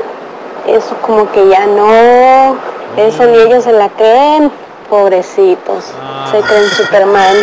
eso 0.67 0.95
como 1.01 1.31
que 1.31 1.47
ya 1.49 1.65
no, 1.67 2.57
eso 2.97 3.25
ni 3.27 3.37
ellos 3.37 3.63
se 3.65 3.73
la 3.73 3.89
creen, 3.89 4.51
pobrecitos, 4.89 5.86
se 6.32 6.41
creen 6.41 6.69
Superman, 6.69 7.36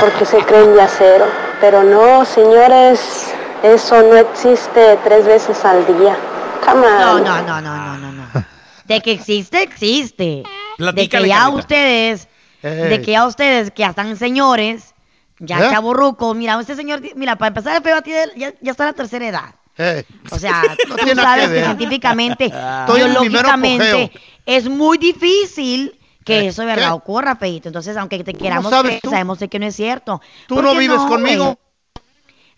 porque 0.00 0.24
se 0.24 0.38
creen 0.38 0.74
yacero, 0.74 1.26
pero 1.60 1.82
no, 1.84 2.24
señores, 2.24 3.28
eso 3.62 4.02
no 4.02 4.16
existe 4.16 4.98
tres 5.04 5.26
veces 5.26 5.64
al 5.64 5.86
día. 5.86 6.16
Come 6.64 6.86
No, 6.86 7.12
on. 7.16 7.24
no, 7.24 7.42
no, 7.42 7.60
no, 7.60 7.76
no, 7.76 7.98
no, 7.98 8.12
no. 8.12 8.44
De 8.86 9.00
que 9.00 9.12
existe, 9.12 9.62
existe. 9.62 10.42
de 10.78 11.08
que 11.08 11.26
ya 11.28 11.48
ustedes, 11.48 12.28
de 12.62 13.00
que 13.02 13.12
ya 13.12 13.26
ustedes 13.26 13.70
que 13.70 13.80
ya 13.80 13.90
están 13.90 14.16
señores, 14.16 14.94
ya 15.38 15.58
¿Eh? 15.58 15.70
chaburrucos, 15.70 16.34
mira, 16.36 16.58
este 16.60 16.74
señor, 16.74 17.00
mira, 17.16 17.36
para 17.36 17.48
empezar 17.48 17.76
el 17.76 17.82
feo 17.82 18.02
ya, 18.36 18.52
ya 18.60 18.70
está 18.70 18.84
en 18.84 18.88
la 18.88 18.92
tercera 18.94 19.26
edad. 19.26 19.54
Eh, 19.76 20.04
O 20.30 20.38
sea, 20.38 20.62
No 20.88 20.96
tú 20.96 21.14
sabes 21.16 21.48
que 21.48 21.54
que, 21.54 21.64
científicamente, 21.64 22.52
biológicamente, 22.94 24.12
es 24.46 24.68
muy 24.68 24.98
difícil 24.98 25.98
que 26.24 26.40
Eh, 26.40 26.46
eso 26.48 26.62
de 26.62 26.68
verdad 26.68 26.88
¿qué? 26.88 26.92
ocurra, 26.92 27.36
Feito. 27.36 27.68
Entonces, 27.68 27.96
aunque 27.96 28.22
te 28.24 28.34
queramos 28.34 28.70
sabes 28.70 29.00
creer, 29.00 29.02
sabemos 29.14 29.38
de 29.38 29.48
que 29.48 29.58
no 29.58 29.66
es 29.66 29.76
cierto. 29.76 30.20
¿Tú 30.48 30.56
¿Por 30.56 30.64
no 30.64 30.74
vives 30.74 30.96
güey? 30.98 31.08
conmigo? 31.08 31.58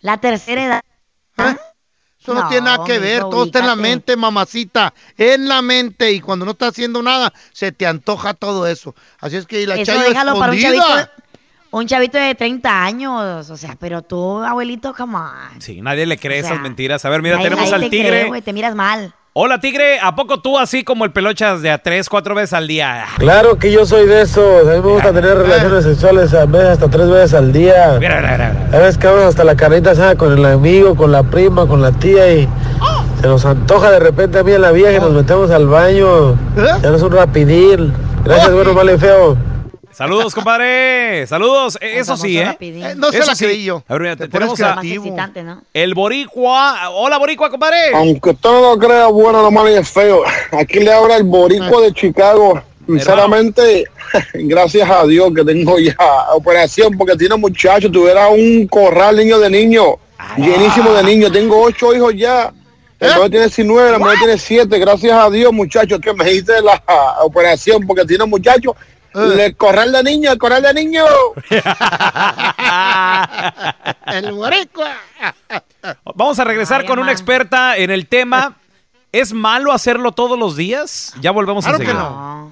La 0.01 0.17
tercera 0.17 0.63
edad. 0.63 0.81
Eso 2.19 2.33
no, 2.33 2.41
No, 2.43 2.49
tiene 2.49 2.65
nada 2.65 2.83
que 2.83 2.99
ver, 2.99 3.21
todo 3.21 3.45
está 3.45 3.59
en 3.59 3.67
la 3.67 3.75
mente, 3.75 4.15
mamacita, 4.17 4.93
en 5.17 5.47
la 5.47 5.61
mente, 5.61 6.11
y 6.11 6.19
cuando 6.19 6.43
no 6.45 6.51
estás 6.51 6.69
haciendo 6.69 7.01
nada, 7.01 7.31
se 7.53 7.71
te 7.71 7.85
antoja 7.87 8.33
todo 8.33 8.67
eso. 8.67 8.95
Así 9.19 9.37
es 9.37 9.45
que 9.45 9.65
la 9.65 9.75
Eso 9.75 9.85
Chayo 9.93 10.09
déjalo 10.09 10.37
para 10.37 10.51
un 10.51 10.59
chavito, 10.59 10.85
un 11.71 11.87
chavito 11.87 12.17
de 12.17 12.35
30 12.35 12.83
años. 12.83 13.49
O 13.49 13.55
sea, 13.55 13.77
pero 13.79 14.01
tú, 14.01 14.39
abuelito, 14.41 14.93
come 14.93 15.15
on. 15.15 15.61
Sí, 15.61 15.79
nadie 15.81 16.05
le 16.05 16.17
cree 16.17 16.39
O 16.39 16.43
sea, 16.43 16.51
esas 16.53 16.63
mentiras. 16.63 17.05
A 17.05 17.09
ver, 17.09 17.21
mira, 17.21 17.35
Nadie- 17.37 17.43
tenemos 17.45 17.65
nadie 17.71 17.75
al 17.75 17.81
te 17.81 17.89
tigre. 17.89 18.09
cree, 18.09 18.25
güey, 18.27 18.41
te 18.41 18.51
miras 18.51 18.75
mal. 18.75 19.13
Hola, 19.39 19.59
tigre. 19.59 19.99
¿A 20.01 20.15
poco 20.15 20.39
tú 20.39 20.57
así 20.57 20.83
como 20.83 21.05
el 21.05 21.11
pelochas 21.11 21.61
de 21.61 21.69
a 21.69 21.77
tres, 21.77 22.09
cuatro 22.09 22.33
veces 22.33 22.53
al 22.53 22.67
día? 22.67 23.05
Claro 23.19 23.59
que 23.59 23.71
yo 23.71 23.85
soy 23.85 24.07
de 24.07 24.23
esos. 24.23 24.67
A 24.67 24.71
mí 24.71 24.81
me 24.81 24.93
gusta 24.93 25.13
tener 25.13 25.37
relaciones 25.37 25.83
sexuales 25.83 26.33
a 26.33 26.47
veces 26.47 26.69
hasta 26.69 26.89
tres 26.89 27.07
veces 27.07 27.35
al 27.35 27.53
día. 27.53 27.97
Mira, 27.99 28.15
mira, 28.15 28.31
mira, 28.31 28.51
mira. 28.51 28.75
A 28.75 28.81
veces 28.81 28.97
que 28.97 29.05
vamos 29.05 29.25
hasta 29.25 29.43
la 29.43 29.55
carnita 29.55 29.91
asada 29.91 30.15
con 30.15 30.33
el 30.35 30.43
amigo, 30.43 30.95
con 30.95 31.11
la 31.11 31.21
prima, 31.21 31.67
con 31.67 31.83
la 31.83 31.91
tía 31.91 32.33
y 32.33 32.49
se 33.21 33.27
nos 33.27 33.45
antoja 33.45 33.91
de 33.91 33.99
repente 33.99 34.39
a 34.39 34.43
mí 34.43 34.53
en 34.53 34.61
la 34.63 34.71
vieja 34.71 34.93
y 34.93 34.99
nos 34.99 35.11
metemos 35.11 35.51
al 35.51 35.67
baño. 35.67 36.35
Ya 36.55 36.89
no 36.89 36.95
es 36.95 37.03
un 37.03 37.11
rapidín. 37.11 37.93
Gracias, 38.25 38.51
bueno, 38.51 38.73
vale 38.73 38.97
feo. 38.97 39.37
Saludos, 39.97 40.35
compadre. 40.35 41.25
Saludos. 41.25 41.75
Eh, 41.81 41.93
Eso 41.97 42.15
sí, 42.15 42.37
¿eh? 42.37 42.55
Eh, 42.59 42.93
no 42.95 43.11
se 43.11 43.17
Eso 43.17 43.31
la 43.31 43.35
sí. 43.35 43.45
creí 43.45 43.63
yo. 43.63 43.83
A 43.87 43.93
ver, 43.93 44.01
mira, 44.03 44.15
Te 44.15 44.25
te- 44.25 44.29
tenemos 44.29 44.59
el 45.73 45.93
boricua. 45.95 46.91
Hola, 46.91 47.17
boricua, 47.17 47.49
compadre. 47.49 47.95
Aunque 47.95 48.29
usted 48.29 48.47
no 48.47 48.61
lo 48.75 48.77
crea, 48.77 49.07
bueno, 49.07 49.41
lo 49.41 49.49
malo 49.49 49.71
y 49.71 49.73
es 49.73 49.89
feo. 49.89 50.21
Aquí 50.51 50.81
le 50.81 50.93
habla 50.93 51.17
el 51.17 51.23
boricua 51.23 51.81
de 51.81 51.91
Chicago. 51.93 52.61
Sinceramente, 52.85 53.85
gracias 54.35 54.87
a 54.87 55.03
Dios 55.07 55.31
que 55.35 55.43
tengo 55.43 55.79
ya 55.79 55.95
operación, 56.35 56.95
porque 56.95 57.15
tiene 57.15 57.35
muchacho, 57.35 57.89
tuviera 57.89 58.27
un 58.27 58.67
corral 58.67 59.15
niño 59.17 59.39
de 59.39 59.49
niño, 59.49 59.95
llenísimo 60.37 60.93
de 60.93 61.03
niños. 61.03 61.31
Tengo 61.31 61.59
ocho 61.59 61.95
hijos 61.95 62.13
ya. 62.15 62.53
El 62.99 63.09
mayor 63.09 63.29
tiene 63.31 63.45
19, 63.45 63.91
la 63.91 63.97
mujer 63.99 64.17
tiene 64.19 64.37
7. 64.37 64.79
Gracias 64.79 65.11
a 65.13 65.29
Dios, 65.31 65.51
muchachos, 65.51 65.99
que 65.99 66.13
me 66.13 66.31
hice 66.31 66.61
la 66.61 66.81
operación, 67.21 67.85
porque 67.87 68.05
tiene 68.05 68.25
muchachos. 68.25 68.73
El 69.13 69.55
corral 69.57 69.91
de 69.91 70.03
niños, 70.03 70.33
el 70.33 70.37
corral 70.39 70.61
de 70.63 70.73
niños. 70.73 71.07
El 74.07 74.31
boricua. 74.33 74.93
Vamos 76.15 76.39
a 76.39 76.43
regresar 76.43 76.85
con 76.85 76.99
una 76.99 77.11
experta 77.11 77.77
en 77.77 77.91
el 77.91 78.07
tema. 78.07 78.55
¿Es 79.11 79.33
malo 79.33 79.71
hacerlo 79.71 80.11
todos 80.11 80.37
los 80.37 80.55
días? 80.55 81.13
Ya 81.21 81.31
volvemos 81.31 81.65
Claro 81.65 81.77
a 81.77 81.79
que 81.79 81.85
seguir. 81.85 81.99
no. 81.99 82.51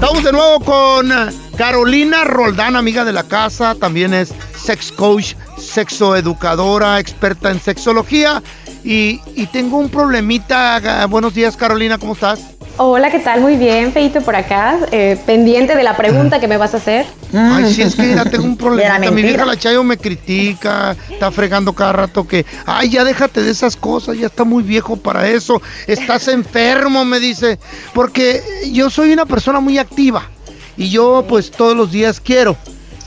Estamos 0.00 0.22
de 0.22 0.30
nuevo 0.30 0.60
con 0.60 1.10
Carolina 1.56 2.22
Roldán, 2.22 2.76
amiga 2.76 3.04
de 3.04 3.12
la 3.12 3.24
casa, 3.24 3.74
también 3.74 4.14
es 4.14 4.32
sex 4.56 4.92
coach, 4.92 5.34
sexoeducadora, 5.58 7.00
experta 7.00 7.50
en 7.50 7.60
sexología. 7.60 8.40
Y, 8.84 9.20
y 9.34 9.48
tengo 9.48 9.76
un 9.76 9.88
problemita. 9.88 11.04
Buenos 11.06 11.34
días, 11.34 11.56
Carolina, 11.56 11.98
¿cómo 11.98 12.12
estás? 12.12 12.57
Hola, 12.80 13.10
¿qué 13.10 13.18
tal? 13.18 13.40
Muy 13.40 13.56
bien, 13.56 13.92
Feito, 13.92 14.20
por 14.22 14.36
acá. 14.36 14.78
eh, 14.92 15.18
pendiente 15.26 15.74
de 15.74 15.82
la 15.82 15.96
pregunta 15.96 16.38
que 16.38 16.46
me 16.46 16.56
vas 16.56 16.74
a 16.74 16.76
hacer. 16.76 17.06
Ay, 17.34 17.72
sí, 17.74 17.82
es 17.82 17.96
que 17.96 18.02
mira, 18.02 18.24
tengo 18.24 18.44
un 18.44 18.56
problema. 18.56 19.00
Mi 19.10 19.22
vieja 19.22 19.44
la 19.44 19.56
Chayo 19.56 19.82
me 19.82 19.96
critica, 19.98 20.96
está 21.10 21.32
fregando 21.32 21.72
cada 21.72 21.92
rato 21.92 22.26
que, 22.28 22.46
ay, 22.66 22.90
ya 22.90 23.02
déjate 23.02 23.42
de 23.42 23.50
esas 23.50 23.74
cosas, 23.74 24.16
ya 24.16 24.26
está 24.26 24.44
muy 24.44 24.62
viejo 24.62 24.96
para 24.96 25.28
eso, 25.28 25.60
estás 25.88 26.28
enfermo, 26.28 27.04
me 27.04 27.18
dice, 27.18 27.58
porque 27.94 28.42
yo 28.70 28.90
soy 28.90 29.12
una 29.12 29.26
persona 29.26 29.58
muy 29.58 29.76
activa 29.78 30.30
y 30.76 30.88
yo 30.88 31.24
pues 31.28 31.50
todos 31.50 31.76
los 31.76 31.90
días 31.90 32.20
quiero, 32.20 32.56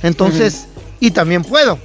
entonces, 0.04 0.68
y 1.00 1.12
también 1.12 1.44
puedo. 1.44 1.80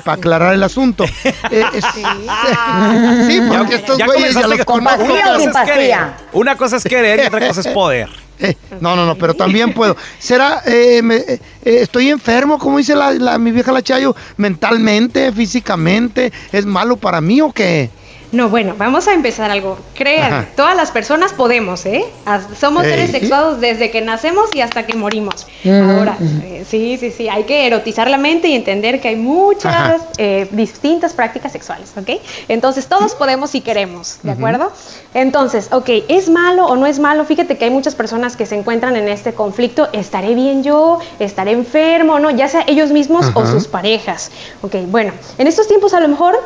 Para 0.00 0.12
aclarar 0.18 0.54
el 0.54 0.62
asunto. 0.62 1.04
Eh, 1.50 1.64
es- 1.74 1.84
sí, 1.94 3.40
porque 3.48 3.74
estos 3.76 3.98
Ya 3.98 4.06
güeyes 4.06 4.34
ya 4.34 4.46
los 4.46 4.64
conozco. 4.64 5.02
Una 5.04 5.22
cosa 5.36 5.50
es 5.62 5.70
querer, 5.70 5.98
una 6.32 6.56
cosa 6.56 6.76
es 6.76 6.84
querer 6.84 7.20
y 7.24 7.26
otra 7.26 7.48
cosa 7.48 7.60
es 7.60 7.68
poder. 7.68 8.08
Eh, 8.38 8.56
no, 8.80 8.96
no, 8.96 9.06
no, 9.06 9.14
pero 9.14 9.34
también 9.34 9.72
puedo. 9.72 9.96
¿Será, 10.18 10.62
eh, 10.66 11.00
me- 11.00 11.14
eh, 11.16 11.40
eh, 11.64 11.78
estoy 11.82 12.08
enfermo, 12.10 12.58
como 12.58 12.78
dice 12.78 12.96
la, 12.96 13.12
la- 13.12 13.38
mi 13.38 13.52
vieja 13.52 13.70
la 13.70 13.82
Chayo, 13.82 14.16
mentalmente, 14.36 15.30
físicamente? 15.30 16.32
¿Es 16.50 16.66
malo 16.66 16.96
para 16.96 17.20
mí 17.20 17.40
o 17.40 17.52
qué? 17.52 17.88
No, 18.32 18.48
bueno, 18.48 18.74
vamos 18.78 19.08
a 19.08 19.12
empezar 19.12 19.50
algo. 19.50 19.76
Créanme, 19.94 20.36
Ajá. 20.36 20.48
todas 20.56 20.74
las 20.74 20.90
personas 20.90 21.34
podemos, 21.34 21.84
¿eh? 21.84 22.02
As- 22.24 22.46
Somos 22.58 22.84
seres 22.84 23.10
sexuados 23.10 23.60
desde 23.60 23.90
que 23.90 24.00
nacemos 24.00 24.48
y 24.54 24.62
hasta 24.62 24.86
que 24.86 24.94
morimos. 24.96 25.46
Ahora, 25.66 26.16
eh, 26.42 26.64
sí, 26.66 26.96
sí, 26.98 27.10
sí, 27.10 27.28
hay 27.28 27.44
que 27.44 27.66
erotizar 27.66 28.08
la 28.08 28.16
mente 28.16 28.48
y 28.48 28.54
entender 28.54 29.02
que 29.02 29.08
hay 29.08 29.16
muchas 29.16 30.00
eh, 30.16 30.48
distintas 30.50 31.12
prácticas 31.12 31.52
sexuales, 31.52 31.92
¿ok? 31.94 32.08
Entonces, 32.48 32.86
todos 32.86 33.14
podemos 33.14 33.50
si 33.50 33.60
queremos, 33.60 34.18
¿de 34.22 34.30
Ujú. 34.30 34.38
acuerdo? 34.38 34.72
Entonces, 35.12 35.68
ok, 35.70 35.90
¿es 36.08 36.30
malo 36.30 36.64
o 36.64 36.74
no 36.76 36.86
es 36.86 36.98
malo? 36.98 37.26
Fíjate 37.26 37.58
que 37.58 37.66
hay 37.66 37.70
muchas 37.70 37.94
personas 37.94 38.38
que 38.38 38.46
se 38.46 38.54
encuentran 38.54 38.96
en 38.96 39.08
este 39.08 39.34
conflicto. 39.34 39.90
¿Estaré 39.92 40.34
bien 40.34 40.62
yo? 40.64 41.00
¿Estaré 41.18 41.52
enfermo? 41.52 42.18
¿No? 42.18 42.30
Ya 42.30 42.48
sea 42.48 42.64
ellos 42.66 42.92
mismos 42.92 43.26
o 43.34 43.44
sus 43.44 43.68
parejas. 43.68 44.30
Ok, 44.62 44.76
bueno, 44.86 45.12
en 45.36 45.46
estos 45.48 45.68
tiempos 45.68 45.92
a 45.92 46.00
lo 46.00 46.08
mejor 46.08 46.40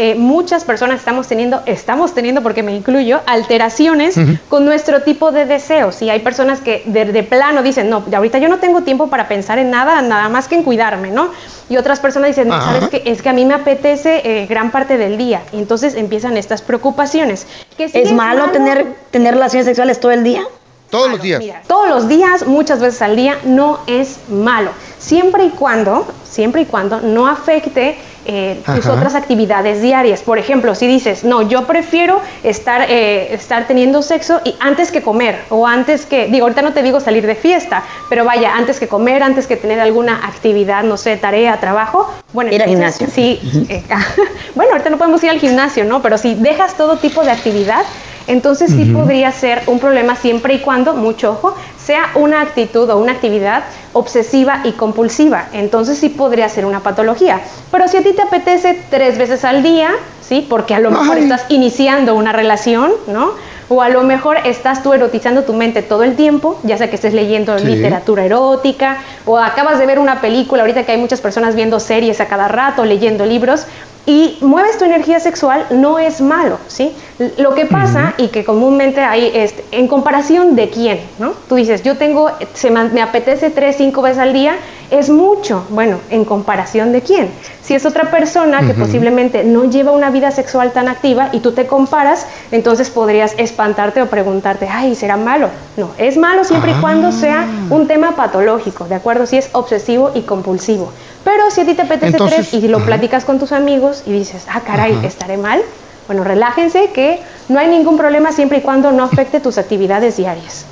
eh, 0.00 0.14
muchas 0.14 0.62
personas 0.62 1.00
estamos 1.00 1.26
teniendo, 1.26 1.60
estamos 1.66 2.14
teniendo, 2.14 2.40
porque 2.40 2.62
me 2.62 2.72
incluyo, 2.72 3.20
alteraciones 3.26 4.14
con 4.48 4.64
nuestro 4.64 5.02
tipo 5.02 5.32
de 5.32 5.44
deseos. 5.44 6.00
Y 6.02 6.08
hay 6.08 6.20
personas 6.20 6.60
que 6.60 6.84
de, 6.86 7.06
de 7.06 7.22
plano 7.24 7.64
dicen, 7.64 7.90
no, 7.90 8.02
de 8.02 8.14
ahorita 8.14 8.38
yo 8.38 8.48
no 8.48 8.58
tengo 8.58 8.82
tiempo 8.82 9.08
para 9.08 9.26
pensar 9.26 9.58
en 9.58 9.70
nada, 9.70 10.00
nada 10.00 10.28
más 10.28 10.46
que 10.46 10.54
en 10.54 10.62
cuidarme, 10.62 11.10
¿no? 11.10 11.30
Y 11.68 11.76
otras 11.76 11.98
personas 11.98 12.28
dicen, 12.28 12.52
Ajá. 12.52 12.74
¿sabes 12.74 12.88
qué? 12.90 13.02
Es 13.06 13.22
que 13.22 13.28
a 13.28 13.32
mí 13.32 13.44
me 13.44 13.54
apetece 13.54 14.22
eh, 14.24 14.46
gran 14.46 14.70
parte 14.70 14.98
del 14.98 15.18
día. 15.18 15.42
Y 15.52 15.58
entonces 15.58 15.96
empiezan 15.96 16.36
estas 16.36 16.62
preocupaciones. 16.62 17.48
Que 17.76 17.88
sí 17.88 17.98
¿Es 17.98 18.12
malo 18.12 18.50
tener, 18.50 18.86
tener 19.10 19.34
relaciones 19.34 19.66
sexuales 19.66 19.98
todo 19.98 20.12
el 20.12 20.22
día? 20.22 20.44
Todos 20.90 21.10
los 21.10 21.20
días. 21.20 21.40
Mira, 21.40 21.62
todos 21.66 21.88
los 21.88 22.08
días, 22.08 22.46
muchas 22.46 22.80
veces 22.80 23.02
al 23.02 23.16
día, 23.16 23.38
no 23.44 23.80
es 23.86 24.18
malo. 24.28 24.70
Siempre 24.98 25.44
y 25.44 25.50
cuando, 25.50 26.06
siempre 26.24 26.62
y 26.62 26.64
cuando 26.66 27.00
no 27.00 27.26
afecte 27.28 27.96
eh, 28.30 28.60
tus 28.66 28.84
Ajá. 28.84 28.92
otras 28.92 29.14
actividades 29.14 29.80
diarias. 29.80 30.22
Por 30.22 30.38
ejemplo, 30.38 30.74
si 30.74 30.86
dices, 30.86 31.24
no, 31.24 31.42
yo 31.42 31.66
prefiero 31.66 32.20
estar, 32.42 32.84
eh, 32.90 33.32
estar 33.32 33.66
teniendo 33.66 34.02
sexo 34.02 34.40
y 34.44 34.54
antes 34.60 34.90
que 34.92 35.02
comer, 35.02 35.44
o 35.48 35.66
antes 35.66 36.04
que, 36.04 36.26
digo, 36.26 36.44
ahorita 36.44 36.60
no 36.60 36.74
te 36.74 36.82
digo 36.82 37.00
salir 37.00 37.26
de 37.26 37.34
fiesta, 37.34 37.84
pero 38.10 38.26
vaya, 38.26 38.54
antes 38.54 38.80
que 38.80 38.86
comer, 38.86 39.22
antes 39.22 39.46
que 39.46 39.56
tener 39.56 39.80
alguna 39.80 40.26
actividad, 40.26 40.82
no 40.82 40.98
sé, 40.98 41.16
tarea, 41.16 41.58
trabajo, 41.58 42.12
bueno, 42.34 42.52
Ir 42.52 42.62
al 42.62 42.68
entonces, 42.68 43.10
Sí, 43.12 43.40
eh, 43.70 43.82
bueno, 44.54 44.72
ahorita 44.72 44.90
no 44.90 44.98
podemos 44.98 45.24
ir 45.24 45.30
al 45.30 45.40
gimnasio, 45.40 45.84
¿no? 45.86 46.02
Pero 46.02 46.18
si 46.18 46.34
dejas 46.34 46.76
todo 46.76 46.98
tipo 46.98 47.24
de 47.24 47.30
actividad, 47.30 47.82
entonces 48.28 48.70
sí 48.70 48.84
podría 48.84 49.32
ser 49.32 49.62
un 49.66 49.80
problema 49.80 50.14
siempre 50.14 50.54
y 50.54 50.58
cuando, 50.60 50.94
mucho 50.94 51.32
ojo, 51.32 51.56
sea 51.76 52.10
una 52.14 52.42
actitud 52.42 52.88
o 52.90 52.96
una 52.98 53.12
actividad 53.12 53.64
obsesiva 53.94 54.60
y 54.64 54.72
compulsiva. 54.72 55.46
Entonces 55.52 55.98
sí 55.98 56.10
podría 56.10 56.48
ser 56.48 56.64
una 56.66 56.80
patología. 56.80 57.40
Pero 57.72 57.88
si 57.88 57.96
a 57.96 58.02
ti 58.02 58.12
te 58.12 58.22
apetece 58.22 58.78
tres 58.90 59.18
veces 59.18 59.44
al 59.44 59.62
día, 59.62 59.90
¿sí? 60.20 60.46
Porque 60.48 60.74
a 60.74 60.78
lo 60.80 60.90
mejor 60.90 61.18
estás 61.18 61.46
iniciando 61.48 62.14
una 62.14 62.32
relación, 62.32 62.92
¿no? 63.06 63.30
O 63.70 63.82
a 63.82 63.90
lo 63.90 64.02
mejor 64.02 64.38
estás 64.44 64.82
tú 64.82 64.94
erotizando 64.94 65.42
tu 65.44 65.52
mente 65.52 65.82
todo 65.82 66.02
el 66.02 66.16
tiempo, 66.16 66.58
ya 66.62 66.78
sea 66.78 66.88
que 66.88 66.96
estés 66.96 67.12
leyendo 67.12 67.58
Sí. 67.58 67.66
literatura 67.66 68.24
erótica, 68.24 68.98
o 69.26 69.36
acabas 69.38 69.78
de 69.78 69.84
ver 69.84 69.98
una 69.98 70.22
película, 70.22 70.62
ahorita 70.62 70.84
que 70.84 70.92
hay 70.92 70.98
muchas 70.98 71.20
personas 71.20 71.54
viendo 71.54 71.78
series 71.78 72.20
a 72.22 72.28
cada 72.28 72.48
rato, 72.48 72.86
leyendo 72.86 73.26
libros, 73.26 73.66
y 74.08 74.38
mueves 74.40 74.78
tu 74.78 74.86
energía 74.86 75.20
sexual, 75.20 75.66
no 75.68 75.98
es 75.98 76.22
malo, 76.22 76.58
¿sí? 76.66 76.96
Lo 77.36 77.54
que 77.54 77.66
pasa, 77.66 78.14
y 78.16 78.28
que 78.28 78.42
comúnmente 78.42 79.02
hay, 79.02 79.30
este, 79.34 79.62
en 79.70 79.86
comparación 79.86 80.56
de 80.56 80.70
quién, 80.70 81.00
¿no? 81.18 81.34
Tú 81.46 81.56
dices, 81.56 81.82
yo 81.82 81.98
tengo, 81.98 82.30
se 82.54 82.70
me, 82.70 82.84
me 82.84 83.02
apetece 83.02 83.50
tres, 83.50 83.76
cinco 83.76 84.00
veces 84.00 84.18
al 84.18 84.32
día, 84.32 84.54
es 84.90 85.10
mucho. 85.10 85.64
Bueno, 85.68 85.98
¿en 86.08 86.24
comparación 86.24 86.92
de 86.92 87.02
quién? 87.02 87.28
Si 87.62 87.74
es 87.74 87.84
otra 87.84 88.10
persona 88.10 88.66
que 88.66 88.72
posiblemente 88.72 89.44
no 89.44 89.64
lleva 89.64 89.92
una 89.92 90.08
vida 90.08 90.30
sexual 90.30 90.72
tan 90.72 90.88
activa 90.88 91.28
y 91.32 91.40
tú 91.40 91.52
te 91.52 91.66
comparas, 91.66 92.26
entonces 92.50 92.88
podrías 92.88 93.34
espantarte 93.36 94.00
o 94.00 94.06
preguntarte, 94.06 94.68
ay, 94.70 94.94
¿será 94.94 95.18
malo? 95.18 95.50
No, 95.76 95.90
es 95.98 96.16
malo 96.16 96.44
siempre 96.44 96.70
y 96.70 96.80
cuando 96.80 97.12
sea 97.12 97.46
un 97.68 97.86
tema 97.86 98.16
patológico, 98.16 98.86
¿de 98.86 98.94
acuerdo? 98.94 99.26
Si 99.26 99.36
es 99.36 99.50
obsesivo 99.52 100.12
y 100.14 100.22
compulsivo. 100.22 100.90
Pero 101.24 101.50
si 101.50 101.60
a 101.60 101.66
ti 101.66 101.74
te 101.74 101.82
apetece 101.82 102.06
Entonces, 102.12 102.50
tres 102.50 102.62
y 102.62 102.68
lo 102.68 102.78
ajá. 102.78 102.86
platicas 102.86 103.24
con 103.24 103.38
tus 103.38 103.52
amigos 103.52 104.02
y 104.06 104.12
dices, 104.12 104.46
ah, 104.48 104.60
caray, 104.60 104.94
Ajá. 104.94 105.06
¿estaré 105.06 105.36
mal? 105.36 105.60
Bueno, 106.06 106.24
relájense 106.24 106.90
que 106.94 107.20
no 107.48 107.58
hay 107.58 107.68
ningún 107.68 107.98
problema 107.98 108.32
siempre 108.32 108.58
y 108.58 108.60
cuando 108.62 108.92
no 108.92 109.04
afecte 109.04 109.40
tus 109.40 109.58
actividades 109.58 110.16
diarias. 110.16 110.64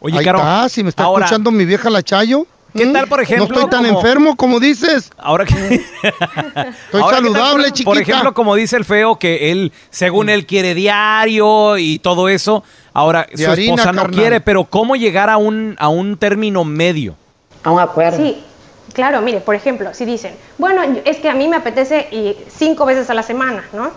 Oye, 0.00 0.18
Ahí 0.18 0.24
Caro, 0.24 0.38
está, 0.38 0.68
si 0.68 0.82
me 0.82 0.88
está 0.90 1.04
ahora- 1.04 1.24
escuchando 1.26 1.50
mi 1.50 1.64
vieja 1.64 1.90
la 1.90 2.02
Chayo. 2.02 2.46
¿Qué 2.76 2.86
tal, 2.86 3.06
por 3.06 3.20
ejemplo, 3.20 3.46
No 3.46 3.54
estoy 3.54 3.70
tan 3.70 3.84
como- 3.86 4.00
enfermo 4.00 4.34
como 4.36 4.58
dices. 4.58 5.12
Ahora 5.16 5.44
que. 5.44 5.54
Estoy 6.04 6.10
Ahora, 6.10 6.72
¿qué 6.82 6.92
tal, 6.92 7.02
saludable, 7.22 7.62
por, 7.68 7.72
chiquita. 7.72 7.84
Por 7.90 7.98
ejemplo, 7.98 8.34
como 8.34 8.54
dice 8.56 8.76
el 8.76 8.84
feo, 8.84 9.16
que 9.16 9.52
él, 9.52 9.72
según 9.90 10.28
él, 10.28 10.44
quiere 10.44 10.74
diario 10.74 11.78
y 11.78 12.00
todo 12.00 12.28
eso. 12.28 12.64
Ahora, 12.92 13.28
su 13.32 13.42
esposa 13.52 13.92
no 13.92 14.02
carnal. 14.02 14.10
quiere, 14.20 14.40
pero 14.40 14.64
¿cómo 14.64 14.96
llegar 14.96 15.30
a 15.30 15.36
un, 15.36 15.76
a 15.78 15.88
un 15.88 16.16
término 16.16 16.64
medio? 16.64 17.14
A 17.62 17.70
un 17.70 17.78
acuerdo. 17.78 18.16
Sí, 18.18 18.42
claro, 18.92 19.20
mire, 19.22 19.40
por 19.40 19.54
ejemplo, 19.54 19.94
si 19.94 20.04
dicen, 20.04 20.36
bueno, 20.58 20.82
es 21.04 21.16
que 21.18 21.28
a 21.28 21.34
mí 21.34 21.48
me 21.48 21.56
apetece 21.56 22.08
y 22.10 22.36
cinco 22.48 22.84
veces 22.86 23.08
a 23.10 23.14
la 23.14 23.22
semana, 23.22 23.64
¿no? 23.72 23.90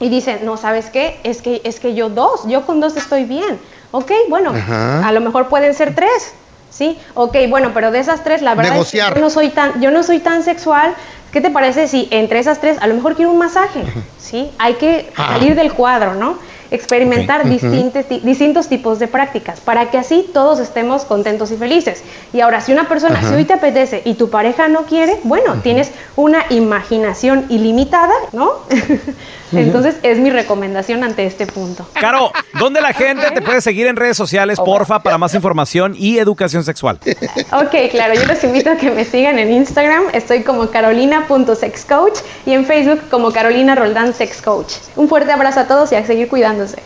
Y 0.00 0.08
dicen, 0.08 0.40
no, 0.44 0.56
¿sabes 0.56 0.90
qué? 0.90 1.20
Es 1.22 1.40
que, 1.40 1.60
es 1.64 1.78
que 1.78 1.94
yo 1.94 2.08
dos, 2.08 2.46
yo 2.48 2.66
con 2.66 2.80
dos 2.80 2.96
estoy 2.96 3.24
bien. 3.24 3.60
Ok, 3.92 4.10
bueno, 4.28 4.50
Ajá. 4.50 5.06
a 5.06 5.12
lo 5.12 5.20
mejor 5.20 5.48
pueden 5.48 5.72
ser 5.74 5.94
tres, 5.94 6.34
¿sí? 6.68 6.98
Ok, 7.14 7.36
bueno, 7.48 7.70
pero 7.72 7.90
de 7.92 8.00
esas 8.00 8.24
tres, 8.24 8.42
la 8.42 8.54
verdad 8.56 8.72
Negociar. 8.72 9.08
es 9.08 9.14
que 9.14 9.20
yo 9.20 9.24
no 9.24 9.30
soy 9.30 9.50
tan, 9.50 9.80
yo 9.80 9.90
no 9.92 10.02
soy 10.02 10.18
tan 10.18 10.42
sexual. 10.42 10.94
¿Qué 11.30 11.40
te 11.40 11.50
parece 11.50 11.86
si 11.88 12.08
entre 12.10 12.40
esas 12.40 12.60
tres, 12.60 12.76
a 12.80 12.86
lo 12.88 12.94
mejor 12.94 13.14
quiero 13.14 13.30
un 13.30 13.38
masaje, 13.38 13.84
¿sí? 14.18 14.50
Hay 14.58 14.74
que 14.74 15.12
Ah. 15.16 15.34
salir 15.38 15.54
del 15.54 15.72
cuadro, 15.72 16.14
¿no? 16.14 16.38
Experimentar 16.72 17.48
distintos, 17.48 18.06
ti- 18.06 18.20
distintos 18.24 18.68
tipos 18.68 18.98
de 18.98 19.06
prácticas 19.06 19.60
para 19.60 19.90
que 19.90 19.98
así 19.98 20.30
todos 20.32 20.58
estemos 20.58 21.04
contentos 21.04 21.50
y 21.52 21.56
felices. 21.56 22.02
Y 22.32 22.40
ahora, 22.40 22.60
si 22.60 22.72
una 22.72 22.88
persona, 22.88 23.18
Ajá. 23.18 23.28
si 23.28 23.34
hoy 23.34 23.44
te 23.44 23.52
apetece 23.52 24.02
y 24.04 24.14
tu 24.14 24.30
pareja 24.30 24.68
no 24.68 24.86
quiere, 24.86 25.20
bueno, 25.24 25.56
tienes 25.62 25.92
una 26.16 26.44
imaginación 26.50 27.46
ilimitada, 27.50 28.14
¿no? 28.32 28.52
Entonces 29.52 29.96
es 30.02 30.18
mi 30.18 30.30
recomendación 30.30 31.04
ante 31.04 31.26
este 31.26 31.46
punto. 31.46 31.86
Caro, 31.94 32.32
¿dónde 32.58 32.80
la 32.80 32.92
gente 32.92 33.30
te 33.30 33.42
puede 33.42 33.60
seguir 33.60 33.86
en 33.86 33.96
redes 33.96 34.16
sociales, 34.16 34.58
porfa, 34.58 35.02
para 35.02 35.18
más 35.18 35.34
información 35.34 35.94
y 35.96 36.18
educación 36.18 36.64
sexual? 36.64 36.98
Ok, 37.52 37.90
claro, 37.90 38.14
yo 38.14 38.24
los 38.26 38.42
invito 38.44 38.70
a 38.70 38.76
que 38.76 38.90
me 38.90 39.04
sigan 39.04 39.38
en 39.38 39.52
Instagram, 39.52 40.04
estoy 40.12 40.42
como 40.42 40.70
carolina.sexcoach 40.70 42.18
y 42.46 42.52
en 42.52 42.64
Facebook 42.64 43.00
como 43.10 43.30
Carolina 43.30 43.74
Roldán 43.74 44.14
Sex 44.14 44.42
Coach. 44.42 44.74
Un 44.96 45.08
fuerte 45.08 45.32
abrazo 45.32 45.60
a 45.60 45.66
todos 45.66 45.92
y 45.92 45.96
a 45.96 46.06
seguir 46.06 46.28
cuidándose. 46.28 46.82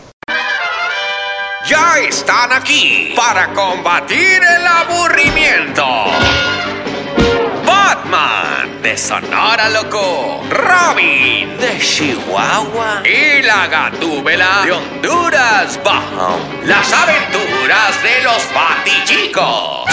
Ya 1.69 1.99
están 2.07 2.53
aquí 2.53 3.13
para 3.15 3.51
combatir 3.53 4.41
el 4.41 4.67
aburrimiento. 4.67 5.83
Batman 8.09 8.81
de 8.81 8.97
Sonora 8.97 9.69
Loco, 9.69 10.41
Robin 10.49 11.57
de 11.57 11.77
Chihuahua 11.79 13.03
y 13.05 13.41
la 13.43 13.67
Gatúbela 13.67 14.63
de 14.63 14.71
Honduras 14.71 15.77
Bajo. 15.83 16.39
Las 16.63 16.93
aventuras 16.93 18.01
de 18.03 18.23
los 18.23 18.47
Batichicos. 18.53 19.91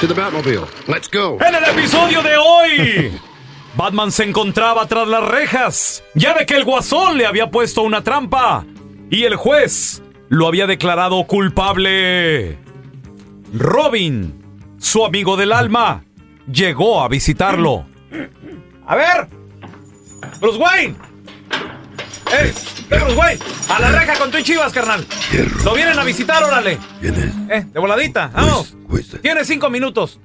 To 0.00 0.08
the 0.08 0.14
Batmobile. 0.14 0.66
Let's 0.88 1.08
go. 1.08 1.38
En 1.40 1.54
el 1.54 1.64
episodio 1.64 2.20
de 2.22 2.36
hoy, 2.36 3.20
Batman 3.76 4.10
se 4.10 4.24
encontraba 4.24 4.86
tras 4.86 5.06
las 5.06 5.22
rejas. 5.22 6.02
Ya 6.14 6.34
de 6.34 6.46
que 6.46 6.56
el 6.56 6.64
guasón 6.64 7.16
le 7.16 7.26
había 7.26 7.50
puesto 7.50 7.82
una 7.82 8.02
trampa 8.02 8.64
y 9.08 9.22
el 9.22 9.36
juez 9.36 10.02
lo 10.28 10.48
había 10.48 10.66
declarado 10.66 11.24
culpable. 11.28 12.58
Robin, 13.52 14.39
su 14.80 15.04
amigo 15.04 15.36
del 15.36 15.52
alma, 15.52 16.02
llegó 16.50 17.02
a 17.02 17.08
visitarlo. 17.08 17.86
A 18.86 18.96
ver, 18.96 19.28
Bruce 20.40 20.58
Wayne. 20.58 20.96
¡Eh! 22.32 22.52
¡Eh, 22.90 22.98
Bruce 22.98 23.16
Wayne! 23.16 23.40
¡A 23.68 23.78
la 23.80 23.92
reja 23.92 24.18
con 24.18 24.30
tu 24.30 24.40
chivas, 24.40 24.72
carnal! 24.72 25.06
¡Lo 25.64 25.74
vienen 25.74 25.98
a 25.98 26.02
visitar, 26.02 26.42
órale! 26.42 26.78
¡Eh, 27.02 27.66
de 27.72 27.78
voladita! 27.78 28.30
¡Vamos! 28.34 28.74
Tienes 29.22 29.46
cinco 29.46 29.70
minutos. 29.70 30.18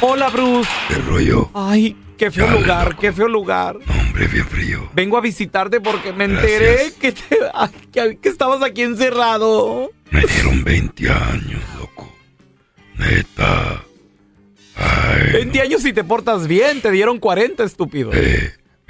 Hola, 0.00 0.28
Bruce. 0.28 0.70
¿Qué 0.88 0.94
rollo? 0.96 1.50
Ay, 1.54 1.96
qué 2.18 2.30
feo 2.30 2.50
lugar, 2.50 2.96
qué 2.96 3.12
feo 3.12 3.28
lugar. 3.28 3.76
Hombre, 4.20 4.34
bien 4.34 4.46
frío. 4.46 4.88
Vengo 4.94 5.16
a 5.16 5.20
visitarte 5.22 5.80
porque 5.80 6.12
me 6.12 6.24
enteré 6.24 6.92
que, 7.00 7.12
te- 7.12 7.38
ay, 7.54 7.70
que, 7.92 8.18
que 8.18 8.28
estabas 8.28 8.62
aquí 8.62 8.82
encerrado. 8.82 9.90
Me 10.10 10.20
dieron 10.26 10.62
20 10.62 11.08
años, 11.10 11.62
loco. 11.78 12.12
Neta. 12.98 13.84
20 15.32 15.60
años 15.60 15.82
si 15.82 15.92
te 15.92 16.04
portas 16.04 16.46
bien, 16.46 16.80
te 16.80 16.90
dieron 16.90 17.18
40, 17.18 17.64
estúpido. 17.64 18.10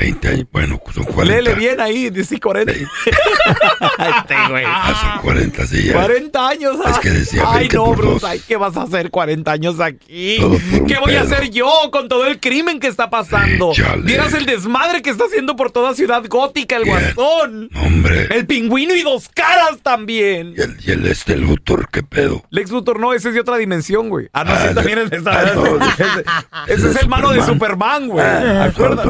20 0.01 0.29
años, 0.29 0.47
bueno, 0.51 0.81
son 0.95 1.05
40. 1.05 1.25
Léele 1.25 1.55
bien 1.55 1.79
ahí, 1.81 2.09
dice 2.11 2.41
40. 2.41 2.73
este 2.73 4.35
güey. 4.49 4.65
Ah, 4.67 4.95
son 5.15 5.23
40, 5.23 5.67
sí, 5.67 5.85
ya. 5.85 5.93
40 5.95 6.49
años. 6.49 6.77
Es 6.89 6.99
que 6.99 7.11
decía 7.11 7.43
Ay, 7.47 7.59
20 7.69 7.77
no, 7.77 7.93
Bruce, 7.95 8.27
ay, 8.27 8.41
¿qué 8.47 8.57
vas 8.57 8.77
a 8.77 8.83
hacer 8.83 9.11
40 9.11 9.53
años 9.53 9.79
aquí? 9.81 10.39
¿Qué 10.87 10.97
voy 11.01 11.15
a 11.17 11.23
pedo. 11.23 11.35
hacer 11.35 11.51
yo 11.51 11.71
con 11.93 12.09
todo 12.09 12.27
el 12.27 12.41
crimen 12.41 12.81
que 12.81 12.87
está 12.87 13.11
pasando? 13.11 13.73
Échale. 13.73 14.03
Vieras 14.03 14.33
el 14.35 14.47
desmadre 14.47 15.03
que 15.03 15.11
está 15.11 15.25
haciendo 15.25 15.55
por 15.57 15.71
toda 15.71 15.95
Ciudad 15.95 16.23
Gótica 16.29 16.77
el 16.77 16.85
guasón. 16.87 17.69
Hombre. 17.75 18.29
El 18.31 18.47
pingüino 18.47 18.95
y 18.95 19.03
dos 19.03 19.29
caras 19.29 19.79
también. 19.83 20.55
Y 20.57 20.61
el, 20.63 20.77
y 20.85 20.91
el 20.93 21.07
este 21.07 21.37
Luthor, 21.37 21.89
¿qué 21.91 22.03
pedo? 22.03 22.43
Lex 22.51 22.71
Luthor 22.71 22.99
no, 22.99 23.13
ese 23.13 23.29
es 23.29 23.35
de 23.35 23.41
otra 23.41 23.57
dimensión, 23.59 24.09
güey. 24.09 24.29
Ah, 24.33 24.45
no, 24.45 24.53
Ah, 24.53 24.59
sí, 24.63 24.69
de- 24.69 24.75
también 24.75 24.99
es 24.99 25.11
de 25.11 25.17
esta. 25.19 25.31
Ah, 25.41 25.53
no, 25.55 25.65
ese, 26.67 26.75
ese 26.75 26.91
es 26.91 26.97
el 27.03 27.09
mano 27.09 27.31
de 27.31 27.43
Superman, 27.45 28.09
güey. 28.09 28.25
Ah, 28.25 28.65
Acuérdate. 28.65 29.09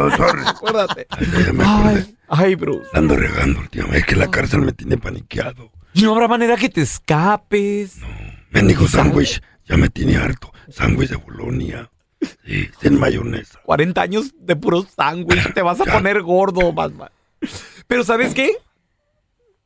Acuérdate. 0.85 1.53
Me 1.53 1.65
acordé. 1.65 2.15
Ay, 2.29 2.55
Bruce. 2.55 2.89
Ando 2.93 3.17
regando 3.17 3.61
últimamente. 3.61 3.99
Es 3.99 4.07
que 4.07 4.17
la 4.17 4.31
cárcel 4.31 4.61
me 4.61 4.73
tiene 4.73 4.97
paniqueado. 4.97 5.71
Y 5.93 6.03
no 6.03 6.13
habrá 6.13 6.29
manera 6.29 6.57
que 6.57 6.69
te 6.69 6.83
escapes. 6.83 7.99
Mendigo 8.51 8.87
sándwich. 8.87 9.43
Ya 9.67 9.77
me 9.77 9.89
tiene 9.89 10.17
harto. 10.17 10.53
Sándwich 10.69 11.11
de 11.11 11.17
Bolonia. 11.17 11.91
Sí, 12.45 12.69
sin 12.81 12.99
mayonesa. 12.99 13.61
40 13.65 14.01
años 14.01 14.35
de 14.39 14.57
puro 14.57 14.83
sándwich. 14.83 15.53
Te 15.55 15.63
vas 15.63 15.81
a 15.81 15.85
poner 15.93 16.23
gordo, 16.23 16.73
Batman. 16.73 17.11
Pero 17.87 18.05
¿sabes 18.05 18.35
qué? 18.35 18.53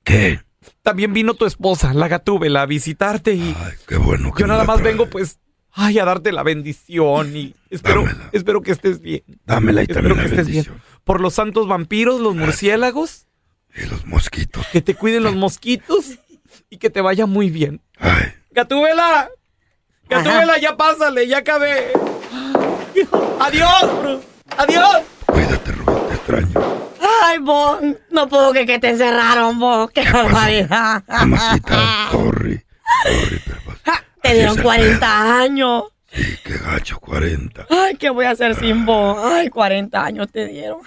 ¿Qué? 0.04 0.40
También 0.82 1.12
vino 1.12 1.34
tu 1.34 1.46
esposa, 1.46 1.92
la 1.92 2.08
Gatúbela, 2.08 2.62
a 2.62 2.66
visitarte 2.66 3.34
y 3.34 3.54
Qué 3.86 3.96
bueno 3.96 4.32
que 4.32 4.42
yo 4.42 4.46
nada 4.46 4.64
más 4.64 4.82
vengo 4.82 5.06
pues 5.06 5.38
ay, 5.72 5.98
a 5.98 6.04
darte 6.04 6.32
la 6.32 6.42
bendición 6.42 7.36
y 7.36 7.54
espero, 7.70 8.04
espero 8.32 8.62
que 8.62 8.72
estés 8.72 9.00
bien. 9.00 9.22
Dámela 9.44 9.82
y 9.82 9.84
espero 9.84 10.08
también 10.08 10.30
que 10.30 10.34
la 10.36 10.42
estés 10.42 10.48
bien. 10.48 10.66
Por 11.04 11.20
los 11.20 11.34
santos 11.34 11.68
vampiros, 11.68 12.20
los 12.20 12.34
murciélagos 12.34 13.26
Y 13.76 13.86
los 13.86 14.06
mosquitos. 14.06 14.66
Que 14.68 14.80
te 14.80 14.94
cuiden 14.94 15.22
los 15.22 15.34
mosquitos 15.34 16.18
y 16.70 16.78
que 16.78 16.90
te 16.90 17.00
vaya 17.00 17.26
muy 17.26 17.50
bien. 17.50 17.82
Gatúbela. 18.50 19.30
Gatúbela, 20.08 20.58
ya 20.58 20.76
pásale, 20.76 21.26
ya 21.26 21.38
acabé. 21.38 21.92
Adiós, 23.40 24.00
bro. 24.00 24.20
Adiós. 24.56 25.02
Ay, 27.22 27.38
vos, 27.38 27.80
no 28.10 28.28
puedo 28.28 28.52
que, 28.52 28.66
que 28.66 28.78
te 28.78 28.90
encerraron, 28.90 29.58
vos. 29.58 29.90
Qué 29.90 30.08
barbaridad. 30.10 31.02
Mamacita, 31.08 32.08
sorry. 32.12 32.64
Te 34.22 34.34
dieron 34.34 34.56
40 34.62 35.40
años. 35.40 35.84
Sí, 36.14 36.38
qué 36.44 36.56
gacho, 36.58 36.98
40. 37.00 37.66
Ay, 37.70 37.96
¿qué 37.96 38.10
voy 38.10 38.24
a 38.26 38.30
hacer 38.30 38.54
sin 38.54 38.86
vos? 38.86 39.18
Ay, 39.22 39.48
40 39.48 40.04
años 40.04 40.30
te 40.30 40.46
dieron. 40.46 40.78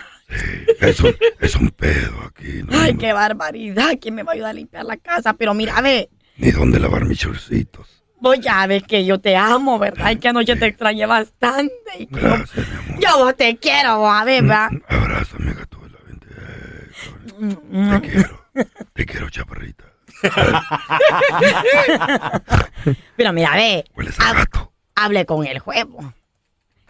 Es 0.81 0.99
un, 1.01 1.15
es 1.39 1.55
un 1.55 1.69
pedo 1.69 2.21
aquí. 2.27 2.61
¿no? 2.63 2.77
Ay, 2.79 2.95
qué 2.97 3.13
barbaridad. 3.13 3.91
¿Quién 4.01 4.15
me 4.15 4.23
va 4.23 4.31
a 4.31 4.35
ayudar 4.35 4.51
a 4.51 4.53
limpiar 4.53 4.85
la 4.85 4.97
casa? 4.97 5.33
Pero 5.33 5.53
mira, 5.53 5.79
ve, 5.81 6.09
Ni 6.37 6.51
dónde 6.51 6.79
lavar 6.79 7.05
mis 7.05 7.19
chorcitos. 7.19 8.03
vos 8.19 8.39
ya 8.39 8.65
ves 8.67 8.83
que 8.83 9.05
yo 9.05 9.19
te 9.19 9.35
amo, 9.35 9.77
¿verdad? 9.79 10.11
Y 10.11 10.15
que 10.17 10.27
anoche 10.29 10.55
te 10.55 10.67
extrañé 10.67 11.05
bastante. 11.05 11.73
Y 11.99 12.07
que 12.07 12.21
yo, 12.21 12.35
yo 12.99 13.17
vos 13.19 13.35
te 13.35 13.57
quiero, 13.57 13.99
vos, 13.99 14.11
a 14.13 14.23
ver, 14.23 14.43
¿verdad? 14.43 14.69
Abrázame, 14.87 15.53
Gatúbela. 15.53 15.97
Mm, 17.39 17.99
Te 18.01 18.09
quiero. 18.09 18.45
Te 18.93 19.05
quiero, 19.05 19.29
chaparrita. 19.29 19.83
Pero 23.15 23.33
mira, 23.33 23.51
ve. 23.55 23.83
hab- 24.19 24.66
Hable 24.99 25.27
con 25.27 25.45
el 25.45 25.59
juez. 25.59 25.85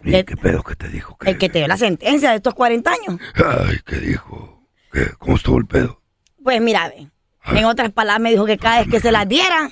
¿Y 0.01 0.23
qué 0.23 0.37
pedo 0.37 0.63
que 0.63 0.75
te 0.77 0.87
dijo? 0.87 1.17
El 1.25 1.37
que 1.37 1.49
te 1.49 1.59
dio 1.59 1.67
la 1.67 1.75
sentencia 1.75 2.29
de 2.29 2.37
estos 2.37 2.53
40 2.53 2.89
años. 2.89 3.21
Ay, 3.35 3.79
¿qué 3.85 3.97
dijo? 3.97 4.65
¿Qué? 4.93 5.11
¿Cómo 5.17 5.35
estuvo 5.35 5.57
el 5.57 5.65
pedo? 5.65 6.01
Pues 6.41 6.61
mira, 6.61 6.87
ve. 6.87 7.09
En 7.57 7.65
otras 7.65 7.91
palabras, 7.91 8.21
me 8.21 8.31
dijo 8.31 8.45
que 8.45 8.57
cada 8.57 8.79
vez 8.79 8.87
que 8.87 9.01
se 9.01 9.11
las 9.11 9.27
diera, 9.27 9.71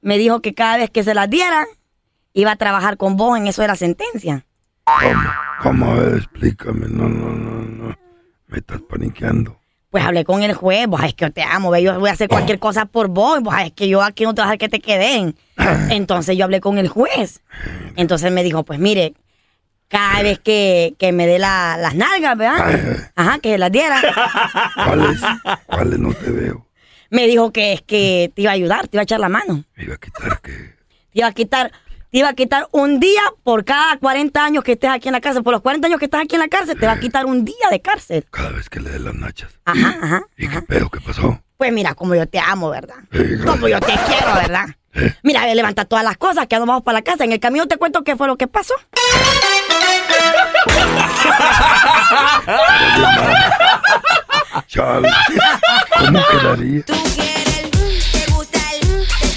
me 0.00 0.18
dijo 0.18 0.42
que 0.42 0.54
cada 0.54 0.78
vez 0.78 0.90
que 0.90 1.04
se 1.04 1.14
las 1.14 1.30
diera, 1.30 1.66
iba 2.32 2.50
a 2.50 2.56
trabajar 2.56 2.96
con 2.96 3.16
vos 3.16 3.38
en 3.38 3.46
eso 3.46 3.62
de 3.62 3.68
la 3.68 3.76
sentencia. 3.76 4.44
¿Cómo? 5.62 5.94
Ver, 5.94 6.16
explícame. 6.16 6.88
No, 6.88 7.08
no, 7.08 7.30
no, 7.30 7.62
no. 7.62 7.98
Me 8.48 8.58
estás 8.58 8.80
paniqueando. 8.82 9.57
Pues 9.90 10.04
hablé 10.04 10.22
con 10.24 10.42
el 10.42 10.52
juez, 10.52 10.86
vos 10.86 11.02
es 11.02 11.14
que 11.14 11.24
yo 11.24 11.32
te 11.32 11.42
amo, 11.42 11.70
ve, 11.70 11.82
yo 11.82 11.98
voy 11.98 12.10
a 12.10 12.12
hacer 12.12 12.28
cualquier 12.28 12.58
cosa 12.58 12.84
por 12.84 13.08
vos, 13.08 13.40
vos 13.40 13.54
es 13.64 13.72
que 13.72 13.88
yo 13.88 14.02
aquí 14.02 14.24
no 14.24 14.34
te 14.34 14.42
voy 14.42 14.48
a 14.48 14.52
dejar 14.52 14.58
que 14.58 14.68
te 14.68 14.80
queden. 14.80 15.34
Entonces 15.90 16.36
yo 16.36 16.44
hablé 16.44 16.60
con 16.60 16.76
el 16.76 16.88
juez. 16.88 17.40
Entonces 17.96 18.30
me 18.30 18.42
dijo, 18.44 18.64
pues 18.64 18.78
mire, 18.78 19.14
cada 19.88 20.20
vez 20.22 20.38
que, 20.40 20.94
que 20.98 21.12
me 21.12 21.26
dé 21.26 21.38
la- 21.38 21.78
las 21.80 21.94
nalgas, 21.94 22.36
¿verdad? 22.36 23.10
Ajá, 23.16 23.38
que 23.38 23.56
las 23.56 23.72
diera. 23.72 23.98
¿Cuáles? 24.84 25.20
¿Cuáles 25.66 25.98
no 25.98 26.12
te 26.12 26.30
veo? 26.32 26.66
Me 27.08 27.26
dijo 27.26 27.50
que 27.50 27.72
es 27.72 27.80
que 27.80 28.30
te 28.36 28.42
iba 28.42 28.50
a 28.50 28.54
ayudar, 28.54 28.88
te 28.88 28.98
iba 28.98 29.00
a 29.00 29.04
echar 29.04 29.20
la 29.20 29.30
mano. 29.30 29.64
¿Me 29.74 29.84
iba 29.84 29.94
a 29.94 29.98
quitar 29.98 30.40
qué? 30.42 30.52
Te 30.52 31.20
iba 31.20 31.28
a 31.28 31.32
quitar, 31.32 31.72
te 32.10 32.18
iba 32.18 32.28
a 32.28 32.32
quitar 32.32 32.68
un 32.72 33.00
día 33.00 33.20
por 33.42 33.64
cada 33.64 33.98
40 33.98 34.44
años 34.44 34.64
que 34.64 34.72
estés 34.72 34.90
aquí 34.90 35.08
en 35.08 35.12
la 35.12 35.20
cárcel. 35.20 35.42
Por 35.42 35.52
los 35.52 35.60
40 35.60 35.86
años 35.86 35.98
que 35.98 36.06
estás 36.06 36.22
aquí 36.22 36.36
en 36.36 36.40
la 36.40 36.48
cárcel, 36.48 36.78
te 36.78 36.86
va 36.86 36.92
a 36.92 37.00
quitar 37.00 37.26
un 37.26 37.44
día 37.44 37.68
de 37.70 37.80
cárcel. 37.80 38.24
Cada 38.30 38.50
vez 38.50 38.70
que 38.70 38.80
le 38.80 38.90
dé 38.90 38.98
las 38.98 39.14
nachas. 39.14 39.50
Ajá, 39.64 39.98
ajá. 40.00 40.22
¿Y 40.36 40.48
qué 40.48 40.62
pedo? 40.62 40.88
¿Qué 40.88 41.00
pasó? 41.00 41.42
Pues 41.56 41.72
mira, 41.72 41.94
como 41.94 42.14
yo 42.14 42.26
te 42.26 42.38
amo, 42.38 42.70
¿verdad? 42.70 42.96
Como 43.44 43.68
yo 43.68 43.80
te 43.80 43.92
quiero, 44.06 44.34
¿verdad? 44.34 44.68
Mira, 45.22 45.44
ve, 45.44 45.54
levanta 45.54 45.84
todas 45.84 46.04
las 46.04 46.16
cosas 46.16 46.46
que 46.46 46.58
vamos 46.58 46.82
para 46.82 46.98
la 46.98 47.02
casa. 47.02 47.24
En 47.24 47.32
el 47.32 47.40
camino 47.40 47.66
te 47.66 47.76
cuento 47.76 48.04
qué 48.04 48.16
fue 48.16 48.26
lo 48.26 48.36
que 48.36 48.46
pasó. 48.46 48.74
Chal. 54.66 55.06
¿Cómo 55.98 56.20
quedaría? 56.30 56.84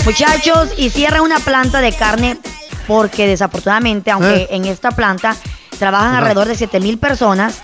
Muchachos, 0.05 0.69
y 0.77 0.89
cierra 0.89 1.21
una 1.21 1.39
planta 1.39 1.79
de 1.79 1.93
carne 1.93 2.39
porque 2.87 3.27
desafortunadamente, 3.27 4.11
aunque 4.11 4.47
en 4.51 4.65
esta 4.65 4.91
planta 4.91 5.35
trabajan 5.79 6.09
Ajá. 6.09 6.17
alrededor 6.19 6.47
de 6.47 6.55
7 6.55 6.79
mil 6.79 6.97
personas, 6.97 7.59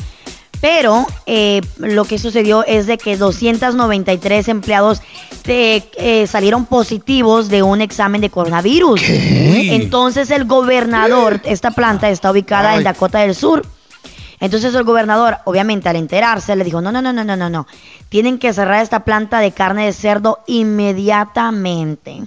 pero 0.62 1.06
eh, 1.26 1.62
lo 1.78 2.06
que 2.06 2.18
sucedió 2.18 2.66
es 2.66 2.88
de 2.88 2.98
que 2.98 3.18
293 3.18 4.48
empleados 4.48 5.02
eh, 5.46 5.84
eh, 5.98 6.28
salieron 6.28 6.66
positivos 6.66 7.50
de 7.50 7.64
un 7.64 7.82
examen 7.82 8.22
de 8.22 8.30
coronavirus. 8.30 9.02
Entonces 9.08 10.32
el 10.32 10.46
gobernador, 10.46 11.42
esta 11.46 11.72
planta 11.72 12.10
está 12.10 12.32
ubicada 12.32 12.76
en 12.76 12.84
Dakota 12.84 13.20
del 13.20 13.36
Sur. 13.36 13.66
Entonces 14.40 14.74
el 14.76 14.84
gobernador, 14.84 15.38
obviamente 15.46 15.90
al 15.90 15.96
enterarse, 15.96 16.56
le 16.56 16.64
dijo, 16.64 16.82
no, 16.82 16.92
no, 16.92 17.02
no, 17.02 17.12
no, 17.12 17.24
no, 17.24 17.36
no, 17.36 17.50
no. 17.50 17.68
Tienen 18.10 18.38
que 18.38 18.54
cerrar 18.54 18.84
esta 18.84 19.04
planta 19.04 19.40
de 19.40 19.52
carne 19.52 19.86
de 19.86 19.94
cerdo 19.94 20.40
inmediatamente. 20.48 22.24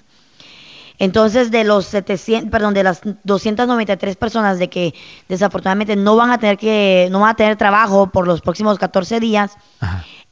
Entonces, 1.01 1.51
de 1.51 1.64
los 1.64 1.86
700, 1.86 2.51
perdón, 2.51 2.74
de 2.74 2.82
las 2.82 3.01
293 3.24 4.16
personas 4.16 4.59
de 4.59 4.68
que 4.68 4.94
desafortunadamente 5.30 5.96
no 5.96 6.14
van 6.14 6.30
a 6.30 6.38
tener 6.38 6.59
que, 6.59 7.09
no 7.11 7.20
van 7.20 7.30
a 7.30 7.36
tener 7.36 7.57
trabajo 7.57 8.09
por 8.09 8.26
los 8.26 8.42
próximos 8.42 8.78
14 8.78 9.18
días, 9.18 9.57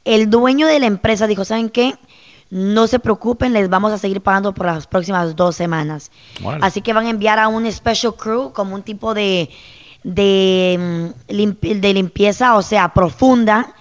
el 0.05 0.29
dueño 0.29 0.67
de 0.67 0.79
la 0.79 0.85
empresa 0.85 1.25
dijo, 1.25 1.43
¿saben 1.43 1.71
qué? 1.71 1.95
No 2.51 2.85
se 2.85 2.99
preocupen, 2.99 3.51
les 3.51 3.67
vamos 3.67 3.91
a 3.91 3.97
seguir 3.97 4.21
pagando 4.21 4.53
por 4.53 4.67
las 4.67 4.85
próximas 4.85 5.35
dos 5.35 5.55
semanas. 5.55 6.11
Así 6.61 6.81
que 6.83 6.93
van 6.93 7.07
a 7.07 7.09
enviar 7.09 7.39
a 7.39 7.47
un 7.47 7.69
special 7.71 8.13
crew 8.13 8.53
como 8.53 8.75
un 8.75 8.83
tipo 8.83 9.15
de, 9.15 9.49
de, 10.03 11.13
mm, 11.27 11.79
de 11.79 11.93
limpieza, 11.95 12.55
o 12.55 12.61
sea, 12.61 12.93
profunda, 12.93 13.73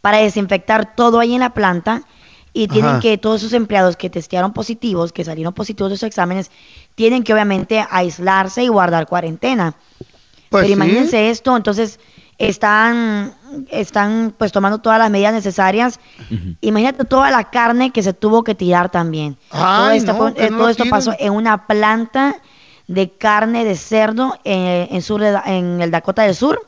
para 0.00 0.16
desinfectar 0.16 0.96
todo 0.96 1.20
ahí 1.20 1.34
en 1.34 1.40
la 1.40 1.52
planta. 1.52 2.04
Y 2.52 2.66
tienen 2.68 2.92
Ajá. 2.92 3.00
que, 3.00 3.16
todos 3.18 3.40
sus 3.40 3.52
empleados 3.52 3.96
que 3.96 4.10
testearon 4.10 4.52
positivos, 4.52 5.12
que 5.12 5.24
salieron 5.24 5.52
positivos 5.54 5.90
de 5.90 5.96
sus 5.96 6.02
exámenes, 6.04 6.50
tienen 6.96 7.22
que 7.22 7.32
obviamente 7.32 7.84
aislarse 7.90 8.64
y 8.64 8.68
guardar 8.68 9.06
cuarentena. 9.06 9.74
Pues 10.48 10.62
Pero 10.62 10.66
sí. 10.66 10.72
imagínense 10.72 11.30
esto, 11.30 11.56
entonces 11.56 12.00
están, 12.38 13.34
están 13.70 14.34
pues 14.36 14.50
tomando 14.50 14.78
todas 14.78 14.98
las 14.98 15.10
medidas 15.10 15.32
necesarias. 15.32 16.00
Imagínate 16.60 17.04
toda 17.04 17.30
la 17.30 17.50
carne 17.50 17.92
que 17.92 18.02
se 18.02 18.12
tuvo 18.14 18.42
que 18.42 18.54
tirar 18.56 18.90
también. 18.90 19.36
todo 19.50 19.60
Ay, 19.86 19.98
esto, 19.98 20.12
no, 20.12 20.18
fue- 20.18 20.34
que 20.34 20.46
eh, 20.46 20.50
no 20.50 20.56
todo 20.58 20.68
esto 20.70 20.82
tiren. 20.84 20.90
pasó 20.90 21.14
en 21.18 21.32
una 21.32 21.66
planta 21.68 22.36
de 22.88 23.10
carne 23.10 23.64
de 23.64 23.76
cerdo 23.76 24.34
eh, 24.44 24.88
en, 24.90 25.02
sur 25.02 25.20
de 25.20 25.38
en 25.46 25.80
el 25.80 25.92
Dakota 25.92 26.22
del 26.22 26.34
Sur, 26.34 26.66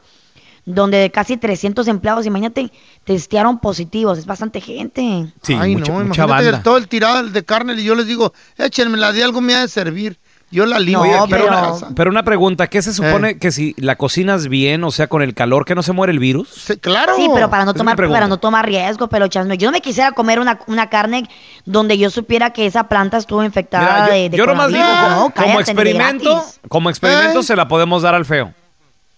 donde 0.64 1.10
casi 1.10 1.36
300 1.36 1.88
empleados, 1.88 2.24
imagínate, 2.26 2.70
testearon 3.04 3.58
positivos. 3.58 4.18
Es 4.18 4.26
bastante 4.26 4.60
gente. 4.60 5.26
Sí, 5.42 5.56
Ay, 5.58 5.76
mucha- 5.76 5.92
no, 5.92 5.98
mucha 6.04 6.24
imagínate 6.24 6.44
banda. 6.52 6.62
todo 6.62 6.76
el 6.76 6.88
tirado 6.88 7.22
de 7.28 7.44
carne 7.44 7.74
y 7.74 7.84
yo 7.84 7.94
les 7.94 8.06
digo, 8.06 8.32
échenmela 8.56 9.12
de 9.12 9.24
algo 9.24 9.40
me 9.40 9.54
ha 9.54 9.60
de 9.62 9.68
servir. 9.68 10.18
Yo 10.52 10.66
la 10.66 10.78
limpio 10.78 11.22
aquí 11.22 11.30
pero, 11.30 11.46
la 11.46 11.62
casa. 11.62 11.88
pero 11.96 12.10
una 12.10 12.24
pregunta, 12.24 12.66
¿qué 12.66 12.82
se 12.82 12.90
Eh. 12.90 12.92
supone 12.92 13.38
que 13.38 13.50
si 13.50 13.74
la 13.78 13.96
cocinas 13.96 14.48
bien, 14.48 14.84
o 14.84 14.90
sea, 14.90 15.06
con 15.06 15.22
el 15.22 15.32
calor, 15.32 15.64
que 15.64 15.74
no 15.74 15.82
se 15.82 15.92
muere 15.92 16.12
el 16.12 16.18
virus? 16.18 16.74
claro. 16.82 17.16
Sí, 17.16 17.26
pero 17.32 17.48
para 17.48 17.64
no 17.64 17.70
Es 17.70 17.76
tomar, 17.78 17.96
para 17.96 18.28
no 18.28 18.36
tomar 18.36 18.66
riesgo, 18.66 19.08
pelochas. 19.08 19.46
No, 19.46 19.54
Yo 19.54 19.68
no 19.68 19.72
me 19.72 19.80
quisiera 19.80 20.12
comer 20.12 20.38
una, 20.40 20.60
una 20.66 20.90
carne 20.90 21.26
donde 21.64 21.96
yo 21.96 22.10
supiera 22.10 22.50
que 22.50 22.66
esa 22.66 22.86
planta 22.86 23.16
estuvo 23.16 23.42
infectada 23.42 23.82
Mira, 24.04 24.06
yo, 24.08 24.12
de, 24.12 24.28
de 24.28 24.36
yo 24.36 24.44
nomás 24.46 24.68
digo, 24.68 24.84
No, 24.84 25.14
como, 25.16 25.30
cállate, 25.32 25.56
de 25.56 25.60
experimento, 25.62 26.44
como 26.68 26.90
experimento 26.90 27.40
Eh. 27.40 27.44
se 27.44 27.56
la 27.56 27.66
podemos 27.66 28.02
dar 28.02 28.14
al 28.14 28.26
feo. 28.26 28.52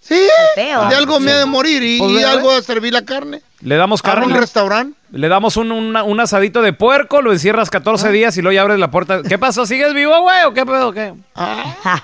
Sí, 0.06 0.20
feo. 0.54 0.86
de 0.88 0.94
algo 0.96 1.18
me 1.18 1.32
ha 1.32 1.38
de 1.38 1.46
morir 1.46 1.82
y, 1.82 1.98
Pues, 1.98 2.12
y 2.12 2.22
algo 2.24 2.54
de 2.54 2.62
servir 2.62 2.92
la 2.92 3.06
carne. 3.06 3.40
Le 3.60 3.76
damos 3.76 4.02
carne. 4.02 4.26
un 4.26 4.32
le- 4.34 4.40
restaurante. 4.40 4.98
Le 5.12 5.28
damos 5.28 5.56
un, 5.56 5.72
una- 5.72 6.02
un 6.02 6.20
asadito 6.20 6.60
de 6.60 6.74
puerco, 6.74 7.22
lo 7.22 7.32
encierras 7.32 7.70
14 7.70 8.10
días 8.10 8.36
y 8.36 8.42
luego 8.42 8.54
ya 8.54 8.60
abres 8.60 8.78
la 8.78 8.90
puerta. 8.90 9.22
¿Qué 9.26 9.38
pasó? 9.38 9.64
¿Sigues 9.64 9.94
vivo, 9.94 10.20
güey? 10.20 10.44
¿O 10.44 10.52
qué 10.52 10.66
pedo? 10.66 10.92
¿Qué? 10.92 11.14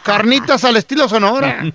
Carnitas 0.03 0.65
al 0.65 0.77
estilo 0.79 1.09
Sonora. 1.11 1.63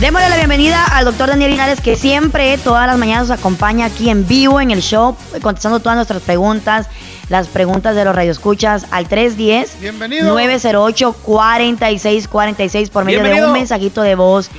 Démosle 0.00 0.30
la 0.30 0.36
bienvenida 0.36 0.82
al 0.86 1.04
doctor 1.04 1.28
Daniel 1.28 1.50
Linares, 1.50 1.80
que 1.82 1.94
siempre, 1.94 2.56
todas 2.56 2.86
las 2.86 2.96
mañanas, 2.96 3.28
nos 3.28 3.38
acompaña 3.38 3.84
aquí 3.84 4.08
en 4.08 4.26
vivo 4.26 4.58
en 4.60 4.70
el 4.70 4.80
show, 4.80 5.14
contestando 5.42 5.80
todas 5.80 5.96
nuestras 5.96 6.22
preguntas, 6.22 6.86
las 7.30 7.46
preguntas 7.48 7.94
de 7.94 8.04
los 8.04 8.14
radioescuchas 8.14 8.86
al 8.90 9.08
310 9.08 9.80
Bienvenido. 9.80 10.34
908-4646 10.36 12.90
por 12.90 13.04
medio 13.04 13.18
de 13.18 13.22
Bienvenido. 13.24 13.46
un 13.48 13.52
mensajito 13.54 14.02
de 14.02 14.14
voz. 14.16 14.50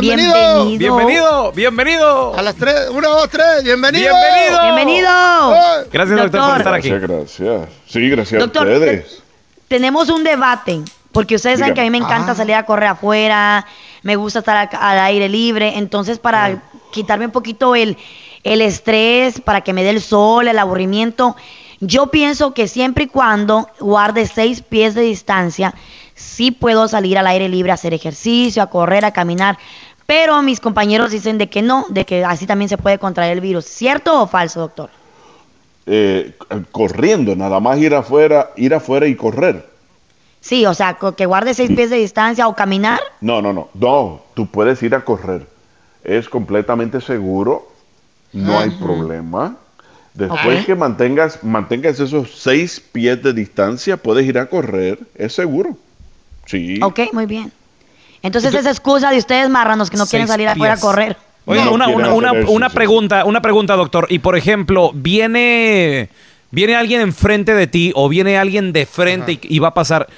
bienvenido. 0.00 0.66
Bienvenido, 0.66 1.52
bienvenido. 1.52 2.34
A 2.36 2.42
las 2.42 2.54
tres, 2.54 2.88
una, 2.92 3.08
dos, 3.08 3.28
tres, 3.30 3.64
bienvenido. 3.64 4.14
Bienvenido. 4.14 4.62
Bienvenido. 4.62 5.08
Gracias, 5.92 6.18
doctor, 6.20 6.48
por 6.50 6.58
estar 6.58 6.74
aquí. 6.74 6.90
Gracias, 6.90 7.40
gracias. 7.40 7.68
Sí, 7.88 8.08
gracias 8.10 8.40
Doctor, 8.40 8.68
a 8.68 8.72
ustedes. 8.74 9.22
Tenemos 9.68 10.08
un 10.10 10.22
debate, 10.24 10.80
porque 11.12 11.34
ustedes 11.36 11.58
saben 11.60 11.74
que 11.74 11.80
a 11.80 11.84
mí 11.84 11.90
me 11.90 11.98
encanta 11.98 12.32
Ah. 12.32 12.34
salir 12.34 12.54
a 12.54 12.64
correr 12.64 12.88
afuera, 12.90 13.66
me 14.02 14.16
gusta 14.16 14.40
estar 14.40 14.56
al, 14.56 14.68
al 14.80 14.98
aire 15.00 15.28
libre, 15.28 15.78
entonces 15.78 16.18
para 16.18 16.62
quitarme 16.92 17.26
un 17.26 17.32
poquito 17.32 17.74
el, 17.74 17.96
el 18.44 18.60
estrés, 18.62 19.40
para 19.40 19.62
que 19.62 19.72
me 19.72 19.82
dé 19.82 19.90
el 19.90 20.00
sol, 20.02 20.46
el 20.48 20.58
aburrimiento, 20.58 21.36
yo 21.80 22.08
pienso 22.08 22.54
que 22.54 22.68
siempre 22.68 23.04
y 23.04 23.08
cuando 23.08 23.68
guarde 23.80 24.26
seis 24.26 24.62
pies 24.62 24.94
de 24.94 25.02
distancia, 25.02 25.74
sí 26.14 26.50
puedo 26.50 26.88
salir 26.88 27.18
al 27.18 27.26
aire 27.26 27.48
libre 27.48 27.70
a 27.70 27.74
hacer 27.74 27.94
ejercicio, 27.94 28.62
a 28.62 28.70
correr, 28.70 29.04
a 29.04 29.12
caminar, 29.12 29.58
pero 30.06 30.42
mis 30.42 30.60
compañeros 30.60 31.10
dicen 31.10 31.38
de 31.38 31.48
que 31.48 31.62
no, 31.62 31.86
de 31.90 32.04
que 32.04 32.24
así 32.24 32.46
también 32.46 32.68
se 32.68 32.78
puede 32.78 32.98
contraer 32.98 33.32
el 33.32 33.40
virus. 33.40 33.66
¿Cierto 33.66 34.22
o 34.22 34.26
falso, 34.26 34.60
doctor? 34.60 34.90
Eh, 35.86 36.34
corriendo, 36.72 37.36
nada 37.36 37.60
más 37.60 37.78
ir 37.78 37.94
afuera, 37.94 38.50
ir 38.56 38.74
afuera 38.74 39.06
y 39.06 39.14
correr. 39.14 39.68
Sí, 40.40 40.64
o 40.66 40.74
sea, 40.74 40.98
que 41.16 41.26
guarde 41.26 41.54
seis 41.54 41.70
pies 41.74 41.90
de 41.90 41.96
distancia 41.96 42.48
o 42.48 42.54
caminar. 42.54 43.00
No, 43.20 43.42
no, 43.42 43.52
no. 43.52 43.68
No, 43.74 44.22
tú 44.34 44.46
puedes 44.46 44.82
ir 44.82 44.94
a 44.94 45.04
correr. 45.04 45.46
Es 46.04 46.28
completamente 46.28 47.00
seguro. 47.00 47.68
No 48.32 48.58
hay 48.58 48.70
problema. 48.70 49.56
Después 50.18 50.66
que 50.66 50.74
mantengas, 50.74 51.44
mantengas 51.44 52.00
esos 52.00 52.40
seis 52.40 52.80
pies 52.80 53.22
de 53.22 53.32
distancia, 53.32 53.96
puedes 53.96 54.26
ir 54.26 54.36
a 54.38 54.46
correr. 54.46 54.98
Es 55.14 55.32
seguro. 55.32 55.76
Sí. 56.44 56.80
Ok, 56.82 57.12
muy 57.12 57.26
bien. 57.26 57.52
Entonces 58.20 58.52
esa 58.52 58.70
excusa 58.70 59.12
de 59.12 59.18
ustedes 59.18 59.48
marranos 59.48 59.90
que 59.90 59.96
no 59.96 60.06
quieren 60.06 60.26
salir 60.26 60.48
afuera 60.48 60.74
a 60.74 60.80
correr. 60.80 61.16
Oye, 61.44 61.64
No 61.64 61.72
una, 61.72 61.86
pregunta, 62.68 63.24
una 63.24 63.40
pregunta, 63.40 63.76
doctor. 63.76 64.08
Y 64.10 64.18
por 64.18 64.36
ejemplo, 64.36 64.90
viene, 64.92 66.08
viene 66.50 66.74
alguien 66.74 67.00
enfrente 67.00 67.54
de 67.54 67.68
ti 67.68 67.92
o 67.94 68.08
viene 68.08 68.38
alguien 68.38 68.72
de 68.72 68.86
frente 68.86 69.32
y, 69.34 69.40
y 69.42 69.58
va 69.60 69.68
a 69.68 69.74
pasar. 69.74 70.08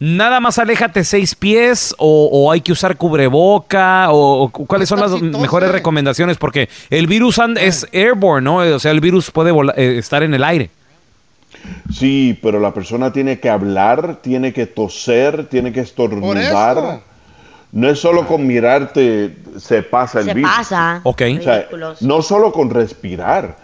Nada 0.00 0.38
más 0.38 0.58
aléjate 0.60 1.02
seis 1.02 1.34
pies 1.34 1.92
o, 1.98 2.28
o 2.32 2.52
hay 2.52 2.60
que 2.60 2.70
usar 2.70 2.96
cubreboca 2.96 4.10
o, 4.12 4.44
o 4.44 4.48
cu- 4.50 4.64
cuáles 4.66 4.88
son 4.88 5.00
las 5.00 5.20
mejores 5.20 5.72
recomendaciones 5.72 6.36
porque 6.36 6.68
el 6.90 7.08
virus 7.08 7.40
and- 7.40 7.58
es 7.58 7.84
airborne, 7.92 8.42
¿no? 8.44 8.58
O 8.58 8.78
sea, 8.78 8.92
el 8.92 9.00
virus 9.00 9.30
puede 9.32 9.50
vola- 9.50 9.74
eh, 9.76 9.98
estar 9.98 10.22
en 10.22 10.34
el 10.34 10.44
aire. 10.44 10.70
Sí, 11.92 12.38
pero 12.42 12.60
la 12.60 12.72
persona 12.72 13.12
tiene 13.12 13.40
que 13.40 13.50
hablar, 13.50 14.18
tiene 14.22 14.52
que 14.52 14.66
toser, 14.66 15.48
tiene 15.48 15.72
que 15.72 15.80
estornudar. 15.80 17.00
No 17.72 17.90
es 17.90 17.98
solo 17.98 18.26
con 18.26 18.46
mirarte 18.46 19.36
se 19.58 19.82
pasa 19.82 20.20
el 20.20 20.26
Se 20.26 20.34
virus. 20.34 20.50
pasa. 20.50 21.00
Ok. 21.02 21.22
O 21.38 21.42
sea, 21.42 21.56
Ridículos. 21.58 22.02
no 22.02 22.22
solo 22.22 22.52
con 22.52 22.70
respirar. 22.70 23.56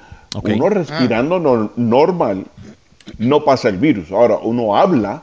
Uno 0.43 0.69
respirando 0.69 1.39
nor- 1.39 1.71
normal 1.77 2.45
no 3.19 3.45
pasa 3.45 3.69
el 3.69 3.77
virus. 3.77 4.11
Ahora, 4.11 4.37
uno 4.43 4.77
habla 4.77 5.23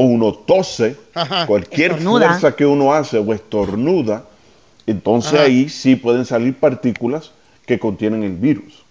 o 0.00 0.04
uno 0.04 0.32
tose, 0.32 0.96
Ajá. 1.14 1.46
cualquier 1.46 1.90
Estornuda. 1.92 2.28
fuerza 2.28 2.56
que 2.56 2.64
uno 2.64 2.94
hace 2.94 3.18
o 3.18 3.34
estornuda, 3.34 4.24
entonces 4.86 5.34
Ajá. 5.34 5.42
ahí 5.42 5.68
sí 5.68 5.94
pueden 5.94 6.24
salir 6.24 6.54
partículas 6.54 7.32
que 7.66 7.78
contienen 7.78 8.22
el 8.22 8.32
virus. 8.32 8.82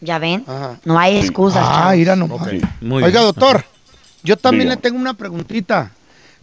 Ya 0.00 0.18
ven, 0.18 0.42
Ajá. 0.46 0.78
no 0.86 0.98
hay 0.98 1.18
excusas. 1.18 1.62
Ah, 1.62 1.92
mira 1.94 2.16
nomás. 2.16 2.48
Sí. 2.48 2.60
Muy 2.80 3.02
Oiga, 3.02 3.20
bien. 3.20 3.32
doctor, 3.34 3.64
yo 4.22 4.38
también 4.38 4.68
Dígame. 4.68 4.76
le 4.76 4.82
tengo 4.82 4.98
una 4.98 5.14
preguntita. 5.14 5.90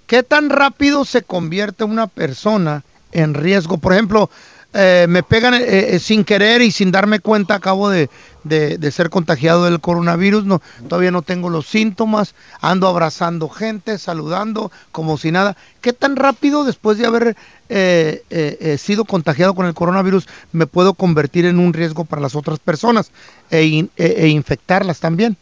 ¿Qué 0.06 0.22
tan 0.22 0.52
rápido 0.52 1.04
se 1.04 1.24
convierte 1.24 1.84
una 1.84 2.06
persona 2.06 2.84
en 3.12 3.34
riesgo? 3.34 3.80
Por 3.80 3.94
ejemplo, 3.94 4.30
eh, 4.74 5.08
me 5.10 5.24
pegan 5.24 5.54
eh, 5.56 5.96
eh, 5.96 6.00
sin 6.00 6.24
querer 6.24 6.62
y 6.62 6.72
sin 6.72 6.92
darme 6.92 7.20
cuenta, 7.20 7.56
acabo 7.56 7.90
de, 7.90 8.10
de- 8.44 8.78
de 8.78 8.92
ser 8.92 9.10
contagiado 9.10 9.66
del 9.66 9.80
coronavirus, 9.80 10.46
no, 10.46 10.62
todavía 10.88 11.10
no 11.12 11.22
tengo 11.24 11.50
los 11.50 11.66
síntomas, 11.68 12.36
ando 12.62 12.88
abrazando 12.88 13.50
gente, 13.50 13.98
saludando, 13.98 14.72
como 14.92 15.18
si 15.18 15.32
nada. 15.32 15.58
¿Qué 15.82 15.92
tan 15.94 16.16
rápido 16.16 16.64
después 16.66 16.98
de 17.00 17.06
haber 17.08 17.36
eh, 17.70 18.24
eh, 18.30 18.58
eh, 18.60 18.78
sido 18.78 19.06
contagiado 19.06 19.54
con 19.56 19.66
el 19.66 19.74
coronavirus 19.74 20.28
me 20.52 20.68
puedo 20.68 20.94
convertir 20.94 21.46
en 21.46 21.60
un 21.60 21.74
riesgo 21.74 22.06
para 22.06 22.22
las 22.22 22.36
otras 22.36 22.60
personas 22.60 23.12
e, 23.50 23.64
in- 23.66 23.90
e- 23.98 24.16
e 24.18 24.28
infectarlas 24.28 25.00
también? 25.00 25.36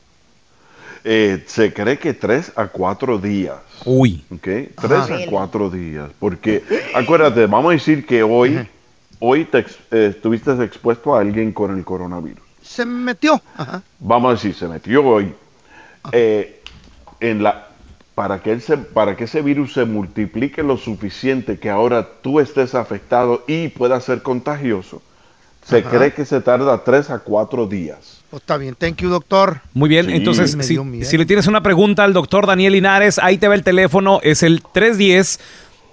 Eh, 1.04 1.44
se 1.48 1.72
cree 1.74 1.98
que 2.00 2.14
tres 2.14 2.52
a 2.56 2.68
cuatro 2.68 3.18
días. 3.18 3.56
Uy. 3.86 4.24
¿ok? 4.30 4.44
Tres 4.82 4.92
a 5.12 5.20
cuatro 5.30 5.70
días. 5.70 6.10
Porque, 6.20 6.64
acuérdate, 6.94 7.46
vamos 7.46 7.70
a 7.70 7.74
decir 7.74 8.06
que 8.06 8.24
hoy, 8.24 8.68
hoy 9.20 9.46
te 9.46 9.60
ex- 9.60 9.78
eh, 9.92 10.08
estuviste 10.16 10.52
expuesto 10.64 11.16
a 11.16 11.22
alguien 11.22 11.52
con 11.52 11.76
el 11.78 11.84
coronavirus. 11.84 12.44
Se 12.62 12.86
me 12.86 12.94
metió. 13.02 13.42
Ajá. 13.56 13.82
Vamos 14.00 14.30
a 14.30 14.34
decir, 14.34 14.54
se 14.54 14.68
metió 14.68 15.06
hoy. 15.06 15.34
Eh, 16.12 16.62
en 17.20 17.42
la, 17.44 17.68
para, 18.16 18.42
que 18.42 18.52
él 18.52 18.62
se- 18.62 18.78
para 18.78 19.16
que 19.16 19.26
ese 19.26 19.42
virus 19.42 19.74
se 19.74 19.86
multiplique 19.86 20.64
lo 20.64 20.78
suficiente 20.78 21.60
que 21.60 21.70
ahora 21.70 22.08
tú 22.22 22.40
estés 22.40 22.76
afectado 22.76 23.44
y 23.48 23.70
pueda 23.70 24.00
ser 24.02 24.22
contagioso, 24.22 25.02
se 25.66 25.80
Ajá. 25.80 25.90
cree 25.90 26.14
que 26.14 26.26
se 26.26 26.40
tarda 26.42 26.84
tres 26.84 27.10
a 27.10 27.20
cuatro 27.20 27.68
días. 27.68 28.22
Pues 28.30 28.42
está 28.42 28.58
bien, 28.58 28.76
thank 28.76 28.98
you, 28.98 29.10
doctor. 29.10 29.62
Muy 29.74 29.88
bien, 29.90 30.08
Sí. 30.08 30.14
entonces, 30.16 30.58
si, 30.62 30.78
si 31.06 31.18
le 31.18 31.26
tienes 31.26 31.48
una 31.48 31.64
pregunta 31.64 32.04
al 32.04 32.12
doctor 32.14 32.46
Daniel 32.46 32.74
Linares, 32.74 33.20
ahí 33.20 33.38
te 33.38 33.48
va 33.48 33.56
el 33.56 33.64
teléfono, 33.64 34.20
es 34.22 34.44
el 34.44 34.62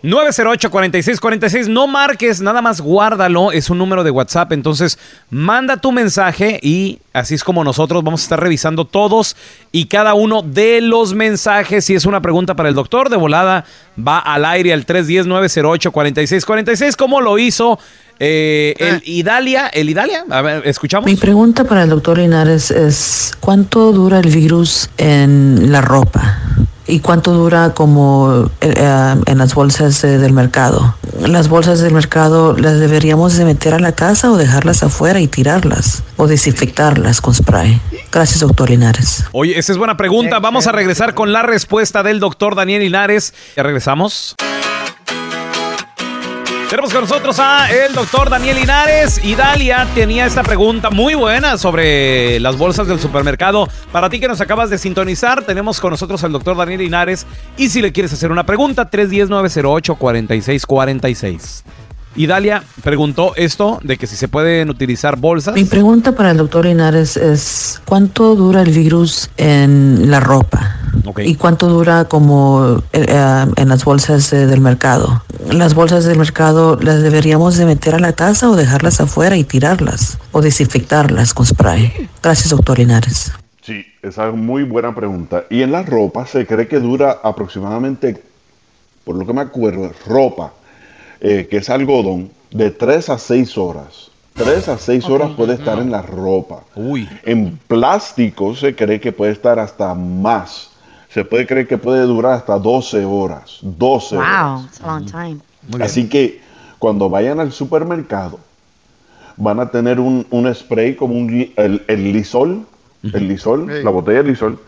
310-908-4646. 0.04 1.68
No 1.68 1.86
marques, 1.86 2.42
nada 2.42 2.60
más 2.60 2.80
guárdalo, 2.80 3.52
es 3.52 3.70
un 3.70 3.78
número 3.78 4.02
de 4.04 4.10
WhatsApp, 4.10 4.52
entonces 4.52 4.98
manda 5.30 5.78
tu 5.78 5.92
mensaje 5.92 6.60
y 6.62 6.98
así 7.12 7.34
es 7.34 7.42
como 7.42 7.64
nosotros 7.64 8.04
vamos 8.04 8.20
a 8.20 8.24
estar 8.24 8.38
revisando 8.40 8.84
todos 8.84 9.34
y 9.72 9.86
cada 9.86 10.12
uno 10.14 10.42
de 10.42 10.82
los 10.82 11.14
mensajes. 11.14 11.86
Si 11.86 11.94
es 11.94 12.04
una 12.04 12.20
pregunta 12.20 12.54
para 12.54 12.68
el 12.68 12.74
doctor, 12.74 13.08
de 13.08 13.16
volada 13.16 13.64
va 13.96 14.18
al 14.18 14.44
aire 14.44 14.74
al 14.74 14.84
310-908-4646, 14.84 16.96
como 16.96 17.20
lo 17.20 17.38
hizo 17.38 17.78
eh, 18.20 18.74
el 18.78 19.02
Idalia. 19.04 19.66
¿El 19.68 19.90
Idalia? 19.90 20.24
A 20.28 20.42
ver, 20.42 20.66
escuchamos. 20.66 21.06
Mi 21.06 21.16
pregunta 21.16 21.64
para 21.64 21.84
el 21.84 21.90
doctor 21.90 22.18
Linares 22.18 22.70
es, 22.70 23.32
¿cuánto 23.40 23.92
dura 23.92 24.20
el 24.20 24.28
virus 24.28 24.90
en 24.98 25.72
la 25.72 25.80
ropa? 25.80 26.40
¿Y 26.86 27.00
cuánto 27.00 27.32
dura 27.32 27.72
como 27.72 28.50
eh, 28.60 28.74
eh, 28.76 29.14
en 29.26 29.38
las 29.38 29.54
bolsas 29.54 30.04
eh, 30.04 30.18
del 30.18 30.32
mercado? 30.32 30.94
¿Las 31.18 31.48
bolsas 31.48 31.80
del 31.80 31.94
mercado 31.94 32.54
las 32.56 32.78
deberíamos 32.78 33.36
de 33.36 33.46
meter 33.46 33.72
a 33.74 33.78
la 33.78 33.92
casa 33.92 34.30
o 34.30 34.36
dejarlas 34.36 34.82
afuera 34.82 35.20
y 35.20 35.26
tirarlas? 35.26 36.02
¿O 36.16 36.26
desinfectarlas 36.26 37.20
con 37.20 37.34
spray? 37.34 37.80
Gracias, 38.12 38.40
doctor 38.40 38.68
Linares. 38.68 39.24
Oye, 39.32 39.58
esa 39.58 39.72
es 39.72 39.78
buena 39.78 39.96
pregunta. 39.96 40.38
Vamos 40.40 40.66
a 40.66 40.72
regresar 40.72 41.14
con 41.14 41.32
la 41.32 41.42
respuesta 41.42 42.02
del 42.02 42.20
doctor 42.20 42.54
Daniel 42.54 42.82
Linares. 42.82 43.32
Ya 43.56 43.62
regresamos. 43.62 44.34
Tenemos 46.74 46.92
con 46.92 47.02
nosotros 47.02 47.38
a 47.38 47.70
el 47.70 47.94
doctor 47.94 48.28
Daniel 48.28 48.56
Linares. 48.56 49.24
Y 49.24 49.36
Dalia 49.36 49.86
tenía 49.94 50.26
esta 50.26 50.42
pregunta 50.42 50.90
muy 50.90 51.14
buena 51.14 51.56
sobre 51.56 52.40
las 52.40 52.58
bolsas 52.58 52.88
del 52.88 52.98
supermercado. 52.98 53.68
Para 53.92 54.10
ti 54.10 54.18
que 54.18 54.26
nos 54.26 54.40
acabas 54.40 54.70
de 54.70 54.78
sintonizar, 54.78 55.44
tenemos 55.44 55.80
con 55.80 55.92
nosotros 55.92 56.24
al 56.24 56.32
doctor 56.32 56.56
Daniel 56.56 56.80
Linares. 56.80 57.28
Y 57.56 57.68
si 57.68 57.80
le 57.80 57.92
quieres 57.92 58.12
hacer 58.12 58.32
una 58.32 58.44
pregunta, 58.44 58.90
310-908-4646. 58.90 61.62
Y 62.16 62.26
Dalia 62.26 62.62
preguntó 62.82 63.34
esto 63.36 63.80
de 63.82 63.96
que 63.96 64.06
si 64.06 64.16
se 64.16 64.28
pueden 64.28 64.70
utilizar 64.70 65.16
bolsas. 65.16 65.54
Mi 65.54 65.64
pregunta 65.64 66.12
para 66.12 66.30
el 66.30 66.36
doctor 66.36 66.64
Linares 66.64 67.16
es, 67.16 67.82
¿cuánto 67.84 68.36
dura 68.36 68.62
el 68.62 68.70
virus 68.70 69.30
en 69.36 70.10
la 70.10 70.20
ropa? 70.20 70.78
¿Y 71.18 71.34
cuánto 71.34 71.68
dura 71.68 72.04
como 72.04 72.82
eh, 72.92 73.06
eh, 73.08 73.46
en 73.56 73.68
las 73.68 73.84
bolsas 73.84 74.32
eh, 74.32 74.46
del 74.46 74.60
mercado? 74.60 75.24
¿Las 75.52 75.74
bolsas 75.74 76.04
del 76.04 76.18
mercado 76.18 76.78
las 76.80 77.02
deberíamos 77.02 77.56
de 77.56 77.66
meter 77.66 77.94
a 77.96 77.98
la 77.98 78.12
casa 78.12 78.48
o 78.48 78.56
dejarlas 78.56 79.00
afuera 79.00 79.36
y 79.36 79.44
tirarlas? 79.44 80.18
¿O 80.32 80.40
desinfectarlas 80.40 81.34
con 81.34 81.46
spray? 81.46 82.08
Gracias, 82.22 82.50
doctor 82.50 82.78
Linares. 82.78 83.32
Sí, 83.60 83.84
esa 84.02 84.28
es 84.28 84.34
muy 84.34 84.62
buena 84.62 84.94
pregunta. 84.94 85.44
Y 85.50 85.62
en 85.62 85.72
la 85.72 85.82
ropa 85.82 86.26
se 86.26 86.46
cree 86.46 86.68
que 86.68 86.78
dura 86.78 87.18
aproximadamente, 87.22 88.22
por 89.04 89.16
lo 89.16 89.26
que 89.26 89.32
me 89.32 89.40
acuerdo, 89.40 89.90
ropa, 90.06 90.52
eh, 91.26 91.48
que 91.48 91.56
es 91.56 91.70
algodón, 91.70 92.30
de 92.50 92.70
3 92.70 93.08
a 93.08 93.18
6 93.18 93.56
horas. 93.56 94.10
3 94.34 94.68
a 94.68 94.76
6 94.76 95.08
horas 95.08 95.30
puede 95.34 95.54
estar 95.54 95.78
en 95.78 95.90
la 95.90 96.02
ropa. 96.02 96.64
En 97.24 97.58
plástico 97.66 98.54
se 98.54 98.76
cree 98.76 99.00
que 99.00 99.10
puede 99.10 99.32
estar 99.32 99.58
hasta 99.58 99.94
más. 99.94 100.68
Se 101.08 101.24
puede 101.24 101.46
creer 101.46 101.66
que 101.66 101.78
puede 101.78 102.02
durar 102.02 102.34
hasta 102.34 102.58
12 102.58 103.06
horas. 103.06 103.58
12 103.62 104.18
horas. 104.18 104.52
Wow, 104.52 104.64
it's 104.66 104.80
a 104.82 104.86
long 104.86 105.06
time. 105.06 105.38
Así 105.82 106.10
que 106.10 106.42
cuando 106.78 107.08
vayan 107.08 107.40
al 107.40 107.52
supermercado, 107.52 108.38
van 109.38 109.60
a 109.60 109.70
tener 109.70 110.00
un, 110.00 110.26
un 110.28 110.54
spray 110.54 110.94
como 110.94 111.14
un, 111.14 111.52
el, 111.56 111.84
el 111.88 112.12
lisol, 112.12 112.66
el 113.02 113.28
lisol, 113.28 113.82
la 113.82 113.90
botella 113.90 114.22
de 114.22 114.28
lisol, 114.28 114.58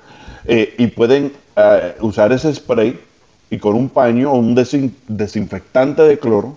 eh, 0.47 0.75
y 0.79 0.87
pueden 0.87 1.35
eh, 1.55 1.97
usar 2.01 2.33
ese 2.33 2.55
spray 2.55 2.99
y 3.51 3.59
con 3.59 3.75
un 3.75 3.89
paño 3.89 4.33
o 4.33 4.37
un 4.37 4.57
desin- 4.57 4.93
desinfectante 5.09 6.03
de 6.03 6.19
cloro, 6.19 6.57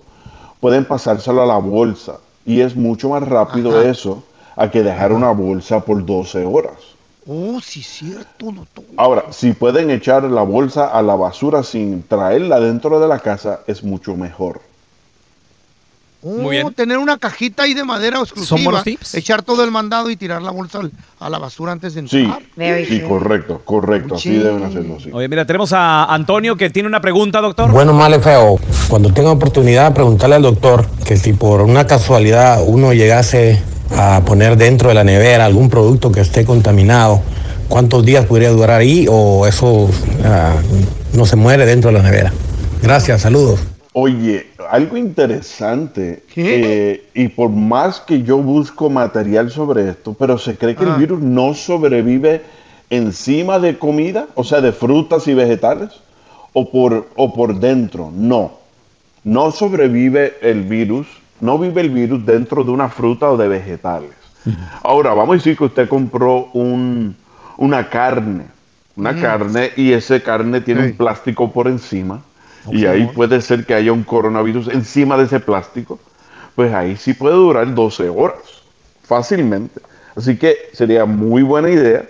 pueden 0.60 0.86
pasárselo 0.86 1.42
a 1.42 1.46
la 1.46 1.58
bolsa. 1.58 2.18
Y 2.46 2.62
es 2.62 2.76
mucho 2.76 3.10
más 3.10 3.28
rápido 3.28 3.82
eso 3.82 4.24
a 4.56 4.70
que 4.72 4.84
dejar 4.84 5.12
una 5.12 5.32
bolsa 5.32 5.82
por 5.82 6.06
12 6.06 6.44
horas. 6.46 6.74
Oh, 7.28 7.60
sí, 7.62 7.84
cierto, 7.84 8.52
doctor. 8.52 8.84
Ahora, 8.98 9.26
si 9.32 9.52
pueden 9.54 9.92
echar 9.92 10.24
la 10.24 10.42
bolsa 10.42 10.88
a 10.88 11.02
la 11.04 11.16
basura 11.16 11.62
sin 11.64 12.02
traerla 12.02 12.60
dentro 12.60 13.00
de 13.00 13.08
la 13.08 13.20
casa, 13.20 13.60
es 13.68 13.84
mucho 13.84 14.16
mejor. 14.16 14.62
Muy 16.22 16.58
bien. 16.58 16.74
Tener 16.74 16.98
una 16.98 17.18
cajita 17.18 17.64
ahí 17.64 17.74
de 17.74 17.84
madera 17.86 18.20
exclusiva. 18.20 18.58
Son 18.58 18.64
buenos 18.64 18.84
tips. 18.84 19.16
Echar 19.16 19.42
todo 19.42 19.64
el 19.64 19.72
mandado 19.72 20.10
y 20.10 20.18
tirar 20.18 20.42
la 20.42 20.52
bolsa 20.52 20.82
a 21.20 21.30
la 21.30 21.38
basura 21.40 21.72
antes 21.72 21.94
de 21.94 22.02
entrar. 22.02 22.40
sí, 22.88 23.02
correcto, 23.08 23.62
correcto. 23.64 24.16
Así 24.16 24.30
Sí. 24.30 24.38
deben 24.38 24.64
hacerlo, 24.64 24.98
sí. 25.02 25.10
Oye, 25.14 25.30
mira, 25.30 25.46
tenemos 25.46 25.72
a 25.72 26.06
Antonio 26.14 26.58
que 26.58 26.70
tiene 26.70 26.88
una 26.90 27.00
pregunta, 27.00 27.40
doctor. 27.40 27.72
Bueno, 27.72 27.94
mal 27.94 28.14
y 28.16 28.20
feo. 28.20 28.58
Cuando 28.90 29.14
tenga 29.14 29.32
oportunidad, 29.32 29.94
preguntarle 29.94 30.36
al 30.36 30.42
doctor 30.42 30.86
que 31.06 31.16
si 31.16 31.32
por 31.34 31.62
una 31.62 31.88
casualidad 31.88 32.62
uno 32.66 32.92
llegase 32.94 33.62
a 33.96 34.22
poner 34.26 34.58
dentro 34.58 34.90
de 34.90 34.96
la 34.96 35.04
nevera 35.06 35.46
algún 35.46 35.70
producto 35.70 36.12
que 36.12 36.20
esté 36.20 36.44
contaminado, 36.44 37.22
¿cuántos 37.70 38.06
días 38.06 38.26
podría 38.26 38.50
durar 38.50 38.82
ahí 38.82 39.08
o 39.10 39.48
eso 39.48 39.90
ah, 40.26 40.56
no 41.14 41.26
se 41.26 41.38
muere 41.38 41.66
dentro 41.66 41.92
de 41.92 41.98
la 41.98 42.04
nevera? 42.04 42.34
Gracias, 42.82 43.22
saludos. 43.22 43.60
Oye, 44.02 44.48
algo 44.72 44.96
interesante, 44.96 46.24
eh, 46.38 47.10
y 47.14 47.28
por 47.28 47.50
más 47.50 48.00
que 48.00 48.24
yo 48.24 48.38
busco 48.38 48.90
material 48.90 49.52
sobre 49.52 49.90
esto, 49.90 50.16
pero 50.18 50.38
se 50.38 50.56
cree 50.56 50.74
que 50.74 50.86
Ah. 50.86 50.94
el 50.94 51.00
virus 51.02 51.20
no 51.22 51.54
sobrevive 51.54 52.42
encima 52.90 53.60
de 53.60 53.78
comida, 53.78 54.28
o 54.36 54.46
sea, 54.46 54.62
de 54.62 54.72
frutas 54.72 55.28
y 55.28 55.34
vegetales, 55.34 55.90
o 56.54 56.72
por, 56.72 57.10
o 57.18 57.34
por 57.34 57.60
dentro. 57.60 58.10
No, 58.16 58.54
no 59.26 59.52
sobrevive 59.52 60.36
el 60.42 60.64
virus, 60.64 61.06
no 61.42 61.58
vive 61.60 61.82
el 61.82 61.90
virus 61.90 62.26
dentro 62.26 62.64
de 62.64 62.72
una 62.72 62.88
fruta 62.88 63.30
o 63.30 63.36
de 63.36 63.50
vegetales. 63.50 64.12
Ahora, 64.82 65.14
vamos 65.14 65.34
a 65.34 65.38
decir 65.40 65.58
que 65.58 65.66
usted 65.66 65.90
compró 65.90 66.48
un, 66.54 67.18
una 67.58 67.90
carne, 67.90 68.46
una 68.96 69.12
Mm. 69.12 69.22
carne, 69.22 69.72
y 69.76 69.92
esa 69.92 70.22
carne 70.22 70.62
tiene 70.62 70.86
un 70.86 70.94
plástico 70.94 71.52
por 71.52 71.68
encima, 71.68 72.22
y 72.72 72.86
ahí 72.86 73.08
puede 73.08 73.42
ser 73.42 73.66
que 73.66 73.74
haya 73.74 73.92
un 73.92 74.04
coronavirus 74.04 74.68
encima 74.70 75.18
de 75.18 75.26
ese 75.26 75.40
plástico, 75.40 76.00
pues 76.56 76.74
ahí 76.74 76.98
sí 76.98 77.14
puede 77.14 77.36
durar 77.36 77.74
12 77.74 78.10
horas, 78.10 78.64
fácilmente. 79.04 79.82
Así 80.16 80.38
que 80.38 80.56
sería 80.74 81.06
muy 81.06 81.44
buena 81.44 81.70
idea 81.70 82.06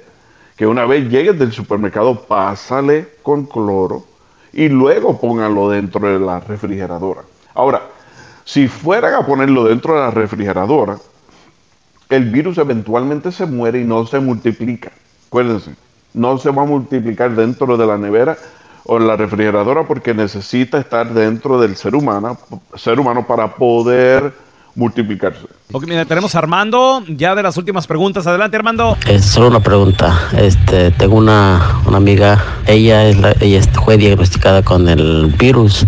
que 0.56 0.68
una 0.68 0.86
vez 0.86 1.10
llegues 1.10 1.38
del 1.38 1.52
supermercado, 1.52 2.22
pásale 2.22 3.08
con 3.24 3.46
cloro 3.46 4.04
y 4.52 4.68
luego 4.70 5.20
póngalo 5.20 5.70
dentro 5.70 6.08
de 6.12 6.20
la 6.20 6.40
refrigeradora. 6.40 7.22
Ahora, 7.54 7.84
si 8.44 8.68
fueran 8.68 9.14
a 9.14 9.26
ponerlo 9.26 9.66
dentro 9.66 9.94
de 9.94 10.00
la 10.00 10.12
refrigeradora, 10.12 10.98
el 12.10 12.26
virus 12.32 12.58
eventualmente 12.58 13.32
se 13.32 13.46
muere 13.46 13.80
y 13.82 13.84
no 13.84 14.06
se 14.08 14.20
multiplica. 14.20 14.92
Acuérdense, 15.28 15.76
no 16.14 16.38
se 16.40 16.50
va 16.50 16.64
a 16.64 16.66
multiplicar 16.66 17.36
dentro 17.36 17.78
de 17.78 17.86
la 17.86 17.98
nevera 17.98 18.38
o 18.86 18.98
en 18.98 19.08
la 19.08 19.16
refrigeradora 19.16 19.84
porque 19.84 20.14
necesita 20.14 20.78
estar 20.80 21.14
dentro 21.14 21.60
del 21.60 21.76
ser 21.76 21.96
humano, 21.96 22.38
ser 22.76 23.00
humano 23.00 23.26
para 23.28 23.56
poder 23.56 24.34
multiplicarse. 24.76 25.42
Ok, 25.72 25.86
mira, 25.88 26.04
tenemos 26.06 26.34
a 26.34 26.40
Armando, 26.40 27.04
ya 27.08 27.36
de 27.36 27.44
las 27.44 27.56
últimas 27.58 27.86
preguntas. 27.86 28.26
Adelante, 28.26 28.58
Armando. 28.58 28.98
Es 29.08 29.26
solo 29.26 29.48
una 29.50 29.60
pregunta. 29.60 30.20
Este, 30.36 30.90
tengo 30.92 31.16
una, 31.16 31.80
una 31.86 31.98
amiga, 31.98 32.44
ella, 32.66 33.06
es 33.08 33.18
la- 33.20 33.36
ella 33.40 33.62
fue 33.86 33.98
diagnosticada 33.98 34.64
con 34.64 34.90
el 34.90 35.28
virus, 35.38 35.86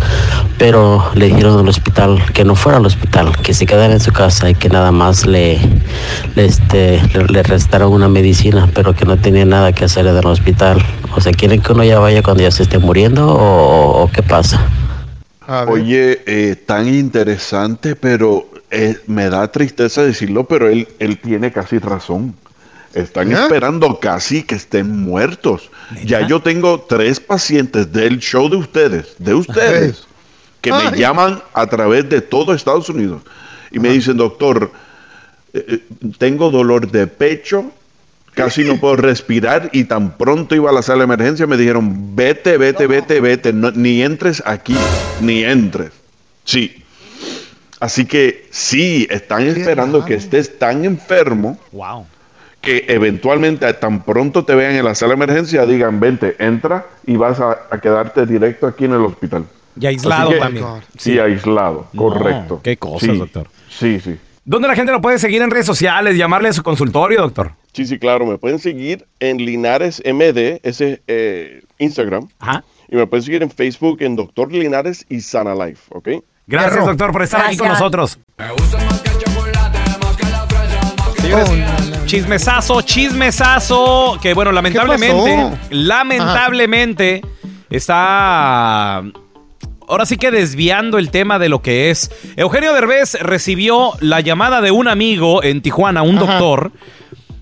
pero 0.59 1.03
le 1.15 1.27
dijeron 1.27 1.57
al 1.59 1.67
hospital 1.67 2.23
que 2.34 2.43
no 2.43 2.53
fuera 2.55 2.77
al 2.77 2.86
hospital, 2.86 3.36
que 3.41 3.53
se 3.55 3.65
quedara 3.65 3.91
en 3.93 3.99
su 3.99 4.11
casa 4.11 4.49
y 4.51 4.55
que 4.55 4.69
nada 4.69 4.91
más 4.91 5.25
le, 5.25 5.59
le, 6.36 6.45
este, 6.45 7.01
le, 7.15 7.25
le 7.25 7.41
restaron 7.43 7.91
una 7.91 8.07
medicina, 8.07 8.69
pero 8.75 8.93
que 8.95 9.05
no 9.05 9.17
tenía 9.17 9.45
nada 9.45 9.71
que 9.73 9.86
hacer 9.86 10.05
en 10.05 10.15
el 10.15 10.25
hospital. 10.27 10.79
O 11.15 11.21
sea, 11.21 11.32
¿quieren 11.32 11.59
que 11.61 11.71
uno 11.73 11.84
ya 11.84 11.97
vaya 11.99 12.21
cuando 12.21 12.43
ya 12.43 12.51
se 12.51 12.63
esté 12.63 12.77
muriendo 12.77 13.27
o, 13.27 14.03
o 14.03 14.11
qué 14.11 14.21
pasa? 14.21 14.61
Oye, 15.67 16.21
eh, 16.27 16.55
tan 16.55 16.88
interesante, 16.88 17.95
pero 17.95 18.45
eh, 18.72 18.97
me 19.07 19.30
da 19.30 19.51
tristeza 19.51 20.01
decirlo, 20.03 20.45
pero 20.45 20.69
él, 20.69 20.88
él 20.99 21.19
tiene 21.19 21.51
casi 21.51 21.78
razón. 21.78 22.36
Están 22.93 23.30
¿Ya? 23.30 23.43
esperando 23.43 23.99
casi 23.99 24.43
que 24.43 24.55
estén 24.55 24.89
muertos. 25.03 25.69
Ya 26.03 26.28
yo 26.28 26.41
tengo 26.41 26.82
tres 26.82 27.19
pacientes 27.19 27.91
del 27.93 28.19
show 28.19 28.49
de 28.49 28.57
ustedes, 28.57 29.15
de 29.17 29.34
ustedes, 29.34 30.05
que 30.61 30.72
me 30.74 30.97
llaman 30.97 31.41
a 31.53 31.67
través 31.67 32.09
de 32.09 32.19
todo 32.22 32.53
Estados 32.53 32.89
Unidos 32.89 33.22
y 33.72 33.80
me 33.80 33.89
dicen, 33.89 34.17
doctor, 34.17 34.72
eh, 35.53 35.65
eh, 35.67 35.84
tengo 36.17 36.51
dolor 36.51 36.91
de 36.91 37.07
pecho, 37.07 37.72
casi 38.34 38.63
no 38.65 38.78
puedo 38.80 38.97
respirar 38.97 39.69
y 39.72 39.86
tan 39.86 40.17
pronto 40.17 40.53
iba 40.55 40.69
a 40.69 40.74
la 40.74 40.82
sala 40.82 40.99
de 40.99 41.03
emergencia 41.05 41.47
me 41.47 41.55
dijeron, 41.57 42.15
vete, 42.15 42.57
vete, 42.57 42.88
vete, 42.88 43.22
vete, 43.22 43.53
no- 43.53 43.72
ni 43.72 44.01
entres 44.03 44.43
aquí, 44.45 44.76
ni 45.22 45.43
entres. 45.45 45.91
Sí. 46.43 46.80
Así 47.82 48.05
que 48.05 48.47
sí, 48.51 49.05
están 49.09 49.45
esperando 49.47 50.05
que 50.05 50.13
estés 50.13 50.57
tan 50.57 50.86
enfermo 50.86 51.57
Wow. 51.73 52.05
que 52.61 52.86
eventualmente 52.88 53.73
tan 53.73 54.03
pronto 54.03 54.45
te 54.45 54.55
vean 54.55 54.75
en 54.75 54.86
la 54.86 54.95
sala 54.95 55.15
de 55.15 55.23
emergencia 55.23 55.65
digan, 55.65 55.99
vente, 55.99 56.36
entra 56.39 56.86
y 57.05 57.17
vas 57.17 57.39
a, 57.41 57.57
a 57.69 57.82
quedarte 57.82 58.25
directo 58.25 58.67
aquí 58.67 58.86
en 58.86 58.93
el 58.93 59.01
hospital. 59.01 59.45
Y 59.79 59.86
aislado 59.88 60.29
que- 60.29 60.38
también. 60.38 60.65
Sí, 60.97 61.17
aislado, 61.17 61.88
No, 61.91 62.01
correcto. 62.03 62.61
qué 62.63 62.77
cosas, 62.77 63.09
Sí, 63.09 63.17
doctor. 63.17 63.47
Sí, 63.69 63.99
sí. 63.99 64.15
¿Dónde 64.45 64.67
la 64.67 64.75
gente 64.75 64.91
lo 64.91 65.01
puede 65.01 65.17
seguir 65.19 65.41
en 65.41 65.49
redes 65.51 65.65
sociales, 65.65 66.15
llamarle 66.17 66.49
a 66.49 66.53
su 66.53 66.61
consultorio, 66.63 67.21
doctor? 67.21 67.51
Sí, 67.73 67.86
sí, 67.86 67.97
claro. 67.99 68.25
Me 68.25 68.38
pueden 68.38 68.59
seguir 68.59 69.05
en 69.19 69.38
Linares 69.38 70.01
MD, 70.05 70.59
ese 70.63 70.93
es 70.93 70.99
eh, 71.07 71.63
Instagram. 71.79 72.27
Y 72.89 72.95
me 72.95 73.07
pueden 73.07 73.23
seguir 73.23 73.41
en 73.43 73.49
Facebook 73.49 73.97
en 74.01 74.15
Doctor 74.15 74.51
Linares 74.51 75.05
y 75.09 75.21
Sana 75.21 75.55
Life, 75.55 75.84
¿ok? 75.89 76.09
Gracias, 76.48 76.86
doctor, 76.86 77.12
por 77.12 77.24
estar 77.24 77.42
aquí 77.42 77.58
con 77.58 77.68
Gracias. 77.68 77.80
nosotros. 77.80 78.20
Señores, 81.22 81.50
chismesazo, 82.06 82.82
chismesazo, 82.82 84.18
que 84.22 84.34
bueno, 84.34 84.52
lamentablemente, 84.52 85.36
pasó? 85.36 85.58
lamentablemente 85.70 87.22
está 87.70 89.04
ahora 89.88 90.06
sí 90.06 90.18
que 90.18 90.32
desviando 90.32 90.98
el 90.98 91.12
tema 91.12 91.38
de 91.38 91.50
lo 91.50 91.62
que 91.62 91.89
es. 91.89 92.12
Eugenio 92.38 92.74
Derbez 92.74 93.16
recibió 93.22 93.92
la 94.00 94.22
llamada 94.22 94.62
de 94.62 94.72
un 94.72 94.88
amigo 94.88 95.44
en 95.44 95.62
Tijuana, 95.62 96.02
un 96.02 96.18
Ajá. 96.18 96.26
doctor, 96.26 96.72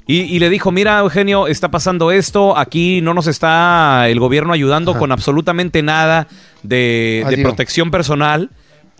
y, 0.07 0.21
y 0.21 0.39
le 0.39 0.49
dijo, 0.49 0.71
mira 0.71 0.99
Eugenio, 0.99 1.45
está 1.45 1.69
pasando 1.69 2.11
esto, 2.11 2.57
aquí 2.57 2.99
no 3.01 3.13
nos 3.13 3.27
está 3.27 4.09
el 4.09 4.19
gobierno 4.19 4.53
ayudando 4.53 4.97
con 4.97 5.11
absolutamente 5.11 5.83
nada 5.83 6.27
de, 6.63 7.39
protección 7.43 7.91
personal. 7.91 8.49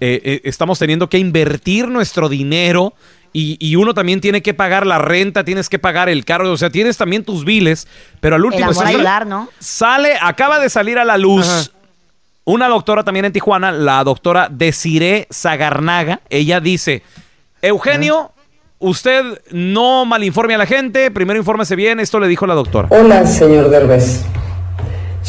Eh, 0.02 0.22
eh, 0.24 0.42
estamos 0.46 0.80
teniendo 0.80 1.10
que 1.10 1.18
invertir 1.18 1.88
nuestro 1.88 2.30
dinero 2.30 2.94
y, 3.34 3.58
y 3.60 3.76
uno 3.76 3.94
también 3.94 4.22
tiene 4.22 4.42
que 4.42 4.54
pagar 4.54 4.88
la 4.88 4.98
renta, 4.98 5.44
tienes 5.44 5.70
que 5.70 5.78
pagar 5.78 6.10
el 6.10 6.26
carro, 6.26 6.52
o 6.52 6.58
sea, 6.58 6.70
tienes 6.70 6.98
también 6.98 7.24
tus 7.24 7.46
biles, 7.46 7.88
pero 8.20 8.36
al 8.36 8.42
El 8.42 8.46
último... 8.46 8.70
amor 8.72 8.84
a 8.84 8.88
sale- 8.88 8.96
ayudar, 8.98 9.28
¿no? 9.28 9.50
Sale, 9.60 10.14
acaba 10.22 10.60
de 10.60 10.70
salir 10.70 10.98
a 10.98 11.06
la 11.06 11.18
luz 11.18 11.72
una 12.46 12.68
doctora 12.68 13.04
también 13.04 13.26
en 13.26 13.34
Tijuana, 13.34 13.72
la 13.72 14.04
doctora 14.04 14.48
Desiree 14.50 15.28
Zagarnaga. 15.32 16.22
Ella 16.30 16.60
dice, 16.60 17.04
Eugenio, 17.62 18.32
usted 18.80 19.24
no 19.52 20.06
malinforme 20.06 20.56
a 20.56 20.58
la 20.58 20.66
gente, 20.66 21.12
primero 21.12 21.38
infórmese 21.38 21.76
bien, 21.76 22.00
esto 22.00 22.20
le 22.20 22.28
dijo 22.28 22.48
la 22.48 22.56
doctora. 22.56 22.88
Hola, 22.90 23.28
señor 23.28 23.70
Derbez. 23.70 24.24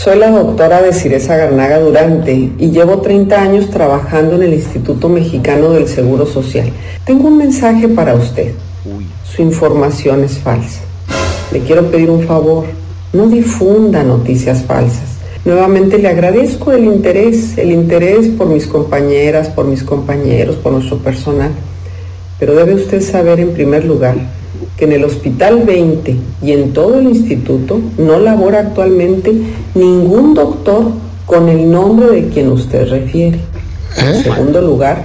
Soy 0.03 0.19
la 0.19 0.31
doctora 0.31 0.81
Desiresa 0.81 1.37
Garnaga 1.37 1.79
Durante 1.79 2.33
y 2.33 2.71
llevo 2.71 3.03
30 3.03 3.39
años 3.39 3.69
trabajando 3.69 4.37
en 4.37 4.45
el 4.45 4.55
Instituto 4.55 5.11
Mexicano 5.11 5.73
del 5.73 5.89
Seguro 5.89 6.25
Social. 6.25 6.73
Tengo 7.05 7.29
un 7.29 7.37
mensaje 7.37 7.87
para 7.87 8.15
usted. 8.15 8.53
Su 9.25 9.43
información 9.43 10.25
es 10.25 10.39
falsa. 10.39 10.81
Le 11.53 11.61
quiero 11.61 11.91
pedir 11.91 12.09
un 12.09 12.23
favor. 12.23 12.65
No 13.13 13.27
difunda 13.27 14.03
noticias 14.03 14.63
falsas. 14.63 15.19
Nuevamente 15.45 15.99
le 15.99 16.09
agradezco 16.09 16.73
el 16.73 16.87
interés, 16.87 17.59
el 17.59 17.71
interés 17.71 18.29
por 18.29 18.47
mis 18.47 18.67
compañeras, 18.67 19.51
por 19.51 19.67
mis 19.67 19.83
compañeros, 19.83 20.57
por 20.57 20.73
nuestro 20.73 20.97
personal. 20.97 21.51
Pero 22.39 22.55
debe 22.55 22.75
usted 22.75 23.03
saber 23.03 23.39
en 23.39 23.53
primer 23.53 23.85
lugar 23.85 24.15
que 24.81 24.87
en 24.87 24.93
el 24.93 25.05
Hospital 25.05 25.63
20 25.67 26.17
y 26.43 26.53
en 26.53 26.73
todo 26.73 26.99
el 26.99 27.07
instituto 27.07 27.79
no 27.99 28.19
labora 28.19 28.61
actualmente 28.61 29.31
ningún 29.75 30.33
doctor 30.33 30.85
con 31.27 31.51
el 31.51 31.71
nombre 31.71 32.07
de 32.09 32.29
quien 32.31 32.51
usted 32.51 32.89
refiere. 32.89 33.41
En 33.99 34.23
segundo 34.23 34.63
lugar, 34.63 35.05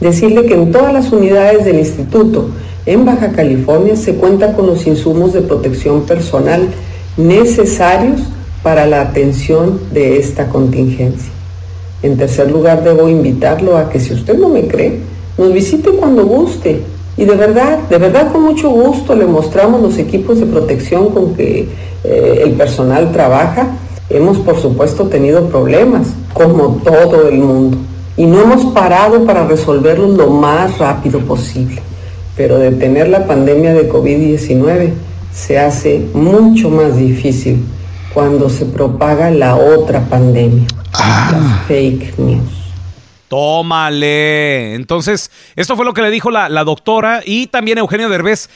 decirle 0.00 0.46
que 0.46 0.54
en 0.54 0.70
todas 0.70 0.92
las 0.94 1.10
unidades 1.10 1.64
del 1.64 1.80
instituto 1.80 2.48
en 2.86 3.04
Baja 3.04 3.32
California 3.32 3.96
se 3.96 4.14
cuenta 4.14 4.52
con 4.52 4.68
los 4.68 4.86
insumos 4.86 5.32
de 5.32 5.40
protección 5.42 6.02
personal 6.02 6.68
necesarios 7.16 8.20
para 8.62 8.86
la 8.86 9.00
atención 9.00 9.80
de 9.92 10.18
esta 10.18 10.46
contingencia. 10.48 11.32
En 12.04 12.16
tercer 12.16 12.52
lugar, 12.52 12.84
debo 12.84 13.08
invitarlo 13.08 13.76
a 13.76 13.88
que 13.90 13.98
si 13.98 14.14
usted 14.14 14.38
no 14.38 14.48
me 14.48 14.68
cree, 14.68 15.00
nos 15.38 15.52
visite 15.52 15.90
cuando 15.90 16.24
guste. 16.24 16.82
Y 17.16 17.24
de 17.24 17.34
verdad, 17.34 17.78
de 17.88 17.98
verdad 17.98 18.30
con 18.30 18.42
mucho 18.42 18.68
gusto 18.68 19.14
le 19.14 19.26
mostramos 19.26 19.80
los 19.80 19.96
equipos 19.98 20.38
de 20.38 20.46
protección 20.46 21.08
con 21.10 21.34
que 21.34 21.68
eh, 22.04 22.42
el 22.44 22.52
personal 22.52 23.10
trabaja. 23.12 23.68
Hemos 24.10 24.38
por 24.38 24.60
supuesto 24.60 25.04
tenido 25.04 25.48
problemas, 25.48 26.08
como 26.32 26.80
todo 26.84 27.28
el 27.28 27.38
mundo. 27.38 27.78
y 28.18 28.24
no 28.24 28.40
hemos 28.40 28.64
parado 28.72 29.24
para 29.24 29.46
resolverlos 29.46 30.16
lo 30.16 30.30
más 30.30 30.78
rápido 30.78 31.20
posible. 31.20 31.82
Pero 32.36 32.58
detener 32.58 33.08
la 33.08 33.26
pandemia 33.26 33.74
de 33.74 33.90
COVID-19 33.90 34.90
se 35.32 35.58
hace 35.58 36.06
mucho 36.14 36.70
más 36.70 36.96
difícil 36.96 37.64
cuando 38.14 38.48
se 38.48 38.64
propaga 38.64 39.30
la 39.30 39.56
otra 39.56 40.00
pandemia, 40.08 40.66
las 40.92 41.66
fake 41.66 42.18
news. 42.18 42.55
Tómale. 43.28 44.74
Entonces, 44.74 45.30
esto 45.56 45.76
fue 45.76 45.84
lo 45.84 45.94
que 45.94 46.02
le 46.02 46.10
dijo 46.10 46.30
la, 46.30 46.48
la 46.48 46.64
doctora 46.64 47.22
y 47.24 47.46
también 47.48 47.78
Eugenio 47.78 48.08
Derbez 48.08 48.48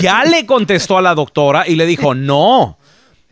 ya 0.00 0.24
le 0.24 0.46
contestó 0.46 0.98
a 0.98 1.02
la 1.02 1.14
doctora 1.14 1.66
y 1.66 1.76
le 1.76 1.86
dijo, 1.86 2.14
no, 2.14 2.78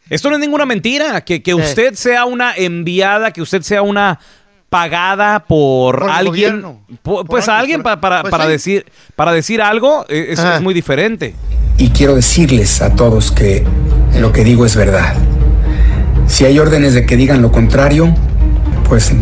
esto 0.09 0.28
no 0.28 0.36
es 0.36 0.41
ninguna 0.41 0.66
mentira, 0.66 1.20
que, 1.24 1.43
que 1.43 1.55
usted 1.55 1.95
sea 1.95 2.24
una 2.24 2.55
enviada, 2.57 3.32
que 3.32 3.43
usted 3.43 3.62
sea 3.62 3.82
una 3.82 4.18
pagada 4.68 5.41
por, 5.47 6.09
alguien, 6.09 6.64
pues 7.03 7.49
a 7.49 7.59
alguien 7.59 7.82
pa- 7.82 8.01
para, 8.01 8.22
pues 8.22 8.30
para 8.30 8.45
sí. 8.45 8.51
decir 8.51 8.86
para 9.16 9.32
decir 9.32 9.61
algo 9.61 10.05
eh, 10.09 10.26
es, 10.30 10.38
es 10.38 10.61
muy 10.61 10.74
diferente. 10.74 11.34
Y 11.76 11.88
quiero 11.91 12.14
decirles 12.14 12.80
a 12.82 12.95
todos 12.95 13.32
que 13.32 13.64
lo 14.18 14.32
que 14.32 14.45
digo 14.45 14.64
es 14.66 14.76
verdad. 14.76 15.14
Si 16.28 16.45
hay 16.45 16.59
órdenes 16.61 16.95
de 16.95 17.05
que 17.05 17.16
digan 17.16 17.43
lo 17.43 17.51
contrario, 17.51 18.14
pues 18.88 19.12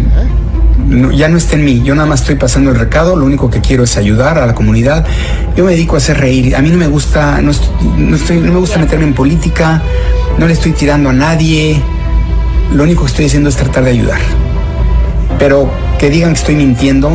no- 0.88 1.10
ya 1.12 1.28
no 1.28 1.36
está 1.38 1.56
en 1.56 1.64
mí. 1.64 1.82
Yo 1.84 1.94
nada 1.94 2.08
más 2.08 2.20
estoy 2.20 2.36
pasando 2.36 2.70
el 2.70 2.76
recado. 2.78 3.16
Lo 3.16 3.24
único 3.26 3.50
que 3.50 3.60
quiero 3.60 3.84
es 3.84 3.96
ayudar 3.96 4.38
a 4.38 4.46
la 4.46 4.54
comunidad. 4.54 5.04
Yo 5.56 5.64
me 5.64 5.72
dedico 5.72 5.94
a 5.94 5.98
hacer 5.98 6.18
reír. 6.18 6.56
A 6.56 6.62
mí 6.62 6.70
no 6.70 6.78
me 6.78 6.86
gusta, 6.88 7.40
no, 7.42 7.50
est- 7.50 7.70
no 7.96 8.16
estoy, 8.16 8.38
no 8.38 8.52
me 8.52 8.58
gusta 8.58 8.78
meterme 8.78 9.04
en 9.04 9.14
política. 9.14 9.82
No 10.38 10.46
le 10.46 10.52
estoy 10.52 10.72
tirando 10.72 11.10
a 11.10 11.12
nadie. 11.12 11.80
Lo 12.74 12.82
único 12.82 13.02
que 13.04 13.08
estoy 13.08 13.26
haciendo 13.26 13.48
es 13.48 13.56
tratar 13.56 13.84
de 13.84 13.90
ayudar. 13.90 14.20
Pero 15.38 15.70
que 15.98 16.10
digan 16.10 16.32
que 16.32 16.38
estoy 16.38 16.54
mintiendo 16.56 17.10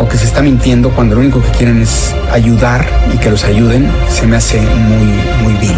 o 0.00 0.08
que 0.08 0.16
se 0.18 0.24
está 0.24 0.42
mintiendo 0.42 0.90
cuando 0.90 1.14
lo 1.14 1.20
único 1.20 1.40
que 1.42 1.50
quieren 1.50 1.80
es 1.82 2.14
ayudar 2.32 2.86
y 3.14 3.18
que 3.18 3.30
los 3.30 3.44
ayuden, 3.44 3.88
se 4.10 4.26
me 4.26 4.36
hace 4.36 4.60
muy, 4.60 5.42
muy 5.42 5.52
vil. 5.60 5.76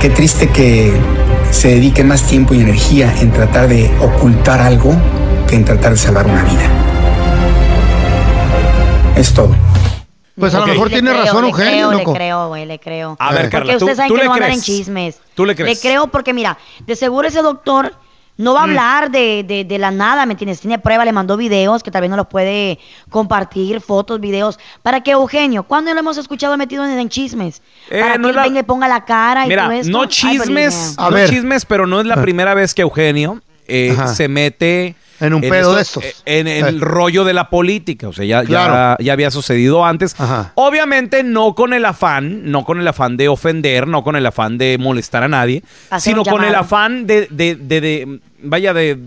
Qué 0.00 0.10
triste 0.10 0.48
que 0.48 0.92
se 1.50 1.68
dedique 1.68 2.04
más 2.04 2.22
tiempo 2.22 2.54
y 2.54 2.60
energía 2.60 3.12
en 3.20 3.30
tratar 3.32 3.68
de 3.68 3.90
ocultar 4.00 4.60
algo 4.60 4.94
que 5.48 5.56
en 5.56 5.64
tratar 5.64 5.92
de 5.92 5.96
salvar 5.98 6.26
una 6.26 6.42
vida. 6.44 6.68
Es 9.16 9.32
todo. 9.34 9.54
Pues 10.38 10.54
a 10.54 10.60
lo 10.60 10.66
mejor 10.66 10.88
Le 10.90 10.96
tiene 10.96 11.10
creo, 11.10 11.22
razón 11.24 11.42
le 11.44 11.48
Eugenio, 11.50 11.70
creo, 11.88 11.92
loco. 11.92 12.12
Le 12.12 12.18
creo, 12.18 12.48
güey, 12.48 12.66
le 12.66 12.78
creo. 12.78 13.16
A 13.18 13.30
ver, 13.32 13.36
porque 13.42 13.50
Carla, 13.50 13.72
¿tú- 13.72 13.76
ustedes 13.86 13.96
saben 13.96 14.08
tú 14.10 14.14
que 14.16 14.20
le 14.20 14.26
no 14.26 14.34
andan 14.34 14.48
en 14.50 14.54
crees? 14.56 14.64
chismes. 14.66 15.20
¿Tú 15.34 15.46
le 15.46 15.54
crees? 15.56 15.80
creo 15.80 16.08
porque, 16.08 16.34
mira, 16.34 16.58
de 16.86 16.94
seguro 16.96 17.26
ese 17.26 17.40
doctor 17.40 17.94
no 18.36 18.52
Mm. 18.52 18.54
va 18.54 18.60
a 18.60 18.62
hablar 18.64 19.10
de, 19.10 19.44
de, 19.48 19.64
de 19.64 19.78
la 19.78 19.90
nada, 19.90 20.26
¿me 20.26 20.34
entiendes? 20.34 20.60
Tiene 20.60 20.78
prueba, 20.78 21.06
le 21.06 21.12
mandó 21.12 21.38
videos 21.38 21.82
que 21.82 21.90
tal 21.90 22.02
vez 22.02 22.10
no 22.10 22.16
los 22.16 22.26
puede 22.26 22.78
compartir, 23.08 23.80
fotos, 23.80 24.20
videos. 24.20 24.58
Para 24.82 25.00
que 25.02 25.12
Eugenio, 25.12 25.62
¿cuándo 25.62 25.94
lo 25.94 26.00
hemos 26.00 26.18
escuchado 26.18 26.54
metido 26.58 26.84
en, 26.84 26.98
en 26.98 27.08
chismes? 27.08 27.62
Eh, 27.88 28.00
Para 28.02 28.18
no 28.18 28.28
que 28.28 28.34
la- 28.34 28.42
venga 28.42 28.60
y 28.60 28.64
ponga 28.64 28.88
la 28.88 29.06
cara 29.06 29.46
y 29.46 29.48
Mira, 29.48 29.62
todo 29.64 29.72
esto. 29.72 29.90
no 29.92 30.02
Ay, 30.02 30.08
chismes, 30.08 30.94
pero, 30.98 31.10
no 31.10 31.26
chismes, 31.26 31.64
pero 31.64 31.86
no 31.86 32.00
es 32.00 32.06
la 32.06 32.20
primera 32.20 32.52
vez 32.52 32.74
que 32.74 32.82
Eugenio 32.82 33.40
eh, 33.68 33.96
se 34.14 34.28
mete 34.28 34.94
En 35.20 35.34
un 35.34 35.40
pedo 35.40 35.74
de 35.74 35.82
esto- 35.82 36.00
estos. 36.00 36.22
En, 36.26 36.46
en 36.46 36.66
el 36.66 36.76
Eh. 36.76 36.80
rollo 36.80 37.24
de 37.24 37.32
la 37.34 37.48
política. 37.50 38.08
O 38.08 38.12
sea, 38.12 38.24
ya, 38.24 38.42
ya- 38.42 38.48
Claro. 38.48 38.96
ya 39.02 39.12
había 39.12 39.30
sucedido 39.30 39.84
antes. 39.84 40.14
Obviamente 40.54 41.22
no 41.22 41.54
con 41.54 41.72
el 41.72 41.84
afán, 41.84 42.50
no 42.50 42.64
con 42.64 42.80
el 42.80 42.88
afán 42.88 43.16
de 43.16 43.28
ofender, 43.28 43.86
no 43.86 44.02
con 44.04 44.16
el 44.16 44.26
afán 44.26 44.58
de 44.58 44.76
molestar 44.78 45.22
a 45.22 45.28
nadie, 45.28 45.62
Hacer 45.90 46.12
sino 46.12 46.24
con 46.24 46.44
el 46.44 46.54
afán 46.54 47.06
de, 47.06 47.28
de, 47.30 47.54
de- 47.56 47.80
de- 47.80 48.20
vaya, 48.42 48.72
de 48.74 48.98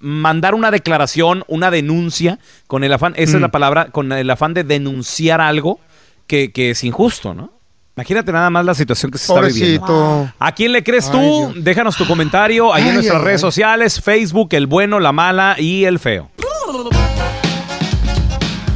mandar 0.00 0.54
una 0.54 0.70
declaración, 0.70 1.42
una 1.48 1.70
denuncia, 1.72 2.38
con 2.68 2.84
el 2.84 2.92
afán, 2.92 3.14
esa 3.16 3.32
es 3.32 3.38
Mm. 3.38 3.42
la 3.42 3.48
palabra, 3.50 3.86
con 3.90 4.12
el 4.12 4.30
afán 4.30 4.54
de 4.54 4.62
denunciar 4.64 5.40
algo 5.40 5.80
que, 6.28 6.52
que 6.52 6.70
es 6.70 6.84
injusto, 6.84 7.34
¿no? 7.34 7.52
Imagínate 7.98 8.30
nada 8.30 8.48
más 8.48 8.64
la 8.64 8.76
situación 8.76 9.10
que 9.10 9.18
se 9.18 9.24
está 9.24 9.44
viviendo. 9.44 10.30
¿A 10.38 10.52
quién 10.52 10.70
le 10.70 10.84
crees 10.84 11.06
Ay, 11.06 11.10
tú? 11.10 11.52
Déjanos 11.56 11.96
tu 11.96 12.06
comentario 12.06 12.72
ahí 12.72 12.86
en 12.86 12.94
nuestras 12.94 13.18
ay, 13.18 13.24
redes 13.24 13.40
sociales, 13.40 14.00
Facebook, 14.00 14.50
el 14.52 14.68
bueno, 14.68 15.00
la 15.00 15.10
mala 15.10 15.56
y 15.58 15.82
el 15.82 15.98
feo. 15.98 16.30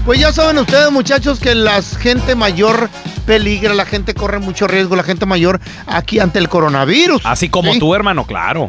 Pues 0.04 0.18
ya 0.18 0.32
saben 0.32 0.58
ustedes, 0.58 0.90
muchachos, 0.90 1.38
que 1.38 1.54
la 1.54 1.80
gente 1.80 2.34
mayor 2.34 2.90
peligra, 3.24 3.74
la 3.74 3.84
gente 3.84 4.12
corre 4.12 4.40
mucho 4.40 4.66
riesgo, 4.66 4.96
la 4.96 5.04
gente 5.04 5.24
mayor 5.24 5.60
aquí 5.86 6.18
ante 6.18 6.40
el 6.40 6.48
coronavirus. 6.48 7.22
Así 7.24 7.48
como 7.48 7.74
¿sí? 7.74 7.78
tú, 7.78 7.94
hermano, 7.94 8.26
claro. 8.26 8.66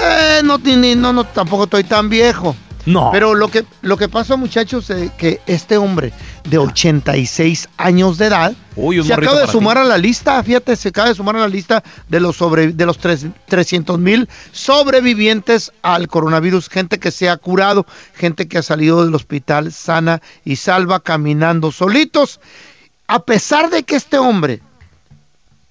Eh, 0.00 0.40
no, 0.42 1.12
no, 1.12 1.24
tampoco 1.24 1.64
estoy 1.64 1.84
tan 1.84 2.08
viejo. 2.08 2.56
No. 2.92 3.10
Pero 3.12 3.34
lo 3.34 3.48
que, 3.48 3.64
lo 3.82 3.96
que 3.96 4.08
pasa, 4.08 4.36
muchachos, 4.36 4.90
es 4.90 5.10
que 5.12 5.40
este 5.46 5.76
hombre 5.76 6.12
de 6.48 6.58
86 6.58 7.68
años 7.76 8.18
de 8.18 8.26
edad 8.26 8.52
Uy, 8.76 9.02
se 9.04 9.12
acaba 9.14 9.40
de 9.42 9.46
sumar 9.46 9.76
ti. 9.76 9.82
a 9.82 9.84
la 9.84 9.98
lista, 9.98 10.42
fíjate, 10.42 10.74
se 10.76 10.88
acaba 10.88 11.08
de 11.08 11.14
sumar 11.14 11.36
a 11.36 11.40
la 11.40 11.48
lista 11.48 11.82
de 12.08 12.20
los 12.20 12.36
sobre 12.36 12.72
de 12.72 12.86
los 12.86 12.98
tres- 12.98 13.26
300 13.46 13.98
mil 13.98 14.28
sobrevivientes 14.52 15.72
al 15.82 16.08
coronavirus, 16.08 16.68
gente 16.68 16.98
que 16.98 17.10
se 17.10 17.28
ha 17.28 17.36
curado, 17.36 17.86
gente 18.14 18.48
que 18.48 18.58
ha 18.58 18.62
salido 18.62 19.04
del 19.04 19.14
hospital 19.14 19.72
sana 19.72 20.20
y 20.44 20.56
salva 20.56 21.00
caminando 21.00 21.70
solitos. 21.72 22.40
A 23.06 23.24
pesar 23.24 23.70
de 23.70 23.82
que 23.82 23.96
este 23.96 24.18
hombre 24.18 24.60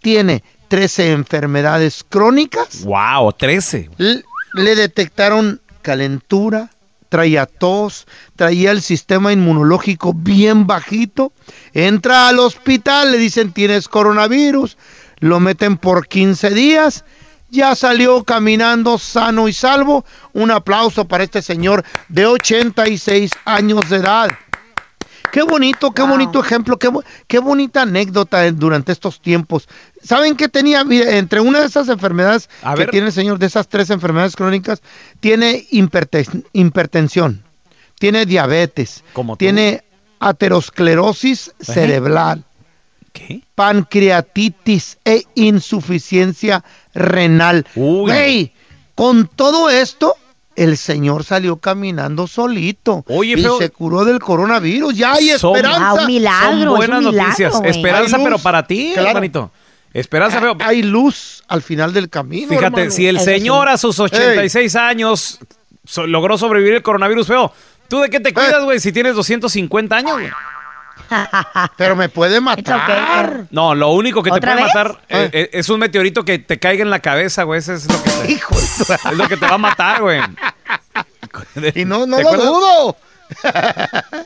tiene 0.01 0.43
13 0.67 1.11
enfermedades 1.11 2.05
crónicas, 2.07 2.83
Wow, 2.83 3.33
13. 3.33 3.89
L- 3.97 4.23
le 4.53 4.75
detectaron 4.75 5.59
calentura, 5.81 6.69
traía 7.09 7.45
tos, 7.45 8.07
traía 8.35 8.71
el 8.71 8.81
sistema 8.81 9.33
inmunológico 9.33 10.13
bien 10.13 10.67
bajito. 10.67 11.33
Entra 11.73 12.29
al 12.29 12.39
hospital, 12.39 13.11
le 13.11 13.17
dicen 13.17 13.51
tienes 13.51 13.87
coronavirus, 13.87 14.77
lo 15.19 15.39
meten 15.39 15.77
por 15.77 16.07
15 16.07 16.51
días. 16.51 17.03
Ya 17.51 17.75
salió 17.75 18.23
caminando 18.23 18.99
sano 18.99 19.47
y 19.47 19.53
salvo. 19.53 20.05
Un 20.33 20.51
aplauso 20.51 21.05
para 21.05 21.23
este 21.23 21.41
señor 21.41 21.83
de 22.07 22.27
86 22.27 23.31
años 23.45 23.89
de 23.89 23.97
edad. 23.97 24.29
Qué 25.31 25.43
bonito, 25.43 25.91
qué 25.91 26.01
bonito 26.01 26.39
ejemplo, 26.39 26.77
qué, 26.79 26.89
qué 27.27 27.39
bonita 27.39 27.83
anécdota 27.83 28.51
durante 28.51 28.91
estos 28.91 29.21
tiempos. 29.21 29.67
¿Saben 30.03 30.35
qué 30.35 30.47
tenía? 30.49 30.81
Entre 30.89 31.39
una 31.39 31.59
de 31.59 31.65
esas 31.67 31.87
enfermedades 31.89 32.49
A 32.63 32.73
que 32.73 32.79
ver. 32.81 32.91
tiene 32.91 33.07
el 33.07 33.13
señor, 33.13 33.37
de 33.39 33.45
esas 33.45 33.67
tres 33.67 33.89
enfermedades 33.89 34.35
crónicas, 34.35 34.81
tiene 35.19 35.65
hiperten- 35.71 36.45
hipertensión, 36.53 37.43
tiene 37.99 38.25
diabetes, 38.25 39.03
tiene 39.37 39.83
aterosclerosis 40.19 41.53
cerebral, 41.59 42.43
pancreatitis 43.55 44.97
e 45.05 45.23
insuficiencia 45.35 46.63
renal. 46.93 47.65
Güey, 47.75 48.53
con 48.95 49.27
todo 49.27 49.69
esto, 49.69 50.15
el 50.63 50.77
señor 50.77 51.23
salió 51.23 51.57
caminando 51.57 52.27
solito 52.27 53.03
Oye, 53.07 53.33
y 53.37 53.41
feo. 53.41 53.57
se 53.57 53.69
curó 53.69 54.03
del 54.05 54.19
coronavirus. 54.19 54.95
Ya 54.95 55.13
hay 55.13 55.29
Son- 55.37 55.55
esperanza. 55.55 55.95
Son 55.95 56.67
buenas 56.75 57.01
noticias. 57.01 57.53
Esperanza, 57.63 58.17
pero 58.23 58.37
para 58.39 58.65
ti, 58.67 58.91
claro. 58.93 59.09
hermanito. 59.09 59.51
Esperanza, 59.93 60.39
feo. 60.39 60.55
Hay 60.59 60.83
luz 60.83 61.43
al 61.47 61.61
final 61.61 61.93
del 61.93 62.09
camino. 62.09 62.49
Fíjate, 62.49 62.65
hermano. 62.67 62.91
si 62.91 63.07
el 63.07 63.15
Eso 63.17 63.25
señor 63.25 63.67
sí. 63.69 63.73
a 63.73 63.77
sus 63.77 63.99
86 63.99 64.75
años 64.75 65.39
so- 65.85 66.05
logró 66.05 66.37
sobrevivir 66.37 66.75
el 66.75 66.83
coronavirus, 66.83 67.25
feo, 67.27 67.51
¿tú 67.87 67.99
de 68.01 68.09
qué 68.09 68.19
te 68.19 68.33
cuidas, 68.33 68.63
güey, 68.63 68.79
si 68.79 68.91
tienes 68.91 69.15
250 69.15 69.95
años, 69.95 70.13
güey? 70.13 70.29
Pero 71.77 71.95
me 71.95 72.09
puede 72.09 72.39
matar. 72.41 73.45
No, 73.51 73.73
lo 73.75 73.89
único 73.91 74.21
que 74.23 74.29
te 74.31 74.37
¿Otra 74.37 74.53
puede 74.53 74.65
vez? 74.65 74.75
matar 74.75 75.01
eh, 75.09 75.29
eh, 75.33 75.49
es 75.53 75.69
un 75.69 75.79
meteorito 75.79 76.23
que 76.25 76.39
te 76.39 76.59
caiga 76.59 76.83
en 76.83 76.89
la 76.89 76.99
cabeza, 76.99 77.43
güey. 77.43 77.59
Ese 77.59 77.75
es 77.75 77.91
lo 77.91 78.01
que 78.03 78.09
te, 78.09 78.31
Hijo 78.31 78.55
de- 78.55 78.61
es 78.95 79.17
lo 79.17 79.27
que 79.27 79.37
te 79.37 79.45
va 79.47 79.55
a 79.55 79.57
matar, 79.57 80.01
güey. 80.01 80.21
Y 81.75 81.85
no, 81.85 82.05
no 82.05 82.17
¿Te 82.17 82.23
lo 82.23 82.29
acuerdas? 82.29 82.47
dudo. 82.47 82.97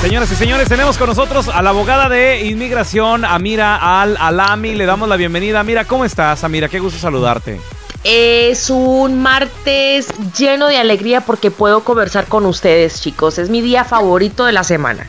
Señoras 0.00 0.30
y 0.30 0.34
señores, 0.34 0.68
tenemos 0.68 0.98
con 0.98 1.08
nosotros 1.08 1.48
a 1.48 1.62
la 1.62 1.70
abogada 1.70 2.10
de 2.10 2.44
inmigración, 2.44 3.24
Amira 3.24 4.02
Al 4.02 4.18
Alami. 4.18 4.74
Le 4.74 4.84
damos 4.84 5.08
la 5.08 5.16
bienvenida. 5.16 5.60
Amira, 5.60 5.86
¿cómo 5.86 6.04
estás, 6.04 6.44
Amira? 6.44 6.68
Qué 6.68 6.78
gusto 6.78 6.98
saludarte. 6.98 7.58
Es 8.04 8.68
un 8.68 9.22
martes 9.22 10.08
lleno 10.38 10.66
de 10.66 10.76
alegría 10.76 11.22
porque 11.22 11.50
puedo 11.50 11.84
conversar 11.84 12.26
con 12.26 12.44
ustedes, 12.44 13.00
chicos. 13.00 13.38
Es 13.38 13.48
mi 13.48 13.62
día 13.62 13.84
favorito 13.84 14.44
de 14.44 14.52
la 14.52 14.62
semana. 14.62 15.06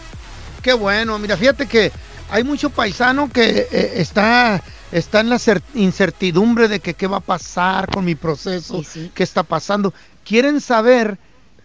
Qué 0.61 0.73
bueno, 0.73 1.19
mira, 1.19 1.35
fíjate 1.35 1.67
que 1.67 1.91
hay 2.31 2.43
mucho 2.43 2.69
paisano 2.69 3.29
que 3.31 3.67
eh, 3.69 3.91
está, 3.97 4.63
está 4.91 5.19
en 5.19 5.29
la 5.29 5.35
cer- 5.35 5.61
incertidumbre 5.73 6.67
de 6.69 6.79
que 6.79 6.93
qué 6.93 7.05
va 7.07 7.17
a 7.17 7.21
pasar 7.21 7.87
con 7.91 8.05
mi 8.05 8.15
proceso, 8.15 8.81
qué 9.13 9.23
está 9.23 9.43
pasando. 9.43 9.93
Quieren 10.23 10.61
saber 10.61 11.17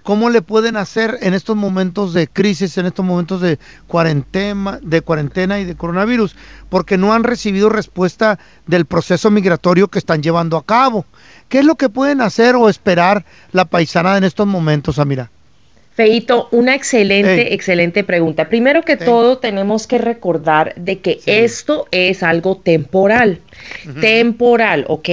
cómo 0.03 0.31
le 0.31 0.43
pueden 0.43 0.77
hacer 0.77 1.19
en 1.23 1.35
estos 1.35 1.57
momentos 1.57 2.13
de 2.13 2.29
crisis, 2.29 2.79
en 2.79 2.87
estos 2.87 3.05
momentos 3.05 3.41
de 3.41 3.59
cuarentena, 3.87 4.79
de 4.83 5.03
cuarentena 5.03 5.61
y 5.61 5.65
de 5.65 5.77
coronavirus, 5.77 6.37
porque 6.69 6.99
no 6.99 7.13
han 7.13 7.25
recibido 7.25 7.69
respuesta 7.69 8.39
del 8.67 8.87
proceso 8.87 9.31
migratorio 9.31 9.89
que 9.89 9.99
están 9.99 10.23
llevando 10.23 10.57
a 10.57 10.65
cabo. 10.65 11.05
¿Qué 11.49 11.61
es 11.61 11.65
lo 11.65 11.77
que 11.77 11.89
pueden 11.89 12.21
hacer 12.21 12.57
o 12.57 12.69
esperar 12.69 13.25
la 13.53 13.65
paisana 13.65 14.17
en 14.17 14.25
estos 14.25 14.47
momentos, 14.47 14.99
Amira? 14.99 15.31
Feito, 15.93 16.49
una 16.53 16.77
excelente, 16.77 17.53
excelente 17.53 18.05
pregunta. 18.05 18.49
Primero 18.49 18.83
que 18.83 18.97
todo, 18.97 19.39
tenemos 19.39 19.89
que 19.89 19.99
recordar 19.99 20.73
de 20.77 21.01
que 21.01 21.21
esto 21.27 21.89
es 21.91 22.23
algo 22.23 22.57
temporal. 22.57 23.41
Temporal, 24.01 24.85
¿ok? 24.89 25.09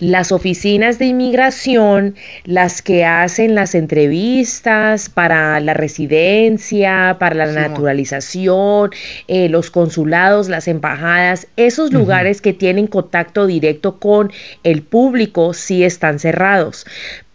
Las 0.00 0.32
oficinas 0.32 0.98
de 0.98 1.06
inmigración, 1.06 2.16
las 2.44 2.80
que 2.80 3.04
hacen 3.04 3.54
las 3.54 3.74
entrevistas 3.74 5.10
para 5.10 5.60
la 5.60 5.74
residencia, 5.74 7.16
para 7.20 7.34
la 7.34 7.52
naturalización, 7.52 8.90
eh, 9.28 9.48
los 9.50 9.70
consulados, 9.70 10.48
las 10.48 10.68
embajadas, 10.68 11.48
esos 11.56 11.92
lugares 11.92 12.40
que 12.40 12.54
tienen 12.54 12.86
contacto 12.86 13.46
directo 13.46 13.98
con 13.98 14.32
el 14.64 14.82
público 14.82 15.52
sí 15.52 15.84
están 15.84 16.18
cerrados. 16.18 16.86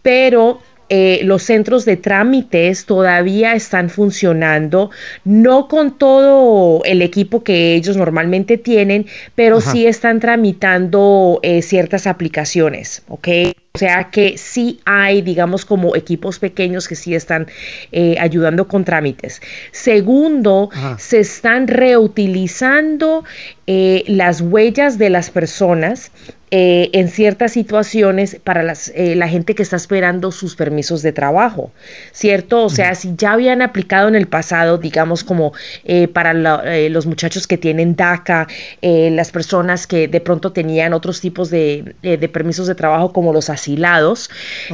Pero 0.01 0.59
eh, 0.89 1.21
los 1.23 1.43
centros 1.43 1.85
de 1.85 1.97
trámites 1.97 2.85
todavía 2.85 3.55
están 3.55 3.89
funcionando, 3.89 4.91
no 5.23 5.67
con 5.67 5.97
todo 5.97 6.83
el 6.85 7.01
equipo 7.01 7.43
que 7.43 7.75
ellos 7.75 7.97
normalmente 7.97 8.57
tienen, 8.57 9.05
pero 9.35 9.57
Ajá. 9.57 9.71
sí 9.71 9.87
están 9.87 10.19
tramitando 10.19 11.39
eh, 11.41 11.61
ciertas 11.61 12.07
aplicaciones, 12.07 13.03
¿ok? 13.07 13.27
O 13.75 13.79
sea 13.79 14.11
que 14.11 14.37
sí 14.37 14.81
hay, 14.85 15.23
digamos, 15.23 15.65
como 15.65 15.95
equipos 15.95 16.37
pequeños 16.37 16.87
que 16.87 16.95
sí 16.95 17.15
están 17.15 17.47
eh, 17.91 18.17
ayudando 18.19 18.67
con 18.67 18.85
trámites. 18.85 19.41
Segundo, 19.71 20.69
Ajá. 20.71 20.99
se 20.99 21.21
están 21.21 21.67
reutilizando 21.67 23.23
eh, 23.65 24.03
las 24.05 24.41
huellas 24.41 24.99
de 24.99 25.09
las 25.09 25.31
personas 25.31 26.11
eh, 26.55 26.91
en 26.93 27.07
ciertas 27.09 27.51
situaciones 27.53 28.37
para 28.43 28.61
las, 28.61 28.91
eh, 28.93 29.15
la 29.15 29.27
gente 29.27 29.55
que 29.55 29.63
está 29.63 29.75
esperando 29.75 30.31
sus 30.31 30.55
permisos 30.55 31.01
de 31.01 31.11
trabajo, 31.11 31.71
¿cierto? 32.11 32.63
O 32.65 32.69
sea, 32.69 32.93
si 32.93 33.15
ya 33.17 33.31
habían 33.31 33.63
aplicado 33.63 34.07
en 34.07 34.13
el 34.13 34.27
pasado, 34.27 34.77
digamos 34.77 35.23
como 35.23 35.53
eh, 35.83 36.07
para 36.07 36.31
la- 36.33 36.61
eh, 36.65 36.91
los 36.91 37.07
muchachos 37.07 37.47
que 37.47 37.57
tienen 37.57 37.95
DACA, 37.95 38.47
eh, 38.83 39.09
las 39.11 39.31
personas 39.31 39.87
que 39.87 40.07
de 40.07 40.21
pronto 40.21 40.51
tenían 40.51 40.93
otros 40.93 41.21
tipos 41.21 41.49
de, 41.49 41.95
eh, 42.03 42.17
de 42.17 42.29
permisos 42.29 42.67
de 42.67 42.75
trabajo 42.75 43.11
como 43.13 43.33
los 43.33 43.49
asilados, 43.49 44.29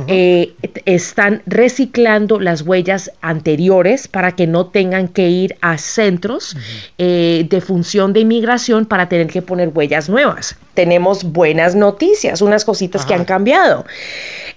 eh, 0.08 0.52
están 0.86 1.44
reciclando 1.46 2.42
las 2.42 2.62
huellas 2.64 3.12
anteriores 3.22 4.10
para 4.10 4.34
que 4.34 4.48
no 4.48 4.66
tengan 4.66 5.08
que 5.08 5.30
ir 5.30 5.56
a 5.62 5.78
centros 5.78 6.58
de 6.98 7.62
función 7.66 8.12
de 8.12 8.20
inmigración 8.20 8.86
para 8.86 9.08
tener 9.08 9.28
que 9.28 9.42
poner 9.42 9.70
huellas 9.70 10.10
nuevas. 10.10 10.58
Tenemos 10.80 11.26
buenas 11.26 11.76
noticias, 11.76 12.42
unas 12.42 12.64
cositas 12.64 13.06
que 13.06 13.14
han 13.14 13.26
cambiado. 13.26 13.86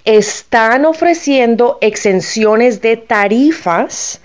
Están 0.04 0.84
ofreciendo 0.84 1.78
exenciones 1.80 2.80
de 2.80 2.96
tarifas 2.96 4.20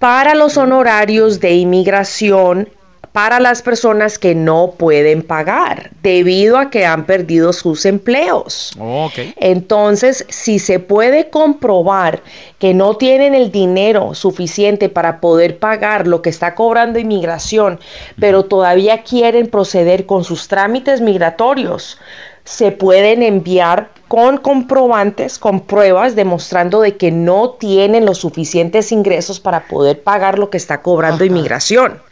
para 0.00 0.34
los 0.34 0.56
honorarios 0.56 1.38
de 1.38 1.52
inmigración 1.52 2.68
para 3.16 3.40
las 3.40 3.62
personas 3.62 4.18
que 4.18 4.34
no 4.34 4.74
pueden 4.76 5.22
pagar 5.22 5.90
debido 6.02 6.58
a 6.58 6.68
que 6.68 6.84
han 6.84 7.06
perdido 7.06 7.54
sus 7.54 7.86
empleos. 7.86 8.72
Ok. 8.78 9.14
Entonces, 9.36 10.26
si 10.28 10.58
se 10.58 10.80
puede 10.80 11.30
comprobar 11.30 12.22
que 12.58 12.74
no 12.74 12.98
tienen 12.98 13.34
el 13.34 13.50
dinero 13.50 14.12
suficiente 14.12 14.90
para 14.90 15.22
poder 15.22 15.58
pagar 15.58 16.06
lo 16.06 16.20
que 16.20 16.28
está 16.28 16.54
cobrando 16.54 16.98
inmigración, 16.98 17.80
pero 18.20 18.44
todavía 18.44 19.02
quieren 19.02 19.46
proceder 19.46 20.04
con 20.04 20.22
sus 20.22 20.46
trámites 20.46 21.00
migratorios, 21.00 21.98
se 22.44 22.70
pueden 22.70 23.22
enviar 23.22 23.92
con 24.08 24.36
comprobantes, 24.36 25.38
con 25.38 25.60
pruebas 25.60 26.16
demostrando 26.16 26.82
de 26.82 26.98
que 26.98 27.12
no 27.12 27.52
tienen 27.52 28.04
los 28.04 28.18
suficientes 28.18 28.92
ingresos 28.92 29.40
para 29.40 29.68
poder 29.68 30.02
pagar 30.02 30.38
lo 30.38 30.50
que 30.50 30.58
está 30.58 30.82
cobrando 30.82 31.24
inmigración. 31.24 32.02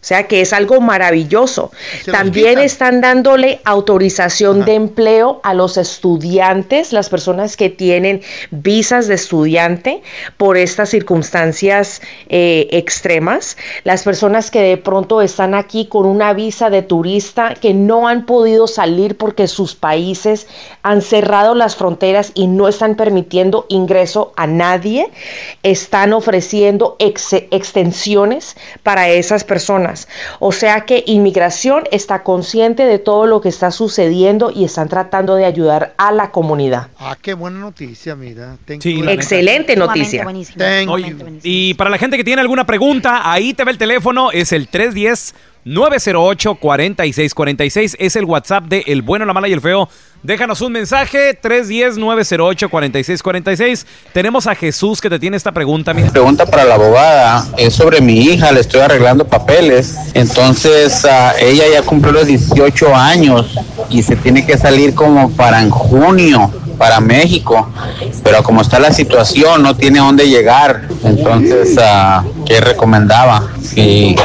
O 0.00 0.04
sea 0.08 0.28
que 0.28 0.40
es 0.40 0.52
algo 0.52 0.80
maravilloso. 0.80 1.72
Se 2.04 2.12
También 2.12 2.60
están 2.60 3.00
dándole 3.00 3.60
autorización 3.64 4.64
de 4.64 4.74
empleo 4.74 5.40
a 5.42 5.54
los 5.54 5.76
estudiantes, 5.76 6.92
las 6.92 7.08
personas 7.08 7.56
que 7.56 7.68
tienen 7.68 8.22
visas 8.52 9.08
de 9.08 9.14
estudiante 9.14 10.02
por 10.36 10.56
estas 10.56 10.90
circunstancias 10.90 12.00
eh, 12.28 12.68
extremas, 12.70 13.56
las 13.82 14.04
personas 14.04 14.52
que 14.52 14.60
de 14.60 14.76
pronto 14.76 15.20
están 15.20 15.54
aquí 15.54 15.86
con 15.86 16.06
una 16.06 16.32
visa 16.32 16.70
de 16.70 16.82
turista 16.82 17.54
que 17.54 17.74
no 17.74 18.06
han 18.06 18.24
podido 18.24 18.68
salir 18.68 19.16
porque 19.16 19.48
sus 19.48 19.74
países 19.74 20.46
han 20.82 21.02
cerrado 21.02 21.56
las 21.56 21.74
fronteras 21.74 22.30
y 22.34 22.46
no 22.46 22.68
están 22.68 22.94
permitiendo 22.94 23.66
ingreso 23.68 24.32
a 24.36 24.46
nadie, 24.46 25.10
están 25.64 26.12
ofreciendo 26.12 26.94
ex- 27.00 27.32
extensiones 27.50 28.56
para 28.84 29.08
esas 29.08 29.42
personas. 29.42 29.97
O 30.38 30.52
sea 30.52 30.82
que 30.82 31.02
inmigración 31.06 31.84
está 31.90 32.22
consciente 32.22 32.84
de 32.84 32.98
todo 32.98 33.26
lo 33.26 33.40
que 33.40 33.48
está 33.48 33.70
sucediendo 33.70 34.52
y 34.54 34.64
están 34.64 34.88
tratando 34.88 35.34
de 35.34 35.44
ayudar 35.44 35.94
a 35.96 36.12
la 36.12 36.30
comunidad. 36.30 36.88
Ah, 36.98 37.16
qué 37.20 37.34
buena 37.34 37.58
noticia, 37.58 38.14
mira. 38.14 38.56
Sí. 38.80 39.02
Excelente 39.08 39.76
noticia. 39.76 40.26
Oye, 40.88 41.10
you. 41.10 41.38
y 41.42 41.74
para 41.74 41.90
la 41.90 41.98
gente 41.98 42.16
que 42.16 42.24
tiene 42.24 42.42
alguna 42.42 42.66
pregunta, 42.66 43.30
ahí 43.30 43.54
te 43.54 43.64
ve 43.64 43.72
el 43.72 43.78
teléfono, 43.78 44.30
es 44.30 44.52
el 44.52 44.68
310 44.68 45.34
908 45.68 46.54
4646, 46.54 47.96
es 47.98 48.16
el 48.16 48.24
WhatsApp 48.24 48.64
de 48.64 48.84
El 48.86 49.02
Bueno, 49.02 49.26
la 49.26 49.34
Mala 49.34 49.48
y 49.48 49.52
el 49.52 49.60
Feo. 49.60 49.88
Déjanos 50.22 50.62
un 50.62 50.72
mensaje, 50.72 51.34
310 51.34 51.98
908 51.98 52.68
4646. 52.70 53.86
Tenemos 54.12 54.46
a 54.46 54.54
Jesús 54.54 55.00
que 55.00 55.10
te 55.10 55.18
tiene 55.18 55.36
esta 55.36 55.52
pregunta, 55.52 55.92
mira. 55.92 56.10
Pregunta 56.10 56.46
para 56.46 56.64
la 56.64 56.74
abogada 56.74 57.46
es 57.56 57.74
sobre 57.74 58.00
mi 58.00 58.18
hija, 58.18 58.50
le 58.50 58.60
estoy 58.60 58.80
arreglando 58.80 59.26
papeles. 59.26 59.96
Entonces, 60.14 61.04
ah, 61.04 61.34
ella 61.38 61.64
ya 61.72 61.82
cumplió 61.82 62.12
los 62.12 62.26
18 62.26 62.96
años 62.96 63.54
y 63.90 64.02
se 64.02 64.16
tiene 64.16 64.46
que 64.46 64.56
salir 64.56 64.94
como 64.94 65.30
para 65.30 65.60
en 65.60 65.70
junio 65.70 66.50
para 66.78 67.00
México. 67.00 67.68
Pero 68.22 68.42
como 68.42 68.62
está 68.62 68.78
la 68.78 68.92
situación, 68.92 69.62
no 69.62 69.76
tiene 69.76 69.98
dónde 69.98 70.28
llegar. 70.28 70.88
Entonces, 71.04 71.76
ah, 71.78 72.24
¿qué 72.46 72.60
recomendaba? 72.60 73.52
Si 73.62 74.16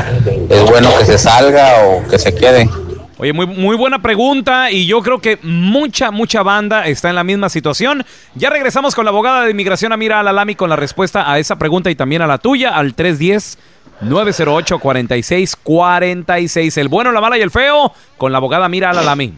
es 0.53 0.63
bueno 0.69 0.89
que 0.97 1.05
se 1.05 1.17
salga 1.17 1.85
o 1.85 2.07
que 2.07 2.19
se 2.19 2.33
quede. 2.35 2.69
Oye, 3.17 3.31
muy, 3.31 3.45
muy 3.45 3.77
buena 3.77 4.01
pregunta 4.01 4.71
y 4.71 4.85
yo 4.85 5.01
creo 5.01 5.19
que 5.19 5.37
mucha, 5.43 6.11
mucha 6.11 6.43
banda 6.43 6.87
está 6.87 7.09
en 7.09 7.15
la 7.15 7.23
misma 7.23 7.49
situación. 7.49 8.05
Ya 8.35 8.49
regresamos 8.49 8.95
con 8.95 9.05
la 9.05 9.11
abogada 9.11 9.45
de 9.45 9.51
inmigración 9.51 9.93
Amira 9.93 10.19
Alalami 10.19 10.55
con 10.55 10.69
la 10.69 10.75
respuesta 10.75 11.31
a 11.31 11.39
esa 11.39 11.57
pregunta 11.57 11.89
y 11.89 11.95
también 11.95 12.21
a 12.21 12.27
la 12.27 12.37
tuya 12.37 12.75
al 12.75 12.93
310 12.93 13.57
908 14.01 14.79
4646. 14.79 16.77
El 16.77 16.87
bueno, 16.89 17.11
la 17.11 17.21
mala 17.21 17.37
y 17.37 17.41
el 17.41 17.51
feo 17.51 17.93
con 18.17 18.31
la 18.31 18.39
abogada 18.39 18.65
Amira 18.65 18.89
Alalami. 18.89 19.33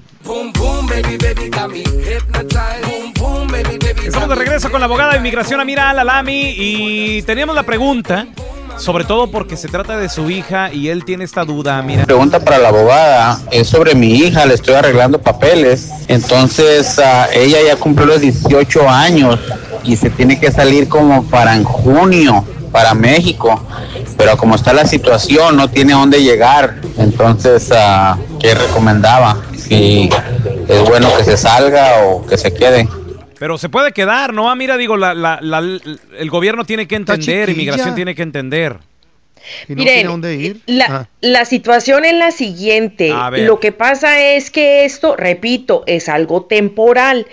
Estamos 4.06 4.30
de 4.30 4.36
regreso 4.36 4.72
con 4.72 4.80
la 4.80 4.86
abogada 4.86 5.12
de 5.12 5.18
inmigración 5.18 5.60
Amira 5.60 5.90
Alalami 5.90 6.56
y 6.58 7.22
teníamos 7.24 7.56
la 7.56 7.64
pregunta, 7.64 8.26
sobre 8.78 9.04
todo 9.04 9.28
porque 9.28 9.58
se 9.58 9.68
trata 9.68 9.98
de 9.98 10.10
su 10.10 10.30
hija 10.30 10.72
y 10.72 10.90
él 10.90 11.06
tiene 11.06 11.24
esta 11.24 11.46
duda, 11.46 11.82
mira. 11.82 12.06
Pregunta 12.06 12.40
para 12.40 12.58
la 12.58 12.70
abogada 12.70 13.40
es 13.52 13.68
sobre 13.68 13.96
mi 13.96 14.14
hija, 14.14 14.46
le 14.46 14.54
estoy 14.54 14.76
arreglando 14.76 15.20
papeles. 15.20 15.92
Entonces, 16.08 17.00
ah, 17.00 17.28
ella 17.34 17.58
ya 17.66 17.76
cumplió 17.76 18.08
los 18.08 18.22
18 18.22 18.90
años 18.90 19.40
y 19.84 19.96
se 19.96 20.10
tiene 20.10 20.40
que 20.40 20.52
salir 20.52 20.88
como 20.88 21.24
para 21.26 21.56
en 21.56 21.64
junio 21.64 22.44
para 22.72 22.94
México. 22.94 23.62
Pero 24.18 24.38
como 24.38 24.56
está 24.56 24.74
la 24.74 24.86
situación, 24.86 25.56
no 25.56 25.70
tiene 25.70 25.94
dónde 25.94 26.22
llegar. 26.22 26.76
Entonces, 26.98 27.72
ah, 27.74 28.18
¿qué 28.40 28.54
recomendaba? 28.54 29.38
Si 29.58 30.10
es 30.68 30.84
bueno 30.84 31.10
que 31.18 31.24
se 31.24 31.38
salga 31.38 32.06
o 32.06 32.26
que 32.26 32.38
se 32.38 32.54
quede. 32.54 32.88
Pero 33.46 33.60
se 33.60 33.70
puede 33.70 33.92
quedar, 33.92 34.34
¿no? 34.34 34.50
Ah, 34.50 34.56
mira, 34.56 34.76
digo, 34.76 34.98
la- 34.98 35.14
la- 35.14 35.38
la- 35.40 35.60
el 35.60 36.30
gobierno 36.32 36.66
tiene 36.66 36.88
que 36.88 36.96
entender, 36.96 37.48
inmigración 37.52 37.94
tiene 37.94 38.16
que 38.16 38.24
entender. 38.24 38.78
¿Y 39.68 39.74
no 39.74 39.84
Miren, 39.84 39.94
tiene 39.94 40.10
dónde 40.10 40.34
ir? 40.36 40.62
La, 40.66 40.86
Ah. 40.90 41.10
la 41.22 41.46
situación 41.46 42.06
es 42.06 42.16
la 42.16 42.32
siguiente. 42.32 43.14
Lo 43.38 43.60
que 43.60 43.72
pasa 43.72 44.20
es 44.20 44.50
que 44.50 44.84
esto, 44.86 45.16
repito, 45.16 45.84
es 45.86 46.10
algo 46.10 46.46
temporal 46.46 47.28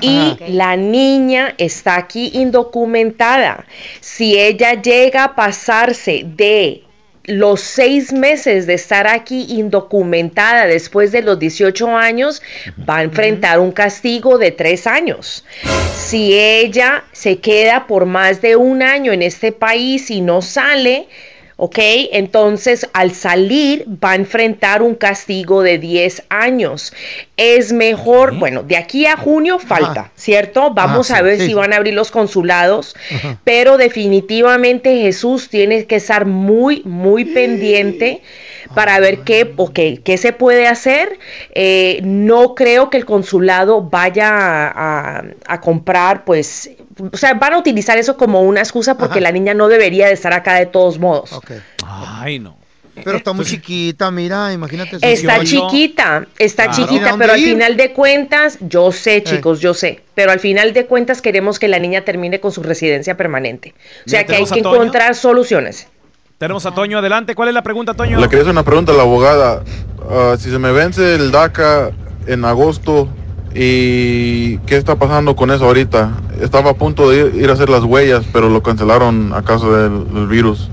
y 0.00 0.36
la 0.48 0.76
niña 0.76 1.54
está 1.58 1.94
aquí 1.96 2.32
indocumentada. 2.34 3.64
Si 4.00 4.36
ella 4.36 4.82
llega 4.82 5.22
a 5.22 5.34
pasarse 5.36 6.22
de 6.26 6.82
los 7.24 7.60
seis 7.60 8.12
meses 8.12 8.66
de 8.66 8.74
estar 8.74 9.06
aquí 9.06 9.46
indocumentada 9.48 10.66
después 10.66 11.12
de 11.12 11.22
los 11.22 11.38
18 11.38 11.96
años, 11.96 12.42
va 12.88 12.98
a 12.98 13.02
enfrentar 13.02 13.60
un 13.60 13.72
castigo 13.72 14.38
de 14.38 14.50
tres 14.50 14.86
años. 14.86 15.44
Si 15.94 16.34
ella 16.34 17.04
se 17.12 17.38
queda 17.38 17.86
por 17.86 18.06
más 18.06 18.42
de 18.42 18.56
un 18.56 18.82
año 18.82 19.12
en 19.12 19.22
este 19.22 19.52
país 19.52 20.10
y 20.10 20.20
no 20.20 20.42
sale, 20.42 21.08
¿ok? 21.56 21.78
Entonces, 22.12 22.88
al 22.92 23.12
salir 23.12 23.86
va 23.86 24.12
a 24.12 24.16
enfrentar 24.16 24.82
un 24.82 24.96
castigo 24.96 25.62
de 25.62 25.78
10 25.78 26.24
años. 26.28 26.92
Es 27.36 27.72
mejor, 27.72 28.38
bueno, 28.38 28.62
de 28.62 28.76
aquí 28.76 29.06
a 29.06 29.16
junio 29.16 29.58
falta, 29.58 30.12
¿cierto? 30.16 30.70
Vamos 30.74 31.10
Ah, 31.10 31.16
a 31.18 31.22
ver 31.22 31.36
sí, 31.36 31.42
si 31.44 31.48
sí. 31.48 31.54
van 31.54 31.72
a 31.72 31.76
abrir 31.76 31.94
los 31.94 32.10
consulados, 32.10 32.94
pero 33.42 33.78
definitivamente 33.78 35.00
Jesús 35.00 35.48
tiene 35.48 35.86
que 35.86 35.96
estar 35.96 36.26
muy, 36.26 36.82
muy 36.84 37.24
pendiente 37.24 38.20
para 38.74 39.00
ver 39.00 39.20
qué, 39.20 39.54
ok, 39.56 39.78
qué 40.04 40.18
se 40.18 40.32
puede 40.34 40.66
hacer. 40.68 41.18
Eh, 41.54 42.00
no 42.04 42.54
creo 42.54 42.90
que 42.90 42.98
el 42.98 43.06
consulado 43.06 43.82
vaya 43.82 44.28
a, 44.28 45.18
a- 45.18 45.24
a 45.46 45.60
comprar, 45.62 46.24
pues, 46.26 46.70
o 47.12 47.16
sea, 47.16 47.32
van 47.34 47.54
a 47.54 47.58
utilizar 47.58 47.96
eso 47.96 48.16
como 48.18 48.42
una 48.42 48.60
excusa 48.60 48.98
porque 48.98 49.20
la 49.22 49.32
niña 49.32 49.54
no 49.54 49.68
debería 49.68 50.06
de 50.06 50.12
estar 50.12 50.34
acá 50.34 50.54
de 50.54 50.66
todos 50.66 50.98
modos. 50.98 51.32
Ay, 51.86 52.38
no. 52.38 52.56
Pero 52.94 53.16
está 53.16 53.32
muy 53.32 53.44
chiquita, 53.46 54.10
mira, 54.10 54.52
imagínate. 54.52 54.96
Está 54.96 55.38
18. 55.38 55.44
chiquita, 55.70 56.26
está 56.38 56.64
Claro. 56.64 56.76
¿Tiene 56.76 56.90
chiquita, 56.92 57.16
pero 57.18 57.32
al 57.32 57.40
ir? 57.40 57.48
final 57.54 57.76
de 57.76 57.92
cuentas, 57.92 58.58
yo 58.60 58.92
sé, 58.92 59.22
chicos, 59.22 59.60
yo 59.60 59.72
sé, 59.72 60.02
pero 60.14 60.30
al 60.30 60.40
final 60.40 60.72
de 60.74 60.84
cuentas 60.86 61.22
queremos 61.22 61.58
que 61.58 61.68
la 61.68 61.78
niña 61.78 62.02
termine 62.04 62.38
con 62.40 62.52
su 62.52 62.62
residencia 62.62 63.16
permanente. 63.16 63.74
O 64.06 64.10
sea 64.10 64.26
que 64.26 64.36
hay 64.36 64.44
que 64.44 64.62
Toño. 64.62 64.74
encontrar 64.74 65.14
soluciones. 65.14 65.86
Tenemos 66.36 66.66
a 66.66 66.74
Toño 66.74 66.98
adelante. 66.98 67.34
¿Cuál 67.34 67.48
es 67.48 67.54
la 67.54 67.62
pregunta, 67.62 67.94
Toño? 67.94 68.18
Le 68.20 68.26
quería 68.28 68.42
hacer 68.42 68.52
una 68.52 68.64
pregunta 68.64 68.92
a 68.92 68.96
la 68.96 69.02
abogada. 69.02 69.62
Ah, 70.10 70.36
si 70.38 70.50
se 70.50 70.58
me 70.58 70.72
vence 70.72 71.14
el 71.14 71.30
DACA 71.30 71.92
en 72.26 72.44
agosto, 72.44 73.08
¿y 73.54 74.58
qué 74.58 74.76
está 74.76 74.96
pasando 74.96 75.34
con 75.36 75.50
eso 75.50 75.64
ahorita? 75.64 76.12
Estaba 76.40 76.70
a 76.72 76.74
punto 76.74 77.08
de 77.10 77.18
ir, 77.28 77.42
ir 77.42 77.48
a 77.50 77.52
hacer 77.52 77.68
las 77.70 77.84
huellas, 77.84 78.24
pero 78.32 78.48
lo 78.48 78.62
cancelaron 78.62 79.32
a 79.32 79.42
causa 79.42 79.68
del, 79.68 80.12
del 80.12 80.26
virus. 80.26 80.68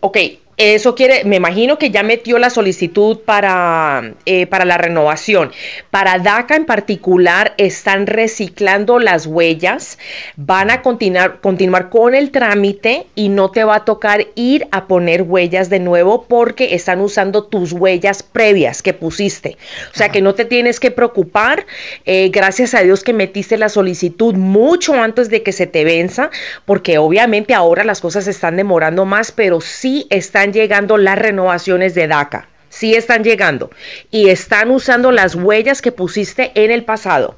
Ok, 0.00 0.16
eso 0.60 0.94
quiere, 0.94 1.24
me 1.24 1.36
imagino 1.36 1.78
que 1.78 1.90
ya 1.90 2.02
metió 2.02 2.38
la 2.38 2.50
solicitud 2.50 3.20
para, 3.20 4.12
eh, 4.26 4.46
para 4.46 4.66
la 4.66 4.76
renovación. 4.76 5.52
Para 5.90 6.18
DACA 6.18 6.54
en 6.56 6.66
particular, 6.66 7.54
están 7.56 8.06
reciclando 8.06 8.98
las 8.98 9.26
huellas, 9.26 9.98
van 10.36 10.70
a 10.70 10.82
continuar, 10.82 11.40
continuar 11.40 11.88
con 11.88 12.14
el 12.14 12.30
trámite 12.30 13.06
y 13.14 13.30
no 13.30 13.50
te 13.50 13.64
va 13.64 13.76
a 13.76 13.84
tocar 13.86 14.26
ir 14.34 14.68
a 14.70 14.86
poner 14.86 15.22
huellas 15.22 15.70
de 15.70 15.80
nuevo 15.80 16.26
porque 16.28 16.74
están 16.74 17.00
usando 17.00 17.44
tus 17.44 17.72
huellas 17.72 18.22
previas 18.22 18.82
que 18.82 18.92
pusiste. 18.92 19.56
O 19.94 19.96
sea 19.96 20.10
que 20.10 20.20
no 20.20 20.34
te 20.34 20.44
tienes 20.44 20.78
que 20.78 20.90
preocupar. 20.90 21.66
eh, 22.04 22.28
gracias 22.30 22.74
a 22.74 22.82
Dios 22.82 23.02
que 23.02 23.12
metiste 23.12 23.56
la 23.56 23.68
solicitud 23.68 24.34
mucho 24.34 24.94
antes 24.94 25.30
de 25.30 25.42
que 25.42 25.52
se 25.52 25.66
te 25.66 25.84
venza, 25.84 26.30
porque 26.66 26.98
obviamente 26.98 27.54
ahora 27.54 27.84
las 27.84 28.00
cosas 28.00 28.26
están 28.26 28.56
demorando 28.56 29.04
más, 29.06 29.32
pero 29.32 29.60
sí 29.60 30.06
están 30.10 30.49
llegando 30.52 30.96
las 30.96 31.18
renovaciones 31.18 31.94
de 31.94 32.08
DACA. 32.08 32.48
Sí 32.68 32.94
están 32.94 33.24
llegando. 33.24 33.70
Y 34.10 34.28
están 34.28 34.70
usando 34.70 35.10
las 35.10 35.34
huellas 35.34 35.82
que 35.82 35.92
pusiste 35.92 36.52
en 36.54 36.70
el 36.70 36.84
pasado. 36.84 37.36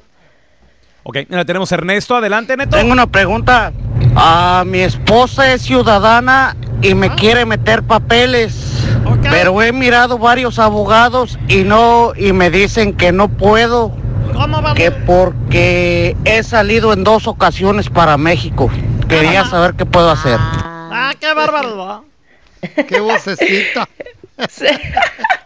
Ok, 1.03 1.17
mira, 1.27 1.43
tenemos 1.43 1.71
a 1.71 1.75
Ernesto. 1.75 2.15
Adelante, 2.15 2.55
Neto. 2.55 2.77
Tengo 2.77 2.93
una 2.93 3.07
pregunta. 3.07 3.73
Ah, 4.15 4.63
mi 4.65 4.79
esposa 4.79 5.53
es 5.53 5.63
ciudadana 5.63 6.55
y 6.81 6.93
me 6.93 7.13
quiere 7.15 7.45
meter 7.45 7.83
papeles. 7.83 8.69
Pero 9.21 9.61
he 9.61 9.71
mirado 9.71 10.17
varios 10.17 10.59
abogados 10.59 11.37
y 11.47 11.63
no 11.63 12.13
y 12.15 12.31
me 12.31 12.49
dicen 12.49 12.93
que 12.95 13.11
no 13.11 13.27
puedo. 13.27 13.91
Que 14.75 14.91
porque 14.91 16.15
he 16.25 16.43
salido 16.43 16.93
en 16.93 17.03
dos 17.03 17.27
ocasiones 17.27 17.89
para 17.89 18.17
México. 18.17 18.69
Quería 19.07 19.45
saber 19.45 19.75
qué 19.75 19.85
puedo 19.85 20.09
hacer. 20.09 20.37
Ah, 20.39 21.13
qué 21.19 21.33
bárbaro. 21.33 22.05
Qué 22.87 22.99
vocecita. 22.99 23.87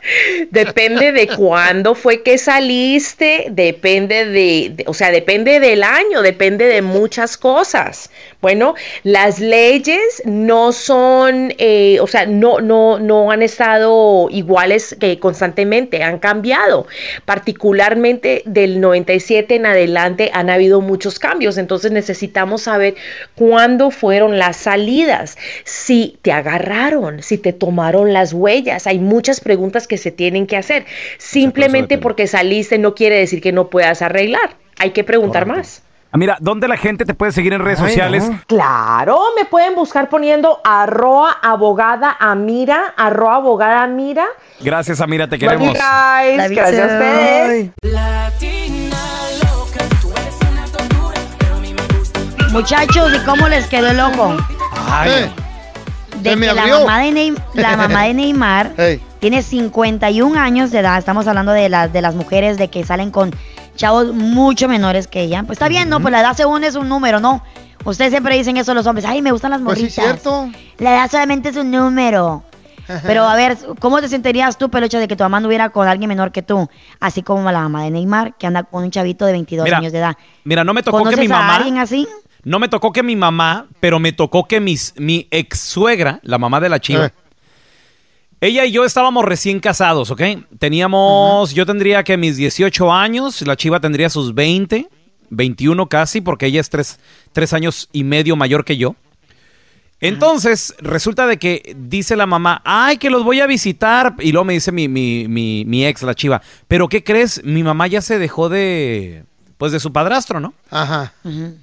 Depende 0.52 1.12
de 1.12 1.28
cuándo 1.28 1.96
fue 1.96 2.24
que 2.24 2.38
saliste, 2.38 3.48
depende 3.52 4.26
de, 4.26 4.84
o 4.88 4.94
sea, 4.94 5.12
depende 5.12 5.60
del 5.60 5.84
año, 5.84 6.22
depende 6.22 6.66
de 6.66 6.82
muchas 6.82 7.38
cosas. 7.38 8.10
Bueno, 8.42 8.76
las 9.04 9.40
leyes 9.40 10.22
no 10.26 10.72
son, 10.72 11.54
eh, 11.58 11.98
o 12.00 12.08
sea, 12.08 12.26
no, 12.26 12.60
no, 12.62 13.00
no 13.00 13.32
han 13.32 13.42
estado 13.42 14.30
iguales 14.30 14.96
que 15.00 15.20
constantemente, 15.20 16.04
han 16.04 16.20
cambiado. 16.20 16.88
Particularmente 17.26 18.44
del 18.46 18.80
97 18.80 19.56
en 19.56 19.66
adelante 19.66 20.32
han 20.34 20.50
habido 20.50 20.82
muchos 20.82 21.20
cambios, 21.20 21.58
entonces 21.58 21.92
necesitamos 21.92 22.64
saber 22.64 22.96
cuándo 23.36 23.92
fueron 23.92 24.38
las 24.38 24.58
salidas, 24.58 25.38
si 25.64 26.18
te 26.22 26.32
agarraron, 26.32 27.24
si 27.24 27.38
te 27.38 27.54
tomaron 27.54 28.14
las 28.14 28.34
huellas. 28.34 28.88
Hay 28.88 29.00
muchas 29.00 29.42
preguntas 29.42 29.88
que 29.88 29.97
se 29.98 30.12
tienen 30.12 30.48
que 30.48 30.58
hacer. 30.58 30.86
Simplemente 31.18 31.98
porque 31.98 32.28
saliste 32.28 32.78
no 32.78 32.96
quiere 32.96 33.18
decir 33.18 33.42
que 33.42 33.52
no 33.52 33.68
puedas 33.70 34.02
arreglar. 34.02 34.56
Hay 34.80 34.92
que 34.92 35.04
preguntar 35.04 35.46
más. 35.46 35.84
Ah, 36.12 36.18
Mira, 36.18 36.38
¿dónde 36.40 36.68
la 36.70 36.78
gente 36.78 37.04
te 37.04 37.14
puede 37.14 37.34
seguir 37.34 37.52
en 37.54 37.60
redes 37.64 37.80
Ay, 37.82 37.88
sociales? 37.90 38.30
no. 38.30 38.40
Claro, 38.48 39.20
me 39.38 39.44
pueden 39.44 39.76
buscar 39.76 40.08
poniendo 40.08 40.62
arroa 40.64 41.32
abogada 41.42 42.16
amira, 42.20 42.94
arroa 42.96 43.36
abogada 43.36 43.84
amira. 43.84 44.26
Gracias, 44.62 45.02
Amira, 45.02 45.28
te 45.28 45.38
queremos. 45.38 45.74
guys. 45.74 46.50
Gracias 46.50 46.68
a 46.68 46.72
too. 46.72 46.94
ustedes. 46.94 47.72
Muchachos, 52.52 53.12
¿y 53.14 53.26
cómo 53.26 53.48
les 53.50 53.68
quedó 53.68 53.88
el 53.90 54.00
ojo? 54.00 54.36
De 56.22 56.30
se 56.32 56.36
me 56.36 56.48
que 56.48 56.54
la 56.54 56.66
mamá 56.68 57.00
de, 57.02 57.12
Neym- 57.12 57.38
la 57.54 57.78
mamá 57.78 58.04
de 58.06 58.14
Neymar 58.14 58.72
tiene 59.20 59.42
51 59.42 60.40
años 60.40 60.72
de 60.72 60.80
edad. 60.80 60.98
Estamos 60.98 61.28
hablando 61.28 61.52
de 61.52 61.70
las, 61.70 61.92
de 61.94 62.02
las 62.02 62.16
mujeres 62.16 62.58
de 62.58 62.68
que 62.70 62.84
salen 62.84 63.12
con 63.12 63.32
chavos 63.76 64.14
mucho 64.14 64.68
menores 64.68 65.08
que 65.08 65.22
ella. 65.22 65.44
Pues 65.44 65.58
está 65.58 65.68
bien, 65.68 65.90
¿no? 65.90 66.00
Pues 66.00 66.12
la 66.12 66.22
edad 66.22 66.34
según 66.36 66.64
es 66.64 66.76
un 66.76 66.90
número, 66.90 67.20
¿no? 67.20 67.44
Ustedes 67.86 68.12
siempre 68.12 68.36
dicen 68.36 68.58
eso 68.58 68.74
los 68.74 68.86
hombres. 68.88 69.06
Ay, 69.06 69.22
me 69.22 69.32
gustan 69.32 69.52
las 69.52 69.62
Pues 69.62 69.78
sí, 69.78 69.84
morritas. 69.86 70.04
cierto. 70.04 70.50
La 70.80 70.94
edad 70.96 71.12
solamente 71.12 71.50
es 71.50 71.56
un 71.56 71.72
número. 71.72 72.44
Pero 73.04 73.24
a 73.24 73.36
ver, 73.36 73.58
¿cómo 73.80 74.00
te 74.02 74.08
sentirías 74.08 74.58
tú, 74.58 74.70
Peluche, 74.70 74.98
de 74.98 75.08
que 75.08 75.16
tu 75.16 75.24
mamá 75.24 75.38
anduviera 75.38 75.70
con 75.70 75.88
alguien 75.88 76.08
menor 76.08 76.32
que 76.32 76.42
tú? 76.42 76.70
Así 77.00 77.22
como 77.22 77.52
la 77.52 77.60
mamá 77.62 77.84
de 77.84 77.92
Neymar, 77.92 78.36
que 78.38 78.48
anda 78.48 78.64
con 78.64 78.84
un 78.84 78.92
chavito 78.92 79.26
de 79.26 79.34
22 79.34 79.66
Mira, 79.66 79.78
años 79.80 79.92
de 79.92 80.00
edad. 80.00 80.16
Mira, 80.46 80.64
no 80.64 80.74
me 80.74 80.84
tocó 80.84 80.98
que 81.00 81.04
¿Conoces 81.04 81.20
mi 81.20 81.26
a 81.26 81.38
mamá. 81.38 81.56
alguien 81.58 81.78
así? 81.80 82.08
No 82.44 82.60
me 82.60 82.70
tocó 82.70 82.94
que 82.94 83.04
mi 83.04 83.18
mamá, 83.18 83.68
pero 83.82 84.00
me 84.00 84.14
tocó 84.14 84.46
que 84.48 84.62
mis, 84.62 84.94
mi 84.98 85.28
ex 85.32 85.60
suegra, 85.60 86.20
la 86.24 86.38
mamá 86.38 86.62
de 86.62 86.70
la 86.70 86.80
chiva, 86.80 87.08
Eh. 87.08 87.12
Ella 88.40 88.66
y 88.66 88.72
yo 88.72 88.86
estábamos 88.86 89.26
recién 89.26 89.60
casados, 89.60 90.12
¿ok? 90.12 90.22
Teníamos, 90.60 91.54
yo 91.54 91.66
tendría 91.66 92.04
que 92.04 92.18
mis 92.18 92.38
18 92.38 92.94
años, 92.94 93.42
la 93.42 93.56
chiva 93.56 93.80
tendría 93.80 94.10
sus 94.10 94.36
20, 94.36 94.88
21 95.30 95.88
casi, 95.88 96.22
porque 96.22 96.46
ella 96.46 96.62
es 96.62 96.70
tres, 96.70 97.00
tres 97.34 97.54
años 97.54 97.90
y 97.92 98.04
medio 98.04 98.36
mayor 98.36 98.64
que 98.64 98.78
yo. 98.78 98.96
Entonces, 100.00 100.76
resulta 100.80 101.26
de 101.26 101.38
que 101.38 101.76
dice 101.76 102.16
la 102.16 102.28
mamá, 102.28 102.62
ay, 102.64 102.98
que 102.98 103.10
los 103.10 103.24
voy 103.24 103.40
a 103.40 103.48
visitar. 103.48 104.14
Y 104.20 104.32
luego 104.32 104.46
me 104.46 104.54
dice 104.54 104.72
mi, 104.72 104.88
mi, 104.88 105.28
mi, 105.28 105.66
mi 105.66 105.86
ex, 105.86 106.04
la 106.04 106.14
chiva, 106.14 106.42
pero 106.68 106.88
¿qué 106.88 107.04
crees? 107.04 107.44
Mi 107.44 107.64
mamá 107.64 107.88
ya 107.88 108.02
se 108.02 108.20
dejó 108.20 108.50
de, 108.50 109.24
pues 109.58 109.72
de 109.72 109.80
su 109.80 109.92
padrastro, 109.92 110.40
¿no? 110.40 110.54
Ajá. 110.70 111.14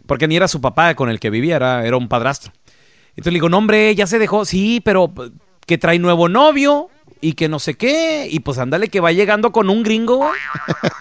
Porque 0.07 0.27
ni 0.27 0.35
era 0.35 0.49
su 0.49 0.61
papá 0.61 0.97
con 0.97 1.09
el 1.09 1.21
que 1.21 1.31
vivía, 1.31 1.55
era, 1.55 1.87
era 1.87 1.97
un 1.97 2.09
padrastro. 2.09 2.53
Entonces 3.11 3.33
le 3.33 3.37
digo, 3.37 3.49
no, 3.49 3.59
hombre, 3.59 3.95
ya 3.95 4.09
se 4.09 4.19
dejó. 4.19 4.45
Sí, 4.45 4.81
pero 4.85 5.13
que 5.67 5.79
trae 5.79 5.99
nuevo 5.99 6.29
novio 6.29 6.89
y 7.21 7.33
que 7.35 7.49
no 7.49 7.59
sé 7.59 7.75
qué. 7.75 8.29
Y 8.31 8.41
pues 8.41 8.59
ándale, 8.59 8.89
que 8.89 9.01
va 9.01 9.13
llegando 9.13 9.53
con 9.53 9.71
un 9.71 9.83
gringo. 9.83 10.31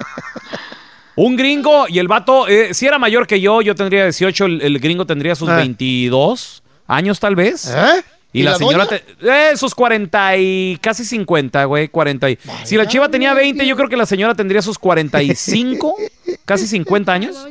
un 1.15 1.35
gringo 1.35 1.87
y 1.87 1.99
el 1.99 2.07
vato, 2.07 2.47
eh, 2.47 2.73
si 2.73 2.85
era 2.87 2.97
mayor 2.97 3.27
que 3.27 3.39
yo, 3.39 3.61
yo 3.61 3.75
tendría 3.75 4.03
18, 4.05 4.45
el, 4.45 4.61
el 4.61 4.79
gringo 4.79 5.05
tendría 5.05 5.35
sus 5.35 5.49
Eh. 5.49 5.53
22 5.55 6.63
años 6.87 7.19
tal 7.19 7.35
vez. 7.35 7.71
¿Eh? 7.75 8.03
Y, 8.35 8.41
la, 8.41 8.55
señora, 8.57 8.87
te- 8.87 9.03
eh, 9.21 9.55
sus 9.55 9.75
40 9.75 10.37
y 10.37 10.79
casi 10.81 11.05
50, 11.05 11.65
güey, 11.65 11.87
40 11.89 12.31
y... 12.31 12.39
Si 12.63 12.75
la 12.77 12.87
chiva 12.87 13.07
tenía 13.09 13.35
20, 13.35 13.63
yo 13.67 13.75
creo 13.75 13.87
que 13.87 13.95
la 13.95 14.07
señora 14.07 14.33
tendría 14.33 14.63
sus 14.63 14.79
45, 14.79 15.95
casi 16.45 16.65
50 16.65 17.13
años. 17.13 17.47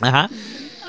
Ajá. 0.00 0.30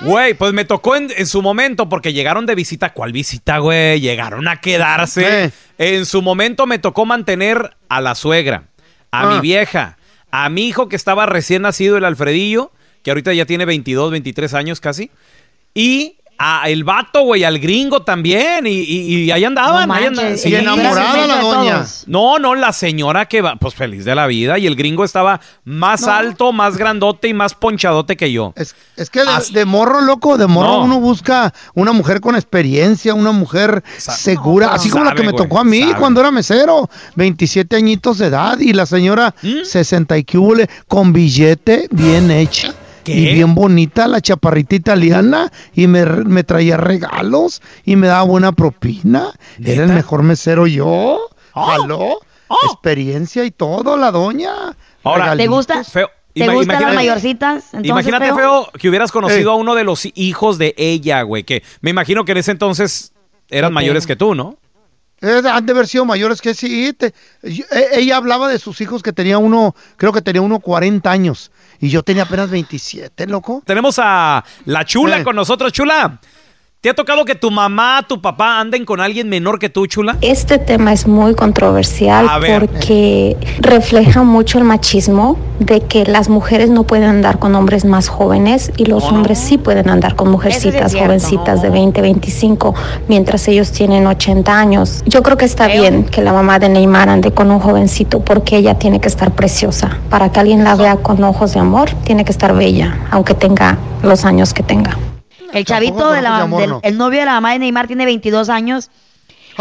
Güey, 0.01 0.35
pues 0.35 0.53
me 0.53 0.63
tocó 0.65 0.95
en, 0.95 1.11
en 1.15 1.25
su 1.25 1.41
momento 1.41 1.89
porque 1.89 2.13
llegaron 2.13 2.45
de 2.45 2.55
visita. 2.55 2.93
¿Cuál 2.93 3.11
visita, 3.11 3.57
güey? 3.57 3.99
Llegaron 3.99 4.47
a 4.47 4.61
quedarse. 4.61 5.45
Eh. 5.45 5.51
En 5.79 6.05
su 6.05 6.21
momento 6.21 6.67
me 6.67 6.77
tocó 6.79 7.05
mantener 7.05 7.75
a 7.89 8.01
la 8.01 8.13
suegra, 8.15 8.65
a 9.11 9.21
Ah. 9.29 9.33
mi 9.35 9.41
vieja, 9.41 9.97
a 10.29 10.49
mi 10.49 10.67
hijo 10.67 10.87
que 10.87 10.95
estaba 10.95 11.25
recién 11.25 11.63
nacido, 11.63 11.97
el 11.97 12.05
Alfredillo, 12.05 12.71
que 13.03 13.11
ahorita 13.11 13.33
ya 13.33 13.45
tiene 13.45 13.65
22, 13.65 14.11
23 14.11 14.53
años 14.53 14.79
casi, 14.81 15.09
y 15.73 16.16
a 16.39 16.69
el 16.69 16.83
vato, 16.83 17.21
güey, 17.21 17.43
al 17.43 17.59
gringo 17.59 18.01
también. 18.03 18.67
Y, 18.67 18.71
y- 18.71 19.23
y 19.23 19.31
ahí 19.31 19.43
andaban. 19.43 19.87
No 19.87 19.93
ahí 19.93 20.05
andaban. 20.05 20.35
y 20.43 20.55
enamorada 20.55 21.27
la 21.27 21.37
doña. 21.41 21.85
No, 22.05 22.39
no, 22.39 22.53
la 22.55 22.73
señora 22.73 23.25
que 23.25 23.41
va, 23.41 23.55
pues 23.55 23.73
feliz 23.75 24.05
de 24.05 24.13
la 24.15 24.27
vida. 24.27 24.57
Y 24.59 24.67
el 24.67 24.75
gringo 24.75 25.03
estaba 25.03 25.39
más 25.65 26.01
No. 26.01 26.11
alto, 26.11 26.51
más 26.53 26.77
grandote 26.77 27.27
y 27.27 27.33
más 27.33 27.53
ponchadote 27.55 28.15
que 28.15 28.31
yo. 28.31 28.53
Es, 28.55 28.75
es 28.95 29.09
que 29.09 29.21
de, 29.21 29.27
de 29.51 29.65
morro, 29.65 30.01
loco, 30.01 30.37
de 30.37 30.47
morro 30.47 30.67
No. 30.79 30.83
uno 30.83 30.99
busca 30.99 31.53
una 31.73 31.91
mujer 31.91 32.21
con 32.21 32.35
experiencia, 32.35 33.13
una 33.13 33.31
mujer 33.31 33.83
segura, 33.97 34.73
así 34.73 34.89
como 34.89 35.03
la 35.05 35.13
que 35.13 35.23
me 35.23 35.31
güey, 35.31 35.43
tocó 35.43 35.59
a 35.59 35.63
mí 35.63 35.81
sabe. 35.81 35.95
cuando 35.95 36.19
era 36.21 36.31
mesero, 36.31 36.89
27 37.15 37.75
añitos 37.75 38.17
de 38.19 38.27
edad 38.27 38.59
y 38.59 38.73
la 38.73 38.85
señora 38.85 39.33
¿Mm? 39.41 39.63
60 39.63 40.17
y 40.17 40.23
que 40.23 40.37
hubole, 40.37 40.69
con 40.87 41.13
billete 41.13 41.87
bien 41.91 42.29
hecha. 42.31 42.73
Y 43.13 43.33
bien 43.33 43.55
bonita, 43.55 44.07
la 44.07 44.21
chaparrita 44.21 44.75
italiana, 44.75 45.51
y 45.73 45.87
me, 45.87 46.05
me 46.05 46.43
traía 46.43 46.77
regalos, 46.77 47.61
y 47.85 47.95
me 47.95 48.07
daba 48.07 48.23
buena 48.23 48.51
propina. 48.51 49.31
Era 49.63 49.83
el 49.83 49.91
mejor 49.93 50.23
mesero 50.23 50.67
yo. 50.67 51.19
¿Aló? 51.53 52.19
Experiencia 52.71 53.43
y 53.45 53.51
todo, 53.51 53.97
la 53.97 54.11
doña. 54.11 54.53
Ahora, 55.03 55.35
¿Te 55.35 55.47
gusta? 55.47 55.83
Feo. 55.83 56.09
¿Te 56.33 56.45
Ima- 56.45 56.53
gustan 56.53 56.81
las 56.83 56.93
mayorcitas? 56.93 57.63
Entonces, 57.73 57.89
Imagínate, 57.89 58.25
feo. 58.27 58.35
feo, 58.35 58.69
que 58.79 58.89
hubieras 58.89 59.11
conocido 59.11 59.49
Eh. 59.51 59.53
a 59.53 59.55
uno 59.55 59.73
de 59.73 59.83
los 59.83 60.07
hijos 60.13 60.59
de 60.59 60.75
ella, 60.77 61.23
güey. 61.23 61.43
Que 61.43 61.63
me 61.81 61.89
imagino 61.89 62.25
que 62.25 62.33
en 62.33 62.37
ese 62.37 62.51
entonces 62.51 63.11
eran 63.49 63.73
mayores 63.73 64.05
que 64.05 64.15
tú, 64.15 64.35
¿no? 64.35 64.55
Eh, 65.21 65.41
han 65.51 65.65
de 65.65 65.71
haber 65.71 65.87
sido 65.87 66.05
mayores 66.05 66.41
que 66.41 66.53
sí. 66.53 66.93
te- 66.93 67.13
yo- 67.41 67.65
eh, 67.71 67.87
ella 67.93 68.17
hablaba 68.17 68.47
de 68.47 68.59
sus 68.59 68.79
hijos 68.81 69.01
que 69.01 69.13
tenía 69.13 69.37
uno, 69.39 69.75
creo 69.95 70.13
que 70.13 70.21
tenía 70.21 70.41
uno 70.41 70.59
40 70.59 71.09
años. 71.09 71.51
Y 71.79 71.89
yo 71.89 72.03
tenía 72.03 72.23
apenas 72.23 72.49
27, 72.49 73.27
loco. 73.27 73.61
Tenemos 73.65 73.99
a 73.99 74.43
la 74.65 74.85
chula 74.85 75.19
Eh. 75.19 75.23
con 75.23 75.35
nosotros, 75.35 75.71
chula. 75.73 76.19
¿Te 76.87 76.91
ha 76.91 76.95
tocado 76.95 77.25
que 77.25 77.35
tu 77.35 77.51
mamá, 77.51 78.05
tu 78.07 78.21
papá 78.21 78.61
anden 78.61 78.85
con 78.85 79.01
alguien 79.01 79.27
menor 79.27 79.59
que 79.59 79.67
tú, 79.67 79.87
chula? 79.87 80.15
Este 80.21 80.57
tema 80.57 80.93
es 80.93 81.05
muy 81.05 81.35
controversial 81.35 82.25
porque 82.47 83.35
refleja 83.59 84.23
mucho 84.23 84.57
el 84.57 84.63
machismo 84.63 85.37
de 85.59 85.81
que 85.81 86.05
las 86.05 86.29
mujeres 86.29 86.69
no 86.69 86.83
pueden 86.83 87.09
andar 87.09 87.39
con 87.39 87.55
hombres 87.55 87.83
más 87.83 88.07
jóvenes 88.07 88.71
y 88.77 88.85
los 88.85 89.03
hombres 89.03 89.37
sí 89.37 89.57
pueden 89.57 89.89
andar 89.89 90.15
con 90.15 90.31
mujercitas 90.31 90.93
cierto. 90.93 91.07
jovencitas 91.07 91.61
de 91.61 91.69
20, 91.71 91.99
25, 91.99 92.73
mientras 93.09 93.45
ellos 93.49 93.73
tienen 93.73 94.07
80 94.07 94.57
años. 94.57 95.03
Yo 95.05 95.23
creo 95.23 95.35
que 95.35 95.43
está 95.43 95.67
bien 95.67 96.05
que 96.05 96.21
la 96.21 96.31
mamá 96.31 96.57
de 96.57 96.69
Neymar 96.69 97.09
ande 97.09 97.31
con 97.31 97.51
un 97.51 97.59
jovencito 97.59 98.21
porque 98.21 98.55
ella 98.55 98.75
tiene 98.75 99.01
que 99.01 99.09
estar 99.09 99.31
preciosa. 99.31 99.97
Para 100.09 100.31
que 100.31 100.39
alguien 100.39 100.63
la 100.63 100.75
vea 100.75 100.95
con 100.95 101.21
ojos 101.25 101.53
de 101.53 101.59
amor, 101.59 101.89
tiene 102.05 102.23
que 102.23 102.31
estar 102.31 102.55
bella, 102.55 102.97
aunque 103.11 103.33
tenga 103.33 103.77
los 104.03 104.23
años 104.23 104.53
que 104.53 104.63
tenga. 104.63 104.97
El 105.53 105.65
chavito 105.65 106.11
de 106.11 106.21
la, 106.21 106.45
del- 106.45 106.75
el 106.83 106.97
novio 106.97 107.19
de 107.19 107.25
la 107.25 107.33
mamá 107.33 107.51
de 107.53 107.59
Neymar 107.59 107.87
tiene 107.87 108.05
22 108.05 108.49
años 108.49 108.89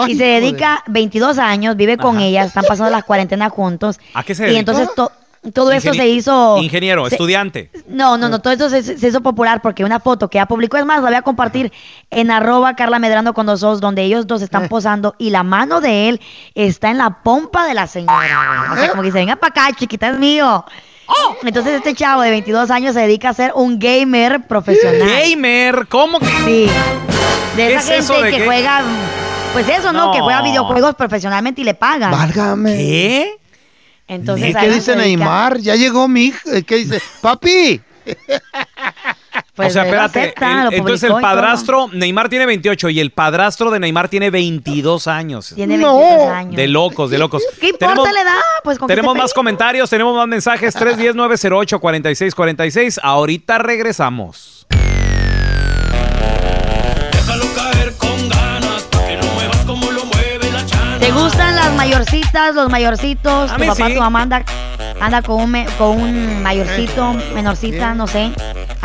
y 0.08 0.14
se 0.16 0.24
dedica 0.24 0.82
22 0.88 1.38
años, 1.38 1.76
vive 1.76 1.96
con 1.96 2.20
ella, 2.20 2.44
están 2.44 2.64
pasando 2.64 2.90
las 2.90 3.04
cuarentenas 3.04 3.50
juntos. 3.52 3.98
¿A 4.14 4.22
qué 4.22 4.34
se 4.34 4.42
Y 4.44 4.46
dedica? 4.46 4.60
entonces 4.60 4.94
to- 4.94 5.12
todo 5.54 5.72
Ingenie- 5.72 5.96
se 5.96 6.08
hizo... 6.08 6.58
Ingeniero, 6.60 7.08
se- 7.08 7.14
estudiante. 7.14 7.70
No, 7.86 8.18
no, 8.18 8.28
no, 8.28 8.40
todo 8.40 8.52
eso 8.52 8.68
se, 8.68 8.82
se 8.82 9.08
hizo 9.08 9.20
popular 9.20 9.62
porque 9.62 9.84
una 9.84 10.00
foto 10.00 10.28
que 10.28 10.36
ya 10.38 10.46
publicó, 10.46 10.76
es 10.76 10.84
más, 10.84 11.00
la 11.02 11.08
voy 11.08 11.14
a 11.16 11.22
compartir 11.22 11.72
en 12.10 12.30
arroba 12.32 12.74
Carla 12.74 12.98
Medrano 12.98 13.32
con 13.32 13.46
los 13.46 13.60
dos, 13.60 13.80
donde 13.80 14.02
ellos 14.02 14.26
dos 14.26 14.42
están 14.42 14.68
posando 14.68 15.14
y 15.18 15.30
la 15.30 15.44
mano 15.44 15.80
de 15.80 16.08
él 16.08 16.20
está 16.56 16.90
en 16.90 16.98
la 16.98 17.22
pompa 17.22 17.64
de 17.66 17.74
la 17.74 17.86
señora. 17.86 18.70
O 18.72 18.76
sea, 18.76 18.90
como 18.90 19.02
que 19.02 19.06
dice, 19.08 19.18
venga 19.18 19.36
para 19.36 19.50
acá, 19.66 19.76
chiquita, 19.78 20.08
es 20.08 20.18
mío. 20.18 20.64
Entonces 21.42 21.74
este 21.74 21.94
chavo 21.94 22.22
de 22.22 22.30
22 22.30 22.70
años 22.70 22.94
se 22.94 23.00
dedica 23.00 23.30
a 23.30 23.34
ser 23.34 23.52
un 23.54 23.78
gamer 23.78 24.46
profesional. 24.46 25.08
Gamer, 25.08 25.86
¿cómo 25.88 26.18
que? 26.18 26.26
Sí. 26.26 26.70
De 27.56 27.68
¿Qué 27.68 27.74
esa 27.74 27.78
es 27.78 27.86
gente 27.86 27.98
eso 27.98 28.22
de 28.22 28.30
que 28.30 28.44
juega, 28.44 28.82
pues 29.52 29.68
eso, 29.68 29.92
¿no? 29.92 30.12
Que 30.12 30.20
juega 30.20 30.42
videojuegos 30.42 30.94
profesionalmente 30.94 31.60
y 31.60 31.64
le 31.64 31.74
pagan. 31.74 32.10
Válgame. 32.10 32.76
¿Qué? 32.76 33.36
Entonces, 34.08 34.54
¿Y 34.54 34.56
a 34.56 34.60
qué 34.60 34.70
dice. 34.70 34.96
Neymar? 34.96 35.58
Ya 35.58 35.74
llegó 35.74 36.08
mi 36.08 36.26
hija. 36.26 36.62
¿Qué 36.66 36.76
dice? 36.76 37.00
Papi. 37.20 37.80
Pues 39.56 39.68
o 39.68 39.70
sea, 39.72 39.84
espérate. 39.84 40.20
acepta, 40.20 40.52
el- 40.52 40.64
lo 40.64 40.70
entonces 40.72 41.10
el 41.10 41.16
padrastro, 41.20 41.88
Neymar 41.92 42.28
tiene 42.28 42.44
28 42.46 42.90
y 42.90 43.00
el 43.00 43.10
padrastro 43.10 43.70
de 43.70 43.80
Neymar 43.80 44.08
tiene 44.10 44.28
22 44.30 45.06
años. 45.08 45.52
Tiene 45.54 45.78
22 45.78 46.28
años. 46.28 46.56
De 46.56 46.68
locos, 46.68 47.10
de 47.10 47.16
locos. 47.18 47.42
¿Qué 47.58 47.70
importa 47.70 48.12
la 48.12 48.20
edad? 48.20 48.32
Pues 48.62 48.78
con 48.78 48.86
tenemos 48.86 49.16
más 49.16 49.32
comentarios, 49.32 49.88
tenemos 49.88 50.14
más 50.14 50.28
mensajes. 50.28 50.76
310-908-4646. 50.78 52.98
Ahorita 53.02 53.56
regresamos. 53.58 54.66
¿Te 61.00 61.10
gustan 61.12 61.54
las 61.56 61.72
mayorcitas, 61.74 62.54
los 62.54 62.70
mayorcitos? 62.70 63.50
A 63.50 63.54
Tu 63.56 63.60
mí 63.60 63.66
papá, 63.66 63.86
sí. 63.88 63.94
tu 63.94 64.00
mamá 64.00 64.22
anda, 64.22 64.44
anda 65.00 65.22
con, 65.22 65.42
un, 65.42 65.64
con 65.78 66.00
un 66.00 66.42
mayorcito, 66.42 67.12
menorcita, 67.34 67.94
no 67.94 68.06
sé. 68.06 68.32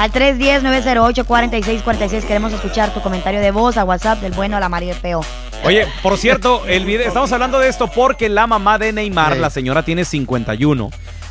Al 0.01 0.11
310-908-4646 0.13 2.25
queremos 2.25 2.51
escuchar 2.51 2.91
tu 2.91 3.01
comentario 3.01 3.39
de 3.39 3.51
voz 3.51 3.77
a 3.77 3.83
WhatsApp 3.83 4.19
del 4.19 4.31
bueno 4.31 4.57
a 4.57 4.59
la 4.59 4.67
María 4.67 4.95
Peo. 4.95 5.23
Oye, 5.63 5.85
por 6.01 6.17
cierto, 6.17 6.65
el 6.65 6.85
video, 6.85 7.07
estamos 7.07 7.31
hablando 7.31 7.59
de 7.59 7.69
esto 7.69 7.85
porque 7.85 8.27
la 8.27 8.47
mamá 8.47 8.79
de 8.79 8.93
Neymar, 8.93 9.37
la 9.37 9.51
señora 9.51 9.83
tiene 9.83 10.03
51, 10.03 10.89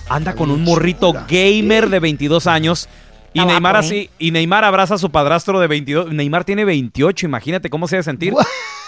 anda 0.09 0.37
con 0.37 0.53
un 0.53 0.63
morrito 0.63 1.13
gamer 1.29 1.89
de 1.89 1.99
22 1.99 2.47
años. 2.47 2.89
Y 3.33 3.41
Está 3.41 3.51
Neymar 3.51 3.73
guapo, 3.73 3.87
así, 3.87 4.09
y 4.21 4.31
Neymar 4.31 4.63
abraza 4.63 4.95
a 4.95 4.99
su 4.99 5.11
padrastro 5.11 5.59
de 5.59 5.67
22. 5.67 6.13
Neymar 6.13 6.45
tiene 6.45 6.65
28, 6.65 7.27
imagínate 7.27 7.71
cómo 7.71 7.89
se 7.89 7.97
debe 7.97 8.05
sentir. 8.05 8.33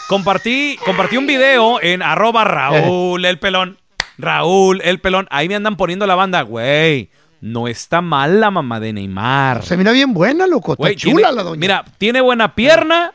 Compartí, 0.07 0.79
compartí 0.87 1.17
un 1.17 1.27
video 1.27 1.83
en 1.83 2.03
arroba 2.03 2.45
Raúl 2.45 3.25
el 3.25 3.41
pelón. 3.41 3.79
Raúl 4.17 4.81
el 4.85 5.01
pelón. 5.01 5.27
Ahí 5.31 5.49
me 5.49 5.57
andan 5.57 5.75
poniendo 5.75 6.07
la 6.07 6.15
banda, 6.15 6.43
güey. 6.43 7.11
No 7.43 7.67
está 7.69 8.01
mal 8.01 8.41
la 8.41 8.51
mamá 8.53 8.79
de 8.81 8.93
Neymar. 8.93 9.65
Se 9.65 9.77
mira 9.77 9.91
bien 9.93 10.15
buena, 10.15 10.47
loco. 10.47 10.73
Está 10.73 10.95
chula 10.95 11.17
tiene- 11.17 11.33
la 11.33 11.43
doña. 11.43 11.59
Mira, 11.61 11.85
tiene 11.99 12.21
buena 12.21 12.55
pierna, 12.55 13.13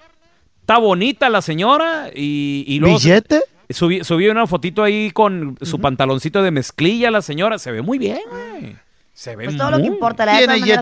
está 0.59 0.77
bonita 0.77 1.29
la 1.29 1.41
señora 1.41 2.09
y, 2.13 2.65
y 2.67 2.79
luego 2.79 2.97
¿Billete? 2.99 3.41
Subí, 3.69 4.03
subí 4.03 4.27
una 4.27 4.45
fotito 4.45 4.83
ahí 4.83 5.11
con 5.11 5.57
su 5.61 5.79
pantaloncito 5.79 6.43
de 6.43 6.51
mezclilla 6.51 7.09
la 7.09 7.21
señora. 7.21 7.57
Se 7.57 7.71
ve 7.71 7.81
muy 7.81 7.97
bien, 7.97 8.19
güey. 8.29 8.75
Se 9.13 9.35
ve 9.35 9.45
Pues 9.45 9.57
todo 9.57 9.71
lo 9.71 9.77
que 9.77 9.83
muy- 9.83 9.93
importa, 9.93 10.25
la 10.25 10.33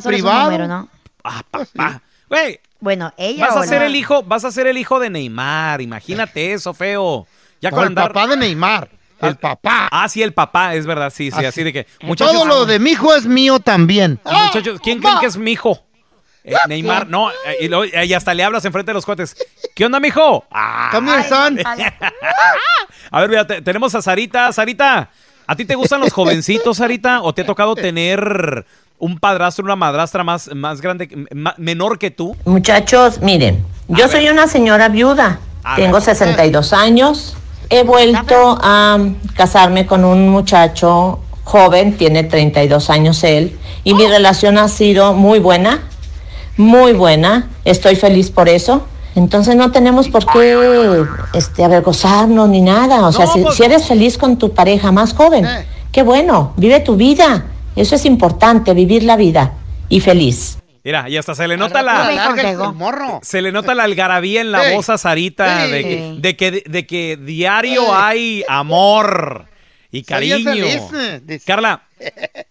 solo 0.01 0.15
es 0.17 0.23
un 0.23 0.43
número, 0.43 0.67
¿no? 0.67 0.89
Ah, 1.23 1.41
papá. 1.49 2.01
Güey, 2.27 2.59
Bueno, 2.79 3.13
ella 3.15 3.47
vas 3.47 3.57
a 3.57 3.63
ser 3.67 3.83
el 3.83 3.95
hijo, 3.95 4.23
vas 4.23 4.43
a 4.43 4.51
ser 4.51 4.65
el 4.67 4.77
hijo 4.79 4.99
de 4.99 5.11
Neymar. 5.11 5.81
Imagínate 5.81 6.53
eso, 6.53 6.73
feo. 6.73 7.27
Ya 7.61 7.69
No, 7.69 7.77
con 7.77 7.85
el 7.85 7.89
andar- 7.95 8.07
papá 8.07 8.25
de 8.27 8.37
Neymar. 8.37 8.89
El 9.21 9.35
papá. 9.37 9.87
Ah, 9.91 10.07
sí, 10.09 10.21
el 10.21 10.33
papá, 10.33 10.75
es 10.75 10.85
verdad, 10.85 11.11
sí, 11.13 11.31
sí, 11.31 11.37
así, 11.37 11.45
Así. 11.45 11.63
de 11.63 11.71
que. 11.73 11.87
Muchachos, 12.01 12.33
Todo 12.33 12.45
lo 12.45 12.65
de 12.65 12.79
mi 12.79 12.91
hijo 12.91 13.13
es 13.15 13.25
mío 13.25 13.59
también. 13.59 14.19
Muchachos, 14.23 14.79
¿quién 14.83 14.99
creen 14.99 15.19
que 15.19 15.25
es 15.27 15.37
mi 15.37 15.51
hijo? 15.53 15.79
Eh, 16.43 16.53
Neymar, 16.67 17.07
no, 17.07 17.31
eh, 17.31 17.33
y, 17.61 17.67
luego- 17.69 17.85
y 17.85 18.13
hasta 18.13 18.33
le 18.35 18.43
hablas 18.43 18.63
enfrente 18.65 18.91
de 18.91 18.93
los 18.93 19.05
cuates. 19.05 19.35
¿Qué 19.73 19.83
onda, 19.85 19.99
mijo? 19.99 20.45
Ah. 20.51 20.89
Come 20.91 21.11
here, 21.11 21.27
son. 21.27 21.57
A 23.11 23.21
ver, 23.21 23.29
mira, 23.29 23.47
te- 23.47 23.61
tenemos 23.61 23.95
a 23.95 24.01
Sarita. 24.01 24.51
Sarita, 24.51 25.09
¿a 25.47 25.55
ti 25.55 25.65
te 25.65 25.75
gustan 25.75 26.01
los 26.01 26.13
jovencitos, 26.13 26.77
Sarita? 26.77 27.21
¿O 27.21 27.33
te 27.33 27.41
ha 27.41 27.45
tocado 27.45 27.75
tener 27.75 28.65
un 28.97 29.17
padrastro, 29.19 29.63
una 29.65 29.75
madrastra 29.75 30.23
más, 30.23 30.49
más 30.53 30.81
grande, 30.81 31.09
menor 31.57 31.97
que 31.99 32.11
tú? 32.11 32.35
Muchachos, 32.45 33.19
miren, 33.21 33.65
yo 33.87 34.07
soy 34.07 34.29
una 34.29 34.47
señora 34.47 34.89
viuda, 34.89 35.39
A 35.63 35.75
tengo 35.77 35.93
ver. 35.93 36.03
62 36.03 36.73
años, 36.73 37.35
he 37.69 37.83
vuelto 37.83 38.57
a 38.61 38.97
casarme 39.35 39.85
con 39.85 40.05
un 40.05 40.29
muchacho 40.29 41.19
joven, 41.43 41.97
tiene 41.97 42.23
32 42.23 42.89
años 42.89 43.23
él, 43.23 43.57
y 43.83 43.93
mi 43.93 44.07
relación 44.07 44.57
ha 44.57 44.67
sido 44.67 45.13
muy 45.13 45.39
buena, 45.39 45.83
muy 46.57 46.93
buena, 46.93 47.49
estoy 47.65 47.95
feliz 47.95 48.31
por 48.31 48.49
eso. 48.49 48.83
Entonces 49.15 49.55
no 49.55 49.71
tenemos 49.71 50.09
por 50.09 50.25
qué 50.25 51.05
este, 51.33 51.63
avergonzarnos 51.63 52.49
ni 52.49 52.61
nada. 52.61 53.07
O 53.07 53.13
sea, 53.13 53.27
si, 53.27 53.45
si 53.53 53.63
eres 53.63 53.87
feliz 53.87 54.17
con 54.17 54.37
tu 54.37 54.53
pareja 54.53 54.91
más 54.91 55.13
joven, 55.13 55.47
qué 55.93 56.03
bueno, 56.03 56.51
vive 56.57 56.81
tu 56.81 56.97
vida. 56.97 57.45
Eso 57.77 57.95
es 57.95 58.05
importante, 58.05 58.73
vivir 58.73 59.03
la 59.03 59.15
vida 59.15 59.53
y 59.87 60.01
feliz. 60.01 60.57
Mira, 60.85 61.09
y 61.09 61.17
hasta 61.17 61.33
se 61.33 61.47
le 61.47 61.57
nota 61.57 61.81
la... 61.81 63.19
Se 63.23 63.41
le 63.41 63.51
nota 63.51 63.73
la 63.73 63.85
algarabía 63.85 64.41
en 64.41 64.51
la 64.51 64.69
Ey. 64.69 64.75
voz 64.75 64.87
a 64.89 64.99
Sarita 64.99 65.65
Ey. 65.65 65.71
de, 65.71 65.83
que, 65.83 66.19
de, 66.19 66.37
que, 66.37 66.63
de 66.69 66.85
que 66.85 67.17
diario 67.17 67.95
hay 67.95 68.43
amor 68.47 69.47
y 69.89 70.03
cariño. 70.03 70.51
feliz, 70.51 70.81
eh. 70.93 71.39
Carla, 71.43 71.81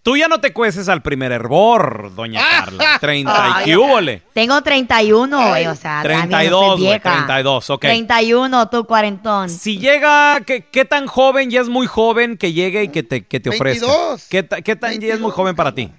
tú 0.03 0.17
ya 0.17 0.27
no 0.27 0.41
te 0.41 0.53
cueces 0.53 0.89
al 0.89 1.01
primer 1.01 1.31
hervor, 1.31 2.13
doña 2.17 2.41
Carla. 2.41 2.97
30 3.01 3.59
y 3.61 3.65
qué 3.67 3.77
húbole. 3.77 4.23
Tengo 4.33 4.61
31, 4.61 5.51
güey, 5.51 5.69
o 5.69 5.77
sea, 5.77 6.03
también 6.03 6.29
no 6.29 6.37
soy 6.37 6.49
32, 6.49 6.81
güey, 6.81 6.91
vieja. 6.91 7.27
32, 7.27 7.71
ok. 7.71 7.81
31, 7.83 8.69
tú 8.69 8.85
cuarentón. 8.85 9.49
Si 9.49 9.79
llega, 9.79 10.41
¿qué, 10.45 10.65
qué 10.73 10.85
tan 10.85 11.07
joven? 11.07 11.53
Ya 11.53 11.61
es 11.61 11.69
muy 11.69 11.87
joven 11.87 12.37
que 12.37 12.53
llegue 12.53 12.83
y 12.83 12.89
que 12.89 13.05
te, 13.05 13.25
que 13.25 13.39
te 13.39 13.51
ofrezca. 13.51 13.87
22. 13.87 14.27
¿Qué, 14.29 14.49
qué 14.65 14.75
tan 14.75 14.99
ya 14.99 15.15
es 15.15 15.21
muy 15.21 15.31
joven 15.31 15.55
para 15.55 15.73
ti? 15.73 15.93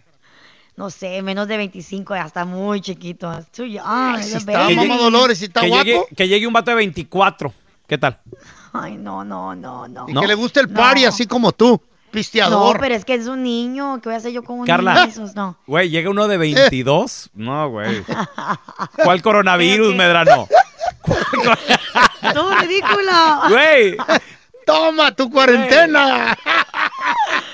No 0.78 0.89
sé, 0.89 1.21
menos 1.21 1.47
de 1.47 1.57
25, 1.57 2.13
hasta 2.15 2.45
muy 2.45 2.82
chiquito. 2.82 3.32
Too 3.55 3.65
young, 3.65 4.17
it's 4.19 4.34
a 4.36 4.38
está 4.39 4.51
baby. 4.63 4.75
mamá 4.75 4.97
Dolores, 4.97 5.37
si 5.39 5.45
está 5.45 5.62
que 5.62 5.67
guapo. 5.70 5.83
llegue, 5.86 6.01
que 6.16 6.28
llegue 6.28 6.47
un 6.47 6.54
vato 6.54 6.71
de 6.71 6.75
24. 6.75 7.54
¿Qué 7.87 7.97
tal? 7.97 8.20
Ay, 8.74 8.97
no, 8.97 9.24
no, 9.24 9.55
no, 9.55 9.87
no. 9.87 10.05
Y 10.09 10.13
¿No? 10.13 10.21
que 10.21 10.28
le 10.28 10.33
guste 10.33 10.59
el 10.59 10.70
party 10.70 11.05
así 11.05 11.28
como 11.28 11.51
tú, 11.54 11.79
No, 11.82 12.12
pisteador. 12.12 12.79
pero 12.79 12.93
es 12.95 13.05
que 13.05 13.13
es 13.13 13.28
un 13.28 13.43
niño. 13.43 14.01
¿Qué 14.01 14.09
voy 14.09 14.16
a 14.16 14.17
hacer 14.17 14.32
yo 14.33 14.43
con 14.43 14.59
un 14.59 14.66
Carla. 14.66 14.93
niño 14.95 15.05
de 15.05 15.12
esos? 15.12 15.36
No. 15.36 15.58
Güey, 15.67 15.89
llega 15.89 16.09
uno 16.09 16.28
de 16.28 16.37
22. 16.37 17.29
No, 17.36 17.70
güey. 17.70 18.04
¿Cuál 19.04 19.21
coronavirus, 19.21 19.95
Medrano? 19.95 20.47
¡No, 22.33 22.59
ridículo! 22.59 23.12
Güey, 23.50 23.97
Toma 24.66 25.12
tu 25.12 25.29
cuarentena. 25.29 26.36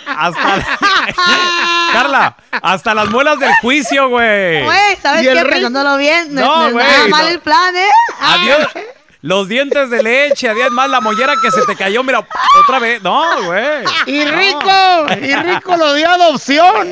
hasta. 0.08 0.78
Carla, 1.94 2.38
hasta 2.62 2.94
las 2.94 3.10
muelas 3.10 3.38
del 3.40 3.54
juicio, 3.62 4.08
güey. 4.10 4.64
Güey, 4.64 4.96
¿sabes 5.02 5.24
¿Y 5.24 5.28
el 5.28 5.38
qué? 5.38 5.44
rey? 5.44 5.54
Pensándolo 5.62 5.98
bien, 5.98 6.34
no, 6.34 6.42
No, 6.42 6.70
no 6.72 6.80
es 6.80 6.88
nada 6.88 7.08
mal 7.10 7.28
el 7.28 7.40
plan, 7.40 7.76
¿eh? 7.76 7.90
Adiós. 8.22 8.68
Los 9.24 9.48
dientes 9.48 9.92
de 9.92 10.02
leche, 10.02 10.50
adiós 10.50 10.72
más 10.72 10.90
la 10.90 11.00
mollera 11.00 11.34
que 11.44 11.52
se 11.52 11.64
te 11.68 11.76
cayó, 11.76 12.04
mira, 12.04 12.26
otra 12.64 12.80
vez. 12.80 13.04
No, 13.04 13.22
güey. 13.46 13.84
Y 14.08 14.26
No. 14.26 14.32
rico, 14.32 15.26
y 15.28 15.36
rico 15.36 15.78
lo 15.78 15.94
dio 15.94 16.10
adopción. 16.10 16.88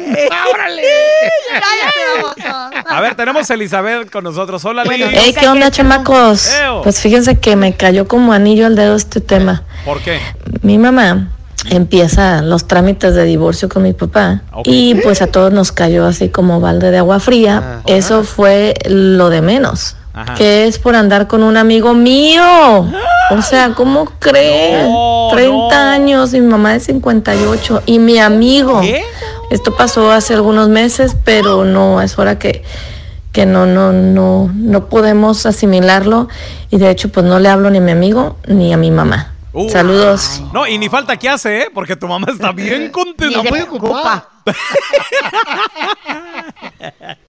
¡Órale! 0.53 0.83
A 2.85 3.01
ver, 3.01 3.15
tenemos 3.15 3.49
a 3.49 3.53
Elizabeth 3.55 4.11
con 4.11 4.23
nosotros. 4.23 4.63
Hola, 4.65 4.83
Bueno, 4.83 5.07
Liz. 5.07 5.15
yo 5.15 5.21
Hey, 5.23 5.33
sé 5.33 5.39
¿qué 5.39 5.47
onda, 5.47 5.71
chamacos? 5.71 6.53
Eo. 6.53 6.81
Pues 6.83 6.99
fíjense 7.01 7.39
que 7.39 7.55
me 7.55 7.75
cayó 7.75 8.07
como 8.07 8.31
anillo 8.33 8.65
al 8.67 8.75
dedo 8.75 8.95
este 8.95 9.21
tema. 9.21 9.63
¿Por 9.85 9.99
qué? 10.01 10.19
Mi 10.61 10.77
mamá 10.77 11.29
empieza 11.71 12.41
los 12.41 12.67
trámites 12.67 13.15
de 13.15 13.23
divorcio 13.25 13.69
con 13.69 13.83
mi 13.83 13.93
papá 13.93 14.41
y 14.65 14.95
pues 14.95 15.21
a 15.21 15.27
todos 15.27 15.51
nos 15.51 15.71
cayó 15.71 16.05
así 16.05 16.29
como 16.29 16.59
balde 16.61 16.91
de 16.91 16.99
agua 16.99 17.19
fría. 17.19 17.81
Eso 17.87 18.23
fue 18.23 18.75
lo 18.87 19.29
de 19.29 19.41
menos. 19.41 19.95
Ajá. 20.13 20.35
Que 20.35 20.67
es 20.67 20.79
por 20.79 20.95
andar 20.95 21.27
con 21.27 21.43
un 21.43 21.57
amigo 21.57 21.93
mío. 21.93 22.43
O 23.31 23.41
sea, 23.41 23.73
¿cómo 23.75 24.05
creen? 24.19 24.91
No, 24.91 25.29
30 25.31 25.51
no. 25.51 25.69
años, 25.69 26.33
y 26.33 26.41
mi 26.41 26.47
mamá 26.47 26.73
de 26.73 26.79
58 26.79 27.83
y 27.85 27.99
mi 27.99 28.17
amigo. 28.17 28.81
¿Qué? 28.81 29.03
Esto 29.51 29.75
pasó 29.75 30.11
hace 30.11 30.33
algunos 30.33 30.69
meses, 30.69 31.15
pero 31.23 31.63
no, 31.63 32.01
es 32.01 32.17
hora 32.17 32.39
que, 32.39 32.63
que 33.31 33.45
no, 33.45 33.65
no, 33.65 33.91
no, 33.91 34.49
no 34.53 34.89
podemos 34.89 35.45
asimilarlo. 35.45 36.27
Y 36.71 36.77
de 36.77 36.89
hecho, 36.89 37.09
pues 37.09 37.25
no 37.25 37.39
le 37.39 37.49
hablo 37.49 37.69
ni 37.69 37.77
a 37.77 37.81
mi 37.81 37.91
amigo 37.91 38.37
ni 38.47 38.73
a 38.73 38.77
mi 38.77 38.91
mamá. 38.91 39.33
Uh. 39.53 39.69
Saludos. 39.69 40.41
No, 40.53 40.67
y 40.67 40.77
ni 40.77 40.89
falta 40.89 41.17
que 41.17 41.27
hace, 41.27 41.61
¿eh? 41.61 41.67
Porque 41.73 41.95
tu 41.95 42.07
mamá 42.07 42.27
está 42.31 42.51
bien 42.51 42.91
contenta. 42.91 43.41
Muy 43.43 43.61
ocupada. 43.61 44.29